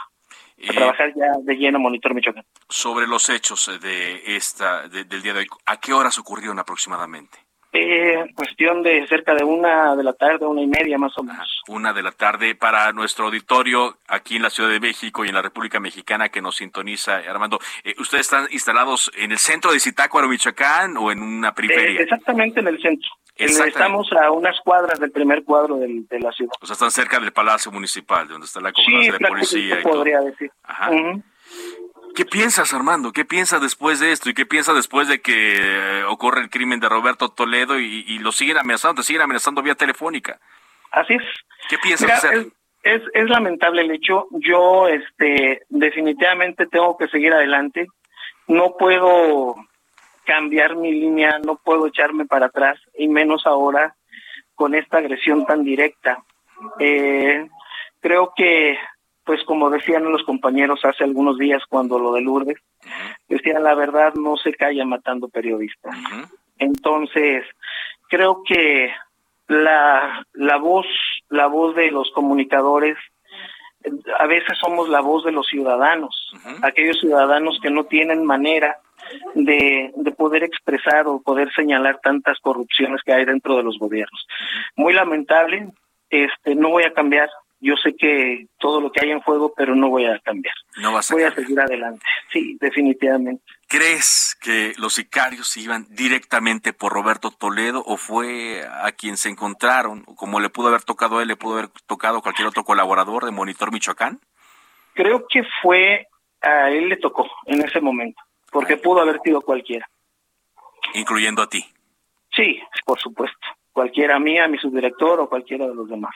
a 0.69 0.73
trabajar 0.73 1.13
ya 1.17 1.27
de 1.43 1.55
lleno 1.57 1.79
Monitor 1.79 2.15
Michoacán. 2.15 2.45
Sobre 2.69 3.07
los 3.07 3.29
hechos 3.31 3.71
de 3.81 4.37
esta, 4.37 4.87
de- 4.89 5.05
del 5.05 5.23
día 5.23 5.33
de 5.33 5.41
hoy, 5.41 5.47
¿a 5.67 5.79
qué 5.79 5.93
horas 5.93 6.19
ocurrieron 6.19 6.59
aproximadamente? 6.59 7.39
Eh, 7.77 8.25
cuestión 8.37 8.85
de 8.85 9.05
cerca 9.09 9.35
de 9.35 9.43
una 9.43 9.97
de 9.97 10.05
la 10.05 10.13
tarde, 10.13 10.47
una 10.47 10.63
y 10.63 10.67
media 10.69 10.97
más 10.97 11.13
o 11.19 11.25
menos. 11.25 11.61
Una 11.67 11.93
de 11.93 12.05
la 12.05 12.13
tarde 12.13 12.55
para 12.55 12.93
nuestro 12.93 13.25
auditorio 13.27 13.97
aquí 14.07 14.37
en 14.37 14.43
la 14.43 14.51
Ciudad 14.51 14.71
de 14.71 14.79
México 14.79 15.25
y 15.25 15.29
en 15.29 15.35
la 15.35 15.43
República 15.43 15.81
Mexicana 15.81 16.29
que 16.29 16.41
nos 16.41 16.55
sintoniza. 16.57 17.17
Armando, 17.29 17.59
eh, 17.83 17.95
¿ustedes 17.99 18.27
están 18.27 18.47
instalados 18.53 19.11
en 19.17 19.33
el 19.33 19.39
centro 19.39 19.73
de 19.73 19.81
Zitácuaro, 19.81 20.29
Michoacán 20.29 20.97
o 20.97 21.11
en 21.11 21.21
una 21.21 21.53
periferia? 21.53 21.99
Eh, 22.01 22.05
exactamente 22.05 22.61
en 22.61 22.69
el 22.69 22.81
centro. 22.81 23.11
Eh. 23.37 23.47
Estamos 23.47 24.07
a 24.13 24.31
unas 24.31 24.57
cuadras 24.61 25.01
del 25.01 25.11
primer 25.11 25.43
cuadro 25.43 25.77
del- 25.79 26.07
de 26.07 26.21
la 26.21 26.31
ciudad. 26.31 26.53
O 26.61 26.67
sea, 26.67 26.75
están 26.75 26.93
cerca 26.93 27.19
del 27.19 27.33
Palacio 27.33 27.73
Municipal, 27.73 28.29
de 28.29 28.33
donde 28.35 28.47
está 28.47 28.61
la 28.61 28.69
Sí, 28.69 28.75
comandancia 28.77 29.13
de 29.15 29.19
prácticamente 29.19 29.47
policía 29.51 29.81
y 29.81 29.83
todo. 29.83 29.93
podría 29.95 30.21
decir. 30.21 30.51
Ajá. 30.63 30.91
¿Qué 32.15 32.25
piensas, 32.25 32.73
Armando? 32.73 33.13
¿Qué 33.13 33.25
piensas 33.25 33.61
después 33.61 34.01
de 34.01 34.13
esto? 34.13 34.31
¿Y 34.31 34.35
qué 34.35 34.47
piensas 34.47 34.75
después 34.75 35.09
de 35.09 35.21
que 35.21 35.59
eh, 35.61 36.05
ocurre 36.05 36.41
el 36.41 36.51
crimen 36.51 36.81
de 36.81 36.89
Roberto 36.89 37.31
Toledo 37.31 37.79
y, 37.79 38.05
y 38.07 38.19
lo 38.19 38.33
siguen 38.33 38.59
amenazando, 38.59 39.01
te 39.01 39.07
siguen 39.07 39.23
amenazando 39.23 39.63
vía 39.63 39.75
telefónica? 39.75 40.39
Así 40.93 41.15
es. 41.15 41.23
¿Qué 41.69 41.77
piensas 41.79 42.07
Mira, 42.07 42.17
hacer? 42.17 42.47
Es, 42.83 43.03
es, 43.03 43.03
es 43.15 43.29
lamentable 43.29 43.83
el 43.83 43.91
hecho. 43.91 44.29
Yo, 44.31 44.87
este, 44.89 45.63
definitivamente 45.69 46.67
tengo 46.67 46.97
que 46.97 47.09
seguir 47.09 47.33
adelante. 47.33 47.89
No 48.47 48.77
puedo 48.77 49.57
cambiar 50.25 50.77
mi 50.77 50.93
línea, 50.93 51.39
no 51.45 51.57
puedo 51.57 51.87
echarme 51.87 52.27
para 52.27 52.47
atrás, 52.47 52.79
y 52.97 53.09
menos 53.09 53.47
ahora 53.47 53.95
con 54.55 54.75
esta 54.75 54.99
agresión 54.99 55.47
tan 55.47 55.65
directa. 55.65 56.23
Eh, 56.79 57.49
creo 58.01 58.33
que, 58.37 58.79
pues 59.25 59.43
como 59.45 59.71
decían 59.71 60.11
los 60.11 60.23
compañeros 60.25 60.81
hace 60.85 61.05
algunos 61.05 61.39
días 61.39 61.63
cuando 61.69 61.99
lo 61.99 62.13
de 62.13 62.21
Lourdes, 62.21 62.59
decían 63.29 63.63
la 63.63 63.75
verdad 63.75 64.15
no 64.15 64.37
se 64.37 64.53
calla 64.55 64.85
matando 64.85 65.29
periodistas. 65.29 65.97
Entonces, 66.59 67.45
creo 68.09 68.43
que 68.47 68.93
la, 69.49 70.25
la 70.33 70.57
voz, 70.57 70.87
la 71.29 71.47
voz 71.47 71.75
de 71.75 71.91
los 71.91 72.11
comunicadores, 72.13 72.97
a 74.19 74.27
veces 74.27 74.57
somos 74.59 74.89
la 74.89 75.01
voz 75.01 75.25
de 75.25 75.33
los 75.33 75.47
ciudadanos, 75.47 76.33
aquellos 76.63 76.99
ciudadanos 77.01 77.59
que 77.63 77.71
no 77.71 77.85
tienen 77.85 78.25
manera 78.25 78.79
de, 79.35 79.93
de 79.95 80.11
poder 80.13 80.43
expresar 80.43 81.07
o 81.07 81.21
poder 81.21 81.53
señalar 81.53 82.01
tantas 82.03 82.39
corrupciones 82.41 83.03
que 83.03 83.13
hay 83.13 83.25
dentro 83.25 83.57
de 83.57 83.63
los 83.63 83.79
gobiernos. 83.79 84.27
Muy 84.77 84.95
lamentable, 84.95 85.69
este, 86.09 86.55
no 86.55 86.71
voy 86.71 86.85
a 86.85 86.93
cambiar. 86.93 87.29
Yo 87.65 87.77
sé 87.77 87.97
que 87.97 88.47
todo 88.59 88.79
lo 88.79 88.93
que 88.93 89.01
hay 89.01 89.11
en 89.11 89.21
juego, 89.21 89.55
pero 89.57 89.75
no 89.75 89.89
voy 89.89 90.05
a 90.05 90.19
cambiar. 90.19 90.55
No 90.77 90.93
vas 90.93 91.11
a 91.11 91.15
Voy 91.15 91.23
a 91.23 91.35
seguir 91.35 91.59
adelante. 91.59 92.05
Sí, 92.31 92.59
definitivamente. 92.61 93.43
¿Crees 93.69 94.37
que 94.39 94.75
los 94.77 94.93
sicarios 94.93 95.57
iban 95.57 95.87
directamente 95.89 96.75
por 96.75 96.93
Roberto 96.93 97.31
Toledo 97.31 97.83
o 97.87 97.97
fue 97.97 98.67
a 98.71 98.93
quien 98.93 99.17
se 99.17 99.31
encontraron? 99.31 100.05
Como 100.05 100.41
le 100.41 100.51
pudo 100.51 100.69
haber 100.69 100.83
tocado 100.83 101.19
a 101.19 101.23
él, 101.23 101.29
le 101.29 101.37
pudo 101.37 101.55
haber 101.55 101.71
tocado 101.87 102.19
a 102.19 102.21
cualquier 102.21 102.49
otro 102.49 102.65
colaborador 102.65 103.25
de 103.25 103.31
Monitor 103.31 103.73
Michoacán? 103.73 104.21
Creo 104.93 105.27
que 105.27 105.43
fue 105.63 106.07
a 106.43 106.69
él 106.69 106.91
le 106.91 106.99
tocó 106.99 107.27
en 107.47 107.65
ese 107.65 107.81
momento, 107.81 108.21
porque 108.53 108.77
pudo 108.77 109.01
haber 109.01 109.21
sido 109.25 109.41
cualquiera. 109.41 109.89
Incluyendo 110.93 111.41
a 111.41 111.49
ti. 111.49 111.65
Sí, 112.37 112.61
por 112.85 113.01
supuesto. 113.01 113.39
Cualquiera 113.73 114.19
mía, 114.19 114.49
mi 114.49 114.59
subdirector 114.59 115.19
o 115.21 115.31
cualquiera 115.31 115.67
de 115.67 115.75
los 115.75 115.89
demás. 115.89 116.15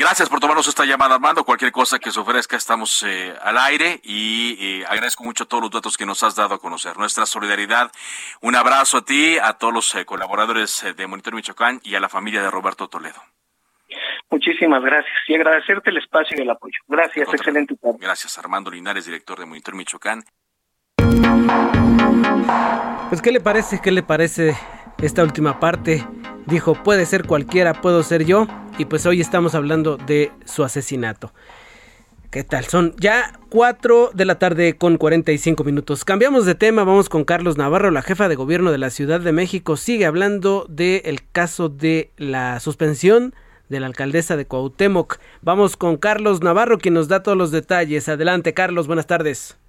Gracias 0.00 0.30
por 0.30 0.40
tomarnos 0.40 0.66
esta 0.66 0.86
llamada, 0.86 1.16
Armando. 1.16 1.44
Cualquier 1.44 1.72
cosa 1.72 1.98
que 1.98 2.10
se 2.10 2.18
ofrezca, 2.18 2.56
estamos 2.56 3.02
eh, 3.02 3.34
al 3.42 3.58
aire 3.58 4.00
y 4.02 4.80
eh, 4.80 4.84
agradezco 4.88 5.22
mucho 5.24 5.44
todos 5.44 5.64
los 5.64 5.70
datos 5.70 5.98
que 5.98 6.06
nos 6.06 6.22
has 6.22 6.34
dado 6.34 6.54
a 6.54 6.58
conocer. 6.58 6.96
Nuestra 6.96 7.26
solidaridad, 7.26 7.92
un 8.40 8.56
abrazo 8.56 8.96
a 8.96 9.04
ti, 9.04 9.36
a 9.36 9.52
todos 9.58 9.74
los 9.74 9.94
eh, 9.94 10.06
colaboradores 10.06 10.84
eh, 10.84 10.94
de 10.94 11.06
Monitor 11.06 11.34
Michoacán 11.34 11.80
y 11.84 11.96
a 11.96 12.00
la 12.00 12.08
familia 12.08 12.40
de 12.40 12.50
Roberto 12.50 12.88
Toledo. 12.88 13.22
Muchísimas 14.30 14.82
gracias 14.82 15.12
y 15.28 15.34
agradecerte 15.34 15.90
el 15.90 15.98
espacio 15.98 16.34
y 16.38 16.40
el 16.40 16.50
apoyo. 16.50 16.78
Gracias, 16.88 17.28
excelente 17.34 17.76
tarde. 17.76 17.98
Gracias, 18.00 18.38
Armando 18.38 18.70
Linares, 18.70 19.04
director 19.04 19.38
de 19.38 19.44
Monitor 19.44 19.74
Michoacán. 19.74 20.24
Pues, 23.10 23.20
¿qué 23.20 23.32
le 23.32 23.40
parece? 23.40 23.82
¿Qué 23.82 23.90
le 23.90 24.02
parece 24.02 24.56
esta 25.02 25.22
última 25.22 25.60
parte? 25.60 26.06
Dijo, 26.46 26.72
puede 26.72 27.04
ser 27.04 27.26
cualquiera, 27.26 27.74
puedo 27.74 28.02
ser 28.02 28.24
yo. 28.24 28.46
Y 28.80 28.86
pues 28.86 29.04
hoy 29.04 29.20
estamos 29.20 29.54
hablando 29.54 29.98
de 29.98 30.32
su 30.46 30.64
asesinato. 30.64 31.34
¿Qué 32.30 32.44
tal? 32.44 32.64
Son 32.64 32.94
ya 32.98 33.38
4 33.50 34.12
de 34.14 34.24
la 34.24 34.38
tarde 34.38 34.78
con 34.78 34.96
45 34.96 35.64
minutos. 35.64 36.06
Cambiamos 36.06 36.46
de 36.46 36.54
tema, 36.54 36.84
vamos 36.84 37.10
con 37.10 37.24
Carlos 37.24 37.58
Navarro, 37.58 37.90
la 37.90 38.00
jefa 38.00 38.26
de 38.30 38.36
gobierno 38.36 38.72
de 38.72 38.78
la 38.78 38.88
Ciudad 38.88 39.20
de 39.20 39.32
México. 39.32 39.76
Sigue 39.76 40.06
hablando 40.06 40.64
del 40.70 41.20
caso 41.30 41.68
de 41.68 42.12
la 42.16 42.58
suspensión 42.58 43.34
de 43.68 43.80
la 43.80 43.86
alcaldesa 43.86 44.38
de 44.38 44.46
Cuauhtémoc. 44.46 45.18
Vamos 45.42 45.76
con 45.76 45.98
Carlos 45.98 46.40
Navarro, 46.40 46.78
quien 46.78 46.94
nos 46.94 47.06
da 47.06 47.22
todos 47.22 47.36
los 47.36 47.50
detalles. 47.50 48.08
Adelante, 48.08 48.54
Carlos, 48.54 48.86
buenas 48.86 49.06
tardes. 49.06 49.59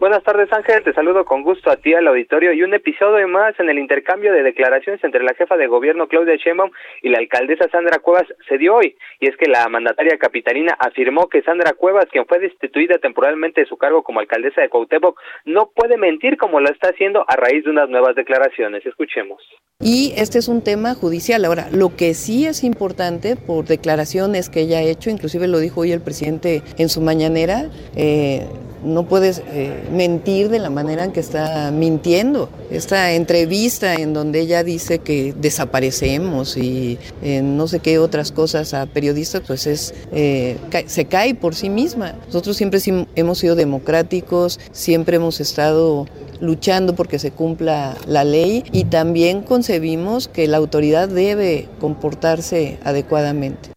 Buenas 0.00 0.22
tardes 0.22 0.50
Ángel, 0.50 0.82
te 0.82 0.94
saludo 0.94 1.26
con 1.26 1.42
gusto 1.42 1.70
a 1.70 1.76
ti 1.76 1.92
al 1.92 2.08
auditorio 2.08 2.54
y 2.54 2.62
un 2.62 2.72
episodio 2.72 3.28
más 3.28 3.52
en 3.60 3.68
el 3.68 3.78
intercambio 3.78 4.32
de 4.32 4.42
declaraciones 4.42 5.04
entre 5.04 5.22
la 5.22 5.34
jefa 5.34 5.58
de 5.58 5.66
gobierno 5.66 6.08
Claudia 6.08 6.36
Sheinbaum 6.36 6.70
y 7.02 7.10
la 7.10 7.18
alcaldesa 7.18 7.68
Sandra 7.70 7.98
Cuevas 7.98 8.24
se 8.48 8.56
dio 8.56 8.76
hoy 8.76 8.96
y 9.20 9.28
es 9.28 9.36
que 9.36 9.46
la 9.46 9.68
mandataria 9.68 10.16
capitalina 10.16 10.74
afirmó 10.78 11.28
que 11.28 11.42
Sandra 11.42 11.74
Cuevas, 11.74 12.06
quien 12.10 12.24
fue 12.24 12.38
destituida 12.38 12.96
temporalmente 12.96 13.60
de 13.60 13.66
su 13.66 13.76
cargo 13.76 14.02
como 14.02 14.20
alcaldesa 14.20 14.62
de 14.62 14.70
Cuauhtémoc, 14.70 15.20
no 15.44 15.70
puede 15.74 15.98
mentir 15.98 16.38
como 16.38 16.60
lo 16.60 16.70
está 16.70 16.88
haciendo 16.88 17.26
a 17.28 17.36
raíz 17.36 17.64
de 17.64 17.70
unas 17.70 17.90
nuevas 17.90 18.16
declaraciones. 18.16 18.86
Escuchemos. 18.86 19.42
Y 19.80 20.14
este 20.16 20.38
es 20.38 20.48
un 20.48 20.64
tema 20.64 20.94
judicial. 20.94 21.44
Ahora, 21.44 21.68
lo 21.72 21.94
que 21.94 22.14
sí 22.14 22.46
es 22.46 22.64
importante 22.64 23.36
por 23.36 23.66
declaraciones 23.66 24.48
que 24.48 24.60
ella 24.60 24.78
ha 24.78 24.82
hecho, 24.82 25.10
inclusive 25.10 25.46
lo 25.46 25.58
dijo 25.58 25.82
hoy 25.82 25.92
el 25.92 26.00
presidente 26.00 26.62
en 26.78 26.88
su 26.88 27.02
mañanera, 27.02 27.68
eh, 27.94 28.46
no 28.84 29.06
puedes 29.06 29.42
eh, 29.46 29.88
mentir 29.92 30.48
de 30.48 30.58
la 30.58 30.70
manera 30.70 31.04
en 31.04 31.12
que 31.12 31.20
está 31.20 31.70
mintiendo. 31.70 32.48
Esta 32.70 33.12
entrevista 33.12 33.94
en 33.94 34.12
donde 34.12 34.40
ella 34.40 34.64
dice 34.64 35.00
que 35.00 35.34
desaparecemos 35.36 36.56
y 36.56 36.98
eh, 37.22 37.42
no 37.42 37.68
sé 37.68 37.80
qué 37.80 37.98
otras 37.98 38.32
cosas 38.32 38.74
a 38.74 38.86
periodistas, 38.86 39.42
pues 39.46 39.66
es 39.66 39.94
eh, 40.12 40.56
se 40.86 41.04
cae 41.06 41.34
por 41.34 41.54
sí 41.54 41.68
misma. 41.68 42.14
Nosotros 42.26 42.56
siempre 42.56 42.80
hemos 43.14 43.38
sido 43.38 43.54
democráticos, 43.54 44.60
siempre 44.72 45.16
hemos 45.16 45.40
estado 45.40 46.06
luchando 46.40 46.94
porque 46.94 47.18
se 47.18 47.30
cumpla 47.30 47.96
la 48.06 48.24
ley 48.24 48.64
y 48.72 48.84
también 48.84 49.42
concebimos 49.42 50.28
que 50.28 50.48
la 50.48 50.56
autoridad 50.56 51.08
debe 51.08 51.68
comportarse 51.80 52.78
adecuadamente. 52.82 53.70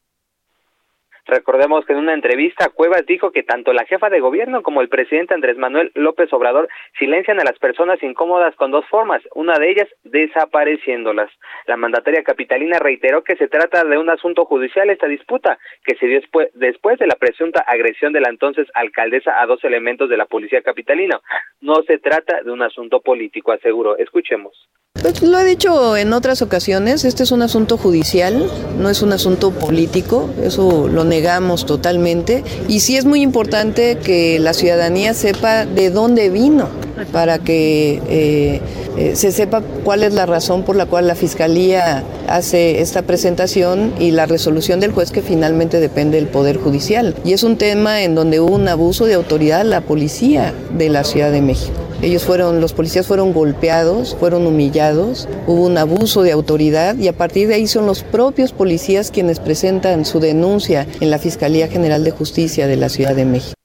Recordemos 1.25 1.85
que 1.85 1.93
en 1.93 1.99
una 1.99 2.13
entrevista 2.13 2.69
Cuevas 2.69 3.05
dijo 3.05 3.31
que 3.31 3.43
tanto 3.43 3.71
la 3.71 3.85
jefa 3.85 4.09
de 4.09 4.19
gobierno 4.19 4.61
como 4.61 4.81
el 4.81 4.89
presidente 4.89 5.33
Andrés 5.33 5.57
Manuel 5.57 5.91
López 5.95 6.31
Obrador 6.33 6.67
silencian 6.99 7.39
a 7.39 7.43
las 7.43 7.57
personas 7.59 8.01
incómodas 8.03 8.55
con 8.55 8.71
dos 8.71 8.85
formas, 8.89 9.21
una 9.33 9.57
de 9.57 9.71
ellas 9.71 9.87
desapareciéndolas. 10.03 11.29
La 11.67 11.77
mandataria 11.77 12.23
capitalina 12.23 12.79
reiteró 12.79 13.23
que 13.23 13.37
se 13.37 13.47
trata 13.47 13.83
de 13.83 13.97
un 13.97 14.09
asunto 14.09 14.45
judicial 14.45 14.89
esta 14.89 15.07
disputa 15.07 15.57
que 15.85 15.95
se 15.95 16.07
dio 16.07 16.19
después, 16.53 16.99
de 16.99 17.07
la 17.07 17.15
presunta 17.15 17.61
agresión 17.61 18.13
de 18.13 18.21
la 18.21 18.29
entonces 18.29 18.67
alcaldesa 18.73 19.41
a 19.41 19.45
dos 19.45 19.63
elementos 19.63 20.09
de 20.09 20.17
la 20.17 20.25
policía 20.25 20.61
capitalina. 20.61 21.19
No 21.61 21.75
se 21.87 21.97
trata 21.97 22.41
de 22.43 22.51
un 22.51 22.61
asunto 22.61 23.01
político, 23.01 23.51
aseguró. 23.51 23.97
Escuchemos. 23.97 24.69
Pues 25.01 25.21
lo 25.21 25.37
he 25.39 25.43
dicho 25.43 25.97
en 25.97 26.13
otras 26.13 26.41
ocasiones, 26.41 27.03
este 27.03 27.23
es 27.23 27.31
un 27.31 27.41
asunto 27.41 27.77
judicial, 27.77 28.49
no 28.77 28.89
es 28.89 29.01
un 29.01 29.11
asunto 29.11 29.51
político, 29.51 30.29
eso 30.41 30.87
lo 30.87 31.03
negamos 31.13 31.67
totalmente. 31.67 32.43
Y 32.67 32.79
sí 32.79 32.97
es 32.97 33.05
muy 33.05 33.21
importante 33.21 33.97
que 33.97 34.39
la 34.39 34.53
ciudadanía 34.53 35.13
sepa 35.13 35.65
de 35.65 35.91
dónde 35.91 36.31
vino, 36.31 36.69
para 37.11 37.37
que 37.37 38.01
eh, 38.09 38.61
eh, 38.97 39.15
se 39.15 39.31
sepa 39.31 39.61
cuál 39.83 40.01
es 40.01 40.13
la 40.13 40.25
razón 40.25 40.63
por 40.63 40.75
la 40.75 40.87
cual 40.87 41.05
la 41.05 41.13
Fiscalía 41.13 42.03
hace 42.27 42.81
esta 42.81 43.03
presentación 43.03 43.93
y 43.99 44.09
la 44.09 44.25
resolución 44.25 44.79
del 44.79 44.91
juez 44.91 45.11
que 45.11 45.21
finalmente 45.21 45.79
depende 45.79 46.17
del 46.17 46.27
Poder 46.27 46.57
Judicial. 46.57 47.13
Y 47.23 47.33
es 47.33 47.43
un 47.43 47.57
tema 47.57 48.01
en 48.01 48.15
donde 48.15 48.39
hubo 48.39 48.55
un 48.55 48.67
abuso 48.67 49.05
de 49.05 49.13
autoridad 49.13 49.63
la 49.65 49.81
policía 49.81 50.51
de 50.75 50.89
la 50.89 51.03
Ciudad 51.03 51.31
de 51.31 51.41
México. 51.41 51.92
Ellos 52.03 52.27
fueron, 52.27 52.59
los 52.59 52.73
policías 52.73 53.07
fueron 53.07 53.31
golpeados, 53.31 54.17
fueron 54.19 54.45
humillados, 54.45 55.29
hubo 55.47 55.65
un 55.65 55.77
abuso 55.77 56.21
de 56.21 56.33
autoridad 56.33 56.97
y 56.97 57.07
a 57.07 57.13
partir 57.13 57.47
de 57.47 57.55
ahí 57.55 57.65
son 57.65 57.85
los 57.85 58.03
propios 58.03 58.51
policías 58.51 59.09
quienes 59.09 59.39
presentan 59.39 60.03
su 60.03 60.19
denuncia 60.19 60.85
en 60.99 61.09
la 61.09 61.17
Fiscalía 61.17 61.69
General 61.69 62.03
de 62.03 62.11
Justicia 62.11 62.67
de 62.67 62.75
la 62.75 62.89
Ciudad 62.89 63.15
de 63.15 63.23
México. 63.23 63.55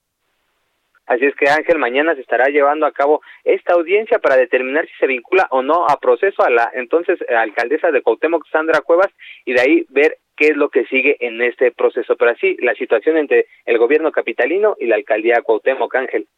Así 1.06 1.24
es 1.24 1.34
que 1.34 1.50
Ángel, 1.50 1.78
mañana 1.78 2.14
se 2.14 2.20
estará 2.20 2.46
llevando 2.46 2.86
a 2.86 2.92
cabo 2.92 3.22
esta 3.42 3.72
audiencia 3.74 4.20
para 4.20 4.36
determinar 4.36 4.86
si 4.86 4.92
se 5.00 5.08
vincula 5.08 5.48
o 5.50 5.62
no 5.62 5.88
a 5.88 5.98
proceso 5.98 6.44
a 6.44 6.50
la 6.50 6.70
entonces 6.74 7.18
alcaldesa 7.28 7.90
de 7.90 8.02
Cuauhtémoc, 8.02 8.46
Sandra 8.52 8.82
Cuevas, 8.82 9.10
y 9.46 9.54
de 9.54 9.60
ahí 9.62 9.86
ver 9.88 10.18
qué 10.36 10.50
es 10.50 10.56
lo 10.56 10.68
que 10.68 10.84
sigue 10.84 11.16
en 11.18 11.42
este 11.42 11.72
proceso. 11.72 12.14
Pero 12.14 12.30
así, 12.30 12.56
la 12.60 12.74
situación 12.74 13.16
entre 13.16 13.46
el 13.66 13.78
gobierno 13.78 14.12
capitalino 14.12 14.76
y 14.78 14.86
la 14.86 14.94
alcaldía 14.94 15.42
Cuauhtémoc, 15.42 15.92
Ángel. 15.96 16.28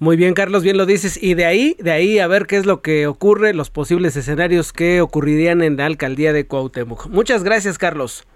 Muy 0.00 0.16
bien, 0.16 0.34
Carlos, 0.34 0.64
bien 0.64 0.76
lo 0.76 0.86
dices. 0.86 1.22
Y 1.22 1.34
de 1.34 1.44
ahí, 1.44 1.76
de 1.78 1.92
ahí 1.92 2.18
a 2.18 2.26
ver 2.26 2.46
qué 2.46 2.56
es 2.56 2.66
lo 2.66 2.82
que 2.82 3.06
ocurre, 3.06 3.54
los 3.54 3.70
posibles 3.70 4.16
escenarios 4.16 4.72
que 4.72 5.00
ocurrirían 5.00 5.62
en 5.62 5.76
la 5.76 5.86
alcaldía 5.86 6.32
de 6.32 6.48
Cuauhtémoc. 6.48 7.06
Muchas 7.06 7.44
gracias, 7.44 7.78
Carlos. 7.78 8.26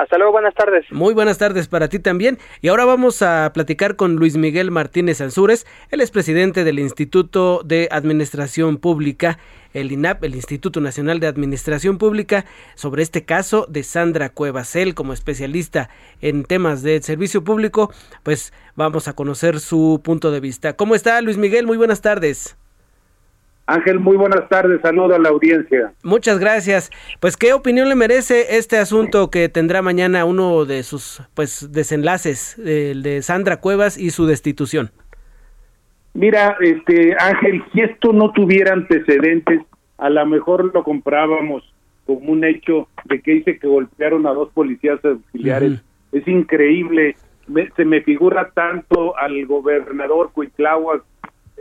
Hasta 0.00 0.16
luego, 0.16 0.32
buenas 0.32 0.54
tardes. 0.54 0.86
Muy 0.90 1.12
buenas 1.12 1.36
tardes 1.36 1.68
para 1.68 1.88
ti 1.88 1.98
también. 1.98 2.38
Y 2.62 2.68
ahora 2.68 2.86
vamos 2.86 3.20
a 3.20 3.52
platicar 3.52 3.96
con 3.96 4.16
Luis 4.16 4.34
Miguel 4.34 4.70
Martínez 4.70 5.20
Ansúrez, 5.20 5.66
él 5.90 6.00
es 6.00 6.10
presidente 6.10 6.64
del 6.64 6.78
Instituto 6.78 7.60
de 7.66 7.86
Administración 7.90 8.78
Pública, 8.78 9.38
el 9.74 9.92
INAP, 9.92 10.24
el 10.24 10.36
Instituto 10.36 10.80
Nacional 10.80 11.20
de 11.20 11.26
Administración 11.26 11.98
Pública, 11.98 12.46
sobre 12.76 13.02
este 13.02 13.26
caso 13.26 13.66
de 13.68 13.82
Sandra 13.82 14.30
Cuevas. 14.30 14.74
Él, 14.74 14.94
como 14.94 15.12
especialista 15.12 15.90
en 16.22 16.44
temas 16.44 16.82
de 16.82 17.02
servicio 17.02 17.44
público, 17.44 17.92
pues 18.22 18.54
vamos 18.76 19.06
a 19.06 19.12
conocer 19.12 19.60
su 19.60 20.00
punto 20.02 20.30
de 20.30 20.40
vista. 20.40 20.76
¿Cómo 20.76 20.94
está 20.94 21.20
Luis 21.20 21.36
Miguel? 21.36 21.66
Muy 21.66 21.76
buenas 21.76 22.00
tardes. 22.00 22.56
Ángel, 23.70 24.00
muy 24.00 24.16
buenas 24.16 24.48
tardes, 24.48 24.80
saludo 24.80 25.14
a 25.14 25.18
la 25.20 25.28
audiencia. 25.28 25.92
Muchas 26.02 26.40
gracias. 26.40 26.90
Pues, 27.20 27.36
¿qué 27.36 27.52
opinión 27.52 27.88
le 27.88 27.94
merece 27.94 28.56
este 28.56 28.78
asunto 28.78 29.30
que 29.30 29.48
tendrá 29.48 29.80
mañana 29.80 30.24
uno 30.24 30.64
de 30.64 30.82
sus 30.82 31.22
pues 31.34 31.70
desenlaces, 31.70 32.58
el 32.58 33.04
de 33.04 33.22
Sandra 33.22 33.58
Cuevas 33.58 33.96
y 33.96 34.10
su 34.10 34.26
destitución? 34.26 34.90
Mira, 36.14 36.56
este 36.60 37.14
Ángel, 37.16 37.62
si 37.72 37.82
esto 37.82 38.12
no 38.12 38.32
tuviera 38.32 38.72
antecedentes, 38.72 39.60
a 39.98 40.10
lo 40.10 40.26
mejor 40.26 40.74
lo 40.74 40.82
comprábamos 40.82 41.62
como 42.06 42.32
un 42.32 42.44
hecho 42.44 42.88
de 43.04 43.20
que 43.20 43.34
dice 43.34 43.58
que 43.60 43.68
golpearon 43.68 44.26
a 44.26 44.32
dos 44.32 44.50
policías 44.50 44.98
auxiliares. 45.04 45.80
Es 46.10 46.26
increíble, 46.26 47.14
se 47.76 47.84
me 47.84 48.00
figura 48.00 48.50
tanto 48.52 49.16
al 49.16 49.46
gobernador 49.46 50.32
Cuitláhuac 50.32 51.04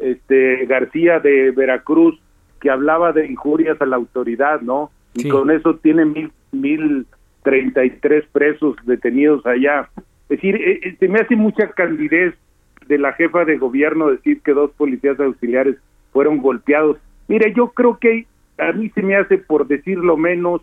este 0.02 0.66
García 0.66 1.20
de 1.20 1.52
Veracruz 1.52 2.20
que 2.60 2.70
hablaba 2.70 3.14
de 3.14 3.28
injurias 3.28 3.82
a 3.82 3.86
la 3.86 3.96
autoridad, 3.96 4.62
¿no? 4.62 4.92
Y 5.14 5.30
con 5.30 5.50
eso 5.50 5.76
tiene 5.78 6.06
mil 6.06 6.32
mil 6.52 7.06
treinta 7.44 7.84
y 7.86 7.90
tres 7.92 8.26
presos 8.32 8.76
detenidos 8.86 9.46
allá. 9.46 9.90
Es 9.98 10.38
decir, 10.38 10.56
eh, 10.56 10.80
eh, 10.84 10.96
se 11.00 11.08
me 11.08 11.20
hace 11.20 11.36
mucha 11.36 11.70
candidez 11.72 12.36
de 12.88 12.98
la 12.98 13.14
jefa 13.14 13.46
de 13.46 13.58
gobierno 13.58 14.10
decir 14.10 14.42
que 14.42 14.54
dos 14.54 14.72
policías 14.72 15.20
auxiliares 15.20 15.78
fueron 16.12 16.38
golpeados. 16.38 16.98
Mire, 17.28 17.54
yo 17.56 17.70
creo 17.70 17.98
que 17.98 18.26
a 18.58 18.72
mí 18.74 18.90
se 18.90 19.02
me 19.02 19.16
hace, 19.16 19.38
por 19.38 19.68
decirlo 19.68 20.18
menos, 20.18 20.62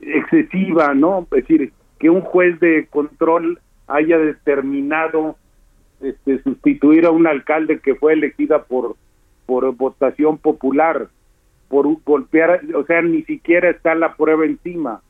excesiva, 0.00 0.94
¿no? 0.94 1.26
Es 1.32 1.46
decir, 1.46 1.72
que 1.98 2.10
un 2.10 2.20
juez 2.20 2.58
de 2.60 2.86
control 2.90 3.58
haya 3.86 4.18
determinado 4.18 5.36
este, 6.04 6.42
sustituir 6.42 7.06
a 7.06 7.10
un 7.10 7.26
alcalde 7.26 7.80
que 7.80 7.94
fue 7.94 8.12
elegida 8.12 8.64
por 8.64 8.96
por 9.46 9.74
votación 9.74 10.38
popular, 10.38 11.08
por 11.68 11.86
golpear, 12.04 12.62
o 12.74 12.84
sea, 12.84 13.02
ni 13.02 13.22
siquiera 13.24 13.70
está 13.70 13.94
la 13.94 14.14
prueba 14.14 14.44
encima. 14.44 15.02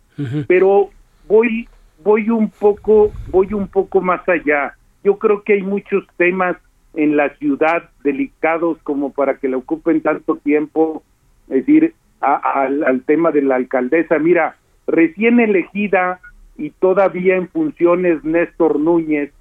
Pero 0.47 0.91
voy 1.29 1.69
voy 2.03 2.31
un 2.31 2.51
poco 2.51 3.13
voy 3.29 3.53
un 3.53 3.69
poco 3.69 4.01
más 4.01 4.29
allá. 4.29 4.77
Yo 5.03 5.19
creo 5.19 5.43
que 5.43 5.55
hay 5.55 5.63
muchos 5.63 6.05
temas 6.17 6.57
en 6.95 7.17
la 7.17 7.31
ciudad 7.37 7.91
delicados 8.03 8.79
como 8.83 9.13
para 9.13 9.39
que 9.39 9.49
le 9.49 9.57
ocupen 9.57 10.01
tanto 10.01 10.37
tiempo, 10.37 11.03
es 11.49 11.67
decir, 11.67 11.95
al 12.21 13.03
tema 13.05 13.33
de 13.33 13.43
la 13.43 13.57
alcaldesa. 13.57 14.19
Mira, 14.19 14.57
recién 14.87 15.41
elegida 15.41 16.21
y 16.57 16.71
todavía 16.71 17.37
en 17.37 17.49
funciones 17.49 18.23
Néstor 18.25 18.79
Núñez, 18.79 19.33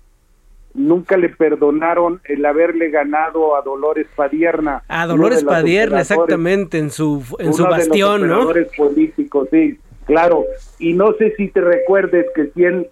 nunca 0.73 1.17
le 1.17 1.29
perdonaron 1.29 2.21
el 2.25 2.45
haberle 2.45 2.89
ganado 2.89 3.55
a 3.55 3.61
Dolores 3.61 4.07
Padierna. 4.15 4.83
A 4.87 5.05
Dolores 5.05 5.43
Padierna, 5.43 6.01
exactamente, 6.01 6.79
en 6.79 6.89
su, 6.89 7.23
en 7.39 7.53
su 7.53 7.63
bastión, 7.63 8.21
de 8.21 8.27
los 8.27 8.45
¿no? 8.47 8.53
políticos, 8.75 9.47
sí, 9.51 9.77
claro. 10.05 10.45
Y 10.79 10.93
no 10.93 11.13
sé 11.13 11.33
si 11.37 11.49
te 11.49 11.61
recuerdes 11.61 12.25
que 12.35 12.49
quien 12.49 12.87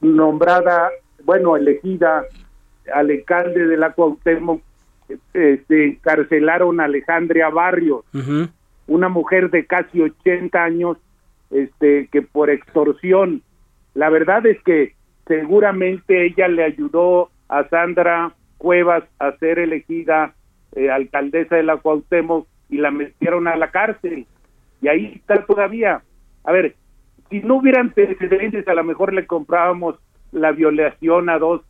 nombrada, 0.00 0.90
bueno, 1.24 1.56
elegida 1.56 2.24
al 2.92 3.10
alcalde 3.10 3.66
de 3.66 3.76
la 3.76 3.92
Cuauhtémoc, 3.92 4.60
este, 5.34 5.84
encarcelaron 5.84 6.80
a 6.80 6.84
Alejandra 6.84 7.50
Barrios, 7.50 8.04
una 8.86 9.08
mujer 9.08 9.50
de 9.50 9.66
casi 9.66 10.00
80 10.00 10.62
años, 10.62 10.96
este, 11.50 12.08
que 12.10 12.22
por 12.22 12.50
extorsión, 12.50 13.42
la 13.94 14.10
verdad 14.10 14.44
es 14.46 14.60
que 14.62 14.94
seguramente 15.26 16.26
ella 16.26 16.48
le 16.48 16.64
ayudó 16.64 17.30
a 17.48 17.68
Sandra 17.68 18.32
Cuevas 18.58 19.04
a 19.18 19.32
ser 19.38 19.58
elegida 19.58 20.34
eh, 20.74 20.90
alcaldesa 20.90 21.56
de 21.56 21.62
la 21.62 21.76
Cuauhtémoc 21.76 22.46
y 22.68 22.78
la 22.78 22.90
metieron 22.90 23.46
a 23.46 23.56
la 23.56 23.70
cárcel 23.70 24.26
y 24.84 24.88
ahí 24.88 25.12
está 25.16 25.46
todavía. 25.46 26.02
A 26.44 26.52
ver, 26.52 26.74
si 27.30 27.40
no 27.40 27.56
hubiera 27.56 27.80
antecedentes, 27.80 28.68
a 28.68 28.74
lo 28.74 28.84
mejor 28.84 29.14
le 29.14 29.26
comprábamos 29.26 29.96
la 30.30 30.52
violación 30.52 31.30
a 31.30 31.38
dos, 31.38 31.62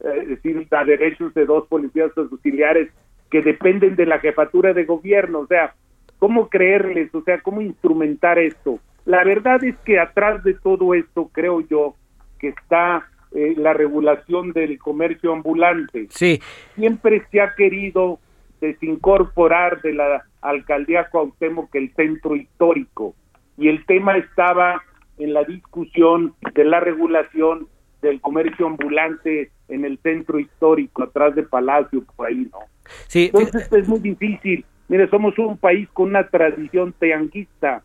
eh, 0.00 0.66
a 0.70 0.84
derechos 0.84 1.32
de 1.32 1.46
dos 1.46 1.66
policías 1.68 2.10
auxiliares 2.16 2.90
que 3.30 3.40
dependen 3.42 3.96
de 3.96 4.04
la 4.04 4.18
jefatura 4.18 4.74
de 4.74 4.84
gobierno. 4.84 5.40
O 5.40 5.46
sea, 5.46 5.74
¿cómo 6.18 6.48
creerles? 6.48 7.14
O 7.14 7.22
sea, 7.22 7.40
¿cómo 7.40 7.62
instrumentar 7.62 8.38
esto? 8.38 8.80
La 9.06 9.24
verdad 9.24 9.64
es 9.64 9.76
que 9.78 9.98
atrás 9.98 10.44
de 10.44 10.54
todo 10.54 10.92
esto, 10.92 11.30
creo 11.32 11.60
yo, 11.60 11.94
que 12.38 12.48
está 12.48 13.06
eh, 13.32 13.54
la 13.56 13.72
regulación 13.72 14.52
del 14.52 14.78
comercio 14.78 15.32
ambulante. 15.32 16.06
Sí. 16.10 16.40
Siempre 16.76 17.22
se 17.30 17.40
ha 17.40 17.54
querido 17.54 18.18
desincorporar 18.60 19.82
de 19.82 19.92
la 19.92 20.24
alcaldía 20.40 21.08
Cuauhtémoc 21.10 21.74
el 21.74 21.92
centro 21.94 22.36
histórico 22.36 23.14
y 23.56 23.68
el 23.68 23.84
tema 23.86 24.16
estaba 24.16 24.82
en 25.18 25.34
la 25.34 25.44
discusión 25.44 26.34
de 26.54 26.64
la 26.64 26.80
regulación 26.80 27.68
del 28.02 28.20
comercio 28.20 28.66
ambulante 28.66 29.50
en 29.68 29.84
el 29.84 29.98
centro 29.98 30.38
histórico, 30.38 31.02
atrás 31.02 31.34
de 31.34 31.42
Palacio, 31.42 32.04
por 32.16 32.28
ahí, 32.28 32.48
¿no? 32.52 32.60
Sí. 33.08 33.26
Entonces 33.26 33.70
es 33.72 33.88
muy 33.88 33.98
difícil. 33.98 34.64
Mire, 34.88 35.10
somos 35.10 35.38
un 35.38 35.58
país 35.58 35.88
con 35.92 36.08
una 36.08 36.28
tradición 36.28 36.94
teanguista, 36.98 37.82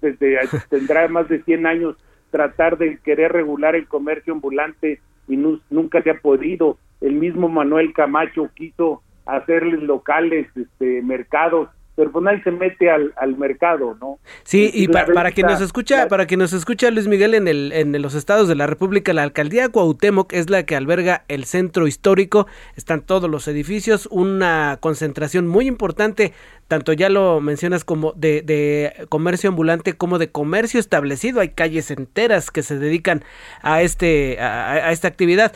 desde 0.00 0.38
tendrá 0.70 1.08
más 1.08 1.28
de 1.28 1.42
100 1.42 1.66
años 1.66 1.96
tratar 2.32 2.78
de 2.78 2.98
querer 3.04 3.30
regular 3.30 3.76
el 3.76 3.86
comercio 3.86 4.32
ambulante 4.32 5.00
y 5.28 5.36
nunca 5.36 6.02
se 6.02 6.10
ha 6.10 6.18
podido. 6.18 6.78
El 7.00 7.14
mismo 7.14 7.48
Manuel 7.48 7.92
Camacho 7.92 8.50
quiso 8.56 9.02
hacerles 9.24 9.80
locales, 9.82 10.48
este, 10.56 11.02
mercados 11.02 11.68
pero 11.94 12.10
pues 12.10 12.24
nadie 12.24 12.42
se 12.42 12.50
mete 12.50 12.90
al, 12.90 13.12
al 13.16 13.36
mercado, 13.36 13.96
¿no? 14.00 14.18
Sí, 14.44 14.70
y, 14.72 14.88
para 14.88 15.30
quien 15.30 15.46
nos 15.46 15.60
escucha, 15.60 16.08
para 16.08 16.26
quien 16.26 16.40
nos 16.40 16.52
escucha 16.54 16.90
Luis 16.90 17.06
Miguel 17.06 17.34
en 17.34 17.48
el 17.48 17.70
en 17.72 18.00
los 18.00 18.14
estados 18.14 18.48
de 18.48 18.54
la 18.54 18.66
República, 18.66 19.12
la 19.12 19.22
alcaldía 19.22 19.68
Cuauhtémoc 19.68 20.32
es 20.32 20.48
la 20.48 20.64
que 20.64 20.74
alberga 20.74 21.24
el 21.28 21.44
centro 21.44 21.86
histórico, 21.86 22.46
están 22.76 23.02
todos 23.02 23.28
los 23.28 23.46
edificios, 23.46 24.08
una 24.10 24.78
concentración 24.80 25.46
muy 25.46 25.66
importante, 25.66 26.32
tanto 26.72 26.94
ya 26.94 27.10
lo 27.10 27.42
mencionas 27.42 27.84
como 27.84 28.14
de, 28.14 28.94
comercio 29.10 29.50
ambulante 29.50 29.92
como 29.92 30.16
de 30.16 30.30
comercio 30.30 30.80
establecido, 30.80 31.40
hay 31.40 31.50
calles 31.50 31.90
enteras 31.90 32.50
que 32.50 32.62
se 32.62 32.78
dedican 32.78 33.24
a 33.60 33.82
este 33.82 34.40
a 34.40 34.90
esta 34.90 35.06
actividad. 35.06 35.52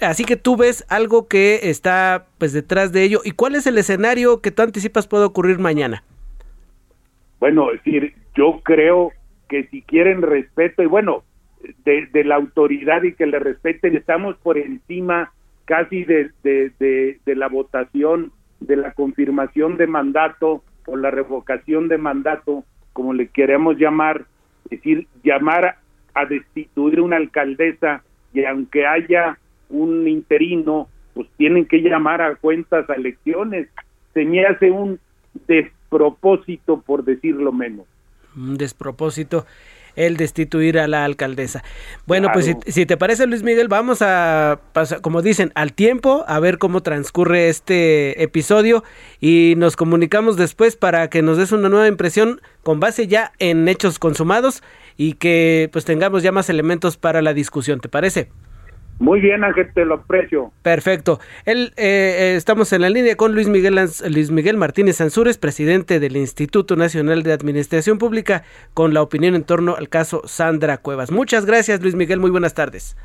Así 0.00 0.24
que 0.24 0.34
tú 0.34 0.56
ves 0.56 0.84
algo 0.88 1.28
que 1.28 1.70
está 1.70 2.26
pues 2.38 2.52
detrás 2.52 2.90
de 2.90 3.04
ello. 3.04 3.20
¿Y 3.24 3.30
cuál 3.30 3.54
es 3.54 3.68
el 3.68 3.78
escenario 3.78 4.40
que 4.40 4.50
tú 4.50 4.62
anticipas 4.62 5.06
puede 5.06 5.24
ocurrir 5.24 5.60
mañana? 5.60 6.02
Bueno, 7.38 7.70
es 7.70 7.84
decir, 7.84 8.14
yo 8.34 8.60
creo 8.64 9.12
que 9.48 9.68
si 9.68 9.82
quieren 9.82 10.20
respeto 10.20 10.82
y 10.82 10.86
bueno, 10.86 11.22
de, 11.84 12.24
la 12.24 12.34
autoridad 12.34 13.04
y 13.04 13.14
que 13.14 13.26
le 13.26 13.38
respeten, 13.38 13.96
estamos 13.96 14.36
por 14.38 14.58
encima 14.58 15.32
casi 15.64 16.02
de, 16.04 17.20
la 17.24 17.46
votación, 17.46 18.32
de 18.60 18.76
la 18.76 18.92
confirmación 18.92 19.76
de 19.76 19.86
mandato 19.86 20.62
o 20.86 20.96
la 20.96 21.10
revocación 21.10 21.88
de 21.88 21.98
mandato, 21.98 22.64
como 22.92 23.12
le 23.12 23.28
queremos 23.28 23.76
llamar, 23.78 24.26
es 24.64 24.78
decir, 24.78 25.06
llamar 25.22 25.78
a 26.14 26.24
destituir 26.24 27.00
una 27.00 27.16
alcaldesa 27.16 28.02
y 28.32 28.44
aunque 28.44 28.86
haya 28.86 29.38
un 29.68 30.06
interino, 30.08 30.88
pues 31.14 31.28
tienen 31.36 31.66
que 31.66 31.78
llamar 31.78 32.22
a 32.22 32.36
cuentas 32.36 32.88
a 32.88 32.94
elecciones. 32.94 33.68
Se 34.14 34.24
me 34.24 34.44
hace 34.44 34.70
un 34.70 34.98
despropósito, 35.46 36.80
por 36.80 37.04
decirlo 37.04 37.52
menos. 37.52 37.86
Un 38.36 38.56
despropósito. 38.56 39.46
El 39.96 40.16
destituir 40.16 40.78
a 40.78 40.86
la 40.86 41.04
alcaldesa. 41.04 41.64
Bueno, 42.06 42.28
pues 42.32 42.54
si, 42.66 42.86
te 42.86 42.96
parece 42.96 43.26
Luis 43.26 43.42
Miguel, 43.42 43.68
vamos 43.68 44.02
a 44.02 44.60
pasar, 44.72 45.00
como 45.00 45.22
dicen, 45.22 45.52
al 45.54 45.72
tiempo, 45.72 46.24
a 46.28 46.38
ver 46.38 46.58
cómo 46.58 46.82
transcurre 46.82 47.48
este 47.48 48.22
episodio 48.22 48.84
y 49.20 49.54
nos 49.56 49.76
comunicamos 49.76 50.36
después 50.36 50.76
para 50.76 51.08
que 51.08 51.22
nos 51.22 51.38
des 51.38 51.52
una 51.52 51.68
nueva 51.68 51.88
impresión 51.88 52.40
con 52.62 52.78
base 52.80 53.06
ya 53.06 53.32
en 53.38 53.66
hechos 53.68 53.98
consumados 53.98 54.62
y 54.96 55.14
que 55.14 55.68
pues 55.72 55.84
tengamos 55.84 56.22
ya 56.22 56.32
más 56.32 56.48
elementos 56.48 56.96
para 56.96 57.22
la 57.22 57.34
discusión, 57.34 57.80
¿te 57.80 57.88
parece? 57.88 58.30
Muy 58.98 59.20
bien, 59.20 59.44
Ángel, 59.44 59.70
te 59.74 59.84
lo 59.84 59.96
aprecio. 59.96 60.52
Perfecto. 60.62 61.20
Eh, 61.44 61.70
eh, 61.76 62.34
estamos 62.36 62.72
en 62.72 62.80
la 62.80 62.88
línea 62.88 63.14
con 63.16 63.34
Luis 63.34 63.46
Miguel, 63.46 63.74
Luis 64.08 64.30
Miguel 64.30 64.56
Martínez 64.56 65.00
Ansúrez, 65.02 65.36
presidente 65.36 66.00
del 66.00 66.16
Instituto 66.16 66.76
Nacional 66.76 67.22
de 67.22 67.32
Administración 67.32 67.98
Pública, 67.98 68.44
con 68.72 68.94
la 68.94 69.02
opinión 69.02 69.34
en 69.34 69.44
torno 69.44 69.76
al 69.76 69.90
caso 69.90 70.22
Sandra 70.24 70.78
Cuevas. 70.78 71.10
Muchas 71.10 71.44
gracias, 71.44 71.82
Luis 71.82 71.94
Miguel. 71.94 72.20
Muy 72.20 72.30
buenas 72.30 72.54
tardes. 72.54 72.96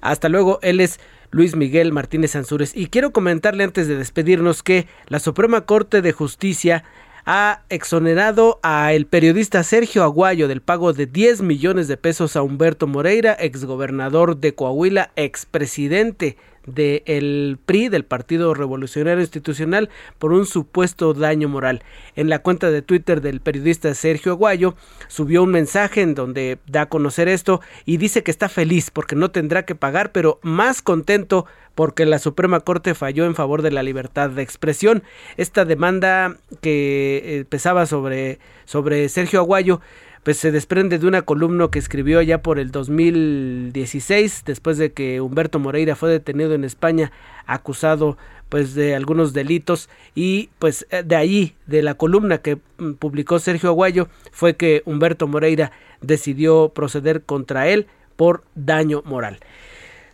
Hasta 0.00 0.30
luego. 0.30 0.60
Él 0.62 0.80
es 0.80 0.98
Luis 1.30 1.54
Miguel 1.54 1.92
Martínez 1.92 2.36
Ansúrez. 2.36 2.74
Y 2.74 2.86
quiero 2.86 3.12
comentarle 3.12 3.64
antes 3.64 3.86
de 3.86 3.96
despedirnos 3.96 4.62
que 4.62 4.86
la 5.08 5.18
Suprema 5.18 5.62
Corte 5.62 6.00
de 6.00 6.12
Justicia 6.12 6.84
ha 7.30 7.60
exonerado 7.68 8.58
a 8.62 8.94
el 8.94 9.04
periodista 9.04 9.62
Sergio 9.62 10.02
Aguayo 10.02 10.48
del 10.48 10.62
pago 10.62 10.94
de 10.94 11.04
10 11.04 11.42
millones 11.42 11.86
de 11.86 11.98
pesos 11.98 12.36
a 12.36 12.42
Humberto 12.42 12.86
Moreira, 12.86 13.34
exgobernador 13.34 14.38
de 14.38 14.54
Coahuila, 14.54 15.10
expresidente 15.14 16.38
del 16.74 17.58
PRI, 17.64 17.88
del 17.88 18.04
Partido 18.04 18.54
Revolucionario 18.54 19.20
Institucional, 19.20 19.88
por 20.18 20.32
un 20.32 20.46
supuesto 20.46 21.14
daño 21.14 21.48
moral. 21.48 21.82
En 22.16 22.28
la 22.28 22.40
cuenta 22.40 22.70
de 22.70 22.82
Twitter 22.82 23.20
del 23.20 23.40
periodista 23.40 23.92
Sergio 23.94 24.32
Aguayo 24.32 24.74
subió 25.08 25.42
un 25.42 25.50
mensaje 25.50 26.02
en 26.02 26.14
donde 26.14 26.58
da 26.66 26.82
a 26.82 26.88
conocer 26.88 27.28
esto 27.28 27.60
y 27.84 27.96
dice 27.96 28.22
que 28.22 28.30
está 28.30 28.48
feliz 28.48 28.90
porque 28.90 29.16
no 29.16 29.30
tendrá 29.30 29.64
que 29.64 29.74
pagar, 29.74 30.12
pero 30.12 30.38
más 30.42 30.82
contento 30.82 31.46
porque 31.74 32.06
la 32.06 32.18
Suprema 32.18 32.58
Corte 32.58 32.94
falló 32.94 33.24
en 33.24 33.36
favor 33.36 33.62
de 33.62 33.70
la 33.70 33.84
libertad 33.84 34.30
de 34.30 34.42
expresión. 34.42 35.04
Esta 35.36 35.64
demanda 35.64 36.36
que 36.60 37.22
eh, 37.24 37.44
pesaba 37.44 37.86
sobre, 37.86 38.40
sobre 38.64 39.08
Sergio 39.08 39.38
Aguayo 39.38 39.80
pues 40.28 40.36
se 40.36 40.52
desprende 40.52 40.98
de 40.98 41.06
una 41.06 41.22
columna 41.22 41.68
que 41.70 41.78
escribió 41.78 42.20
ya 42.20 42.42
por 42.42 42.58
el 42.58 42.70
2016 42.70 44.42
después 44.44 44.76
de 44.76 44.92
que 44.92 45.22
Humberto 45.22 45.58
Moreira 45.58 45.96
fue 45.96 46.10
detenido 46.10 46.52
en 46.52 46.64
España 46.64 47.12
acusado 47.46 48.18
pues 48.50 48.74
de 48.74 48.94
algunos 48.94 49.32
delitos 49.32 49.88
y 50.14 50.50
pues 50.58 50.86
eh, 50.90 51.02
de 51.02 51.16
ahí 51.16 51.54
de 51.66 51.80
la 51.80 51.94
columna 51.94 52.42
que 52.42 52.58
mm, 52.76 52.92
publicó 52.98 53.38
Sergio 53.38 53.70
Aguayo 53.70 54.08
fue 54.30 54.54
que 54.54 54.82
Humberto 54.84 55.26
Moreira 55.28 55.72
decidió 56.02 56.72
proceder 56.74 57.22
contra 57.22 57.66
él 57.68 57.86
por 58.16 58.44
daño 58.54 59.00
moral. 59.06 59.38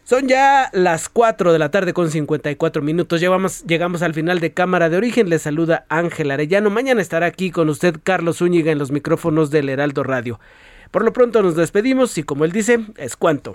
Son 0.05 0.29
ya 0.29 0.69
las 0.75 1.09
4 1.09 1.51
de 1.55 1.59
la 1.59 1.71
tarde 1.71 1.95
con 1.95 2.11
54 2.11 2.83
minutos. 2.83 3.23
Llegamos, 3.23 3.65
llegamos 3.65 4.03
al 4.03 4.13
final 4.13 4.39
de 4.39 4.53
Cámara 4.53 4.91
de 4.91 4.99
Origen. 4.99 5.31
Le 5.31 5.39
saluda 5.39 5.87
Ángel 5.89 6.31
Arellano. 6.31 6.69
Mañana 6.69 7.01
estará 7.01 7.25
aquí 7.25 7.51
con 7.51 7.71
usted 7.71 7.97
Carlos 8.03 8.37
Zúñiga 8.39 8.71
en 8.71 8.79
los 8.79 8.91
micrófonos 8.91 9.51
del 9.51 9.71
Heraldo 9.71 10.03
Radio. 10.03 10.39
Por 10.91 11.05
lo 11.05 11.13
pronto 11.15 11.43
nos 11.43 11.57
despedimos 11.57 12.19
y 12.19 12.23
como 12.23 12.45
él 12.45 12.53
dice, 12.53 12.81
es 12.99 13.17
cuanto. 13.17 13.55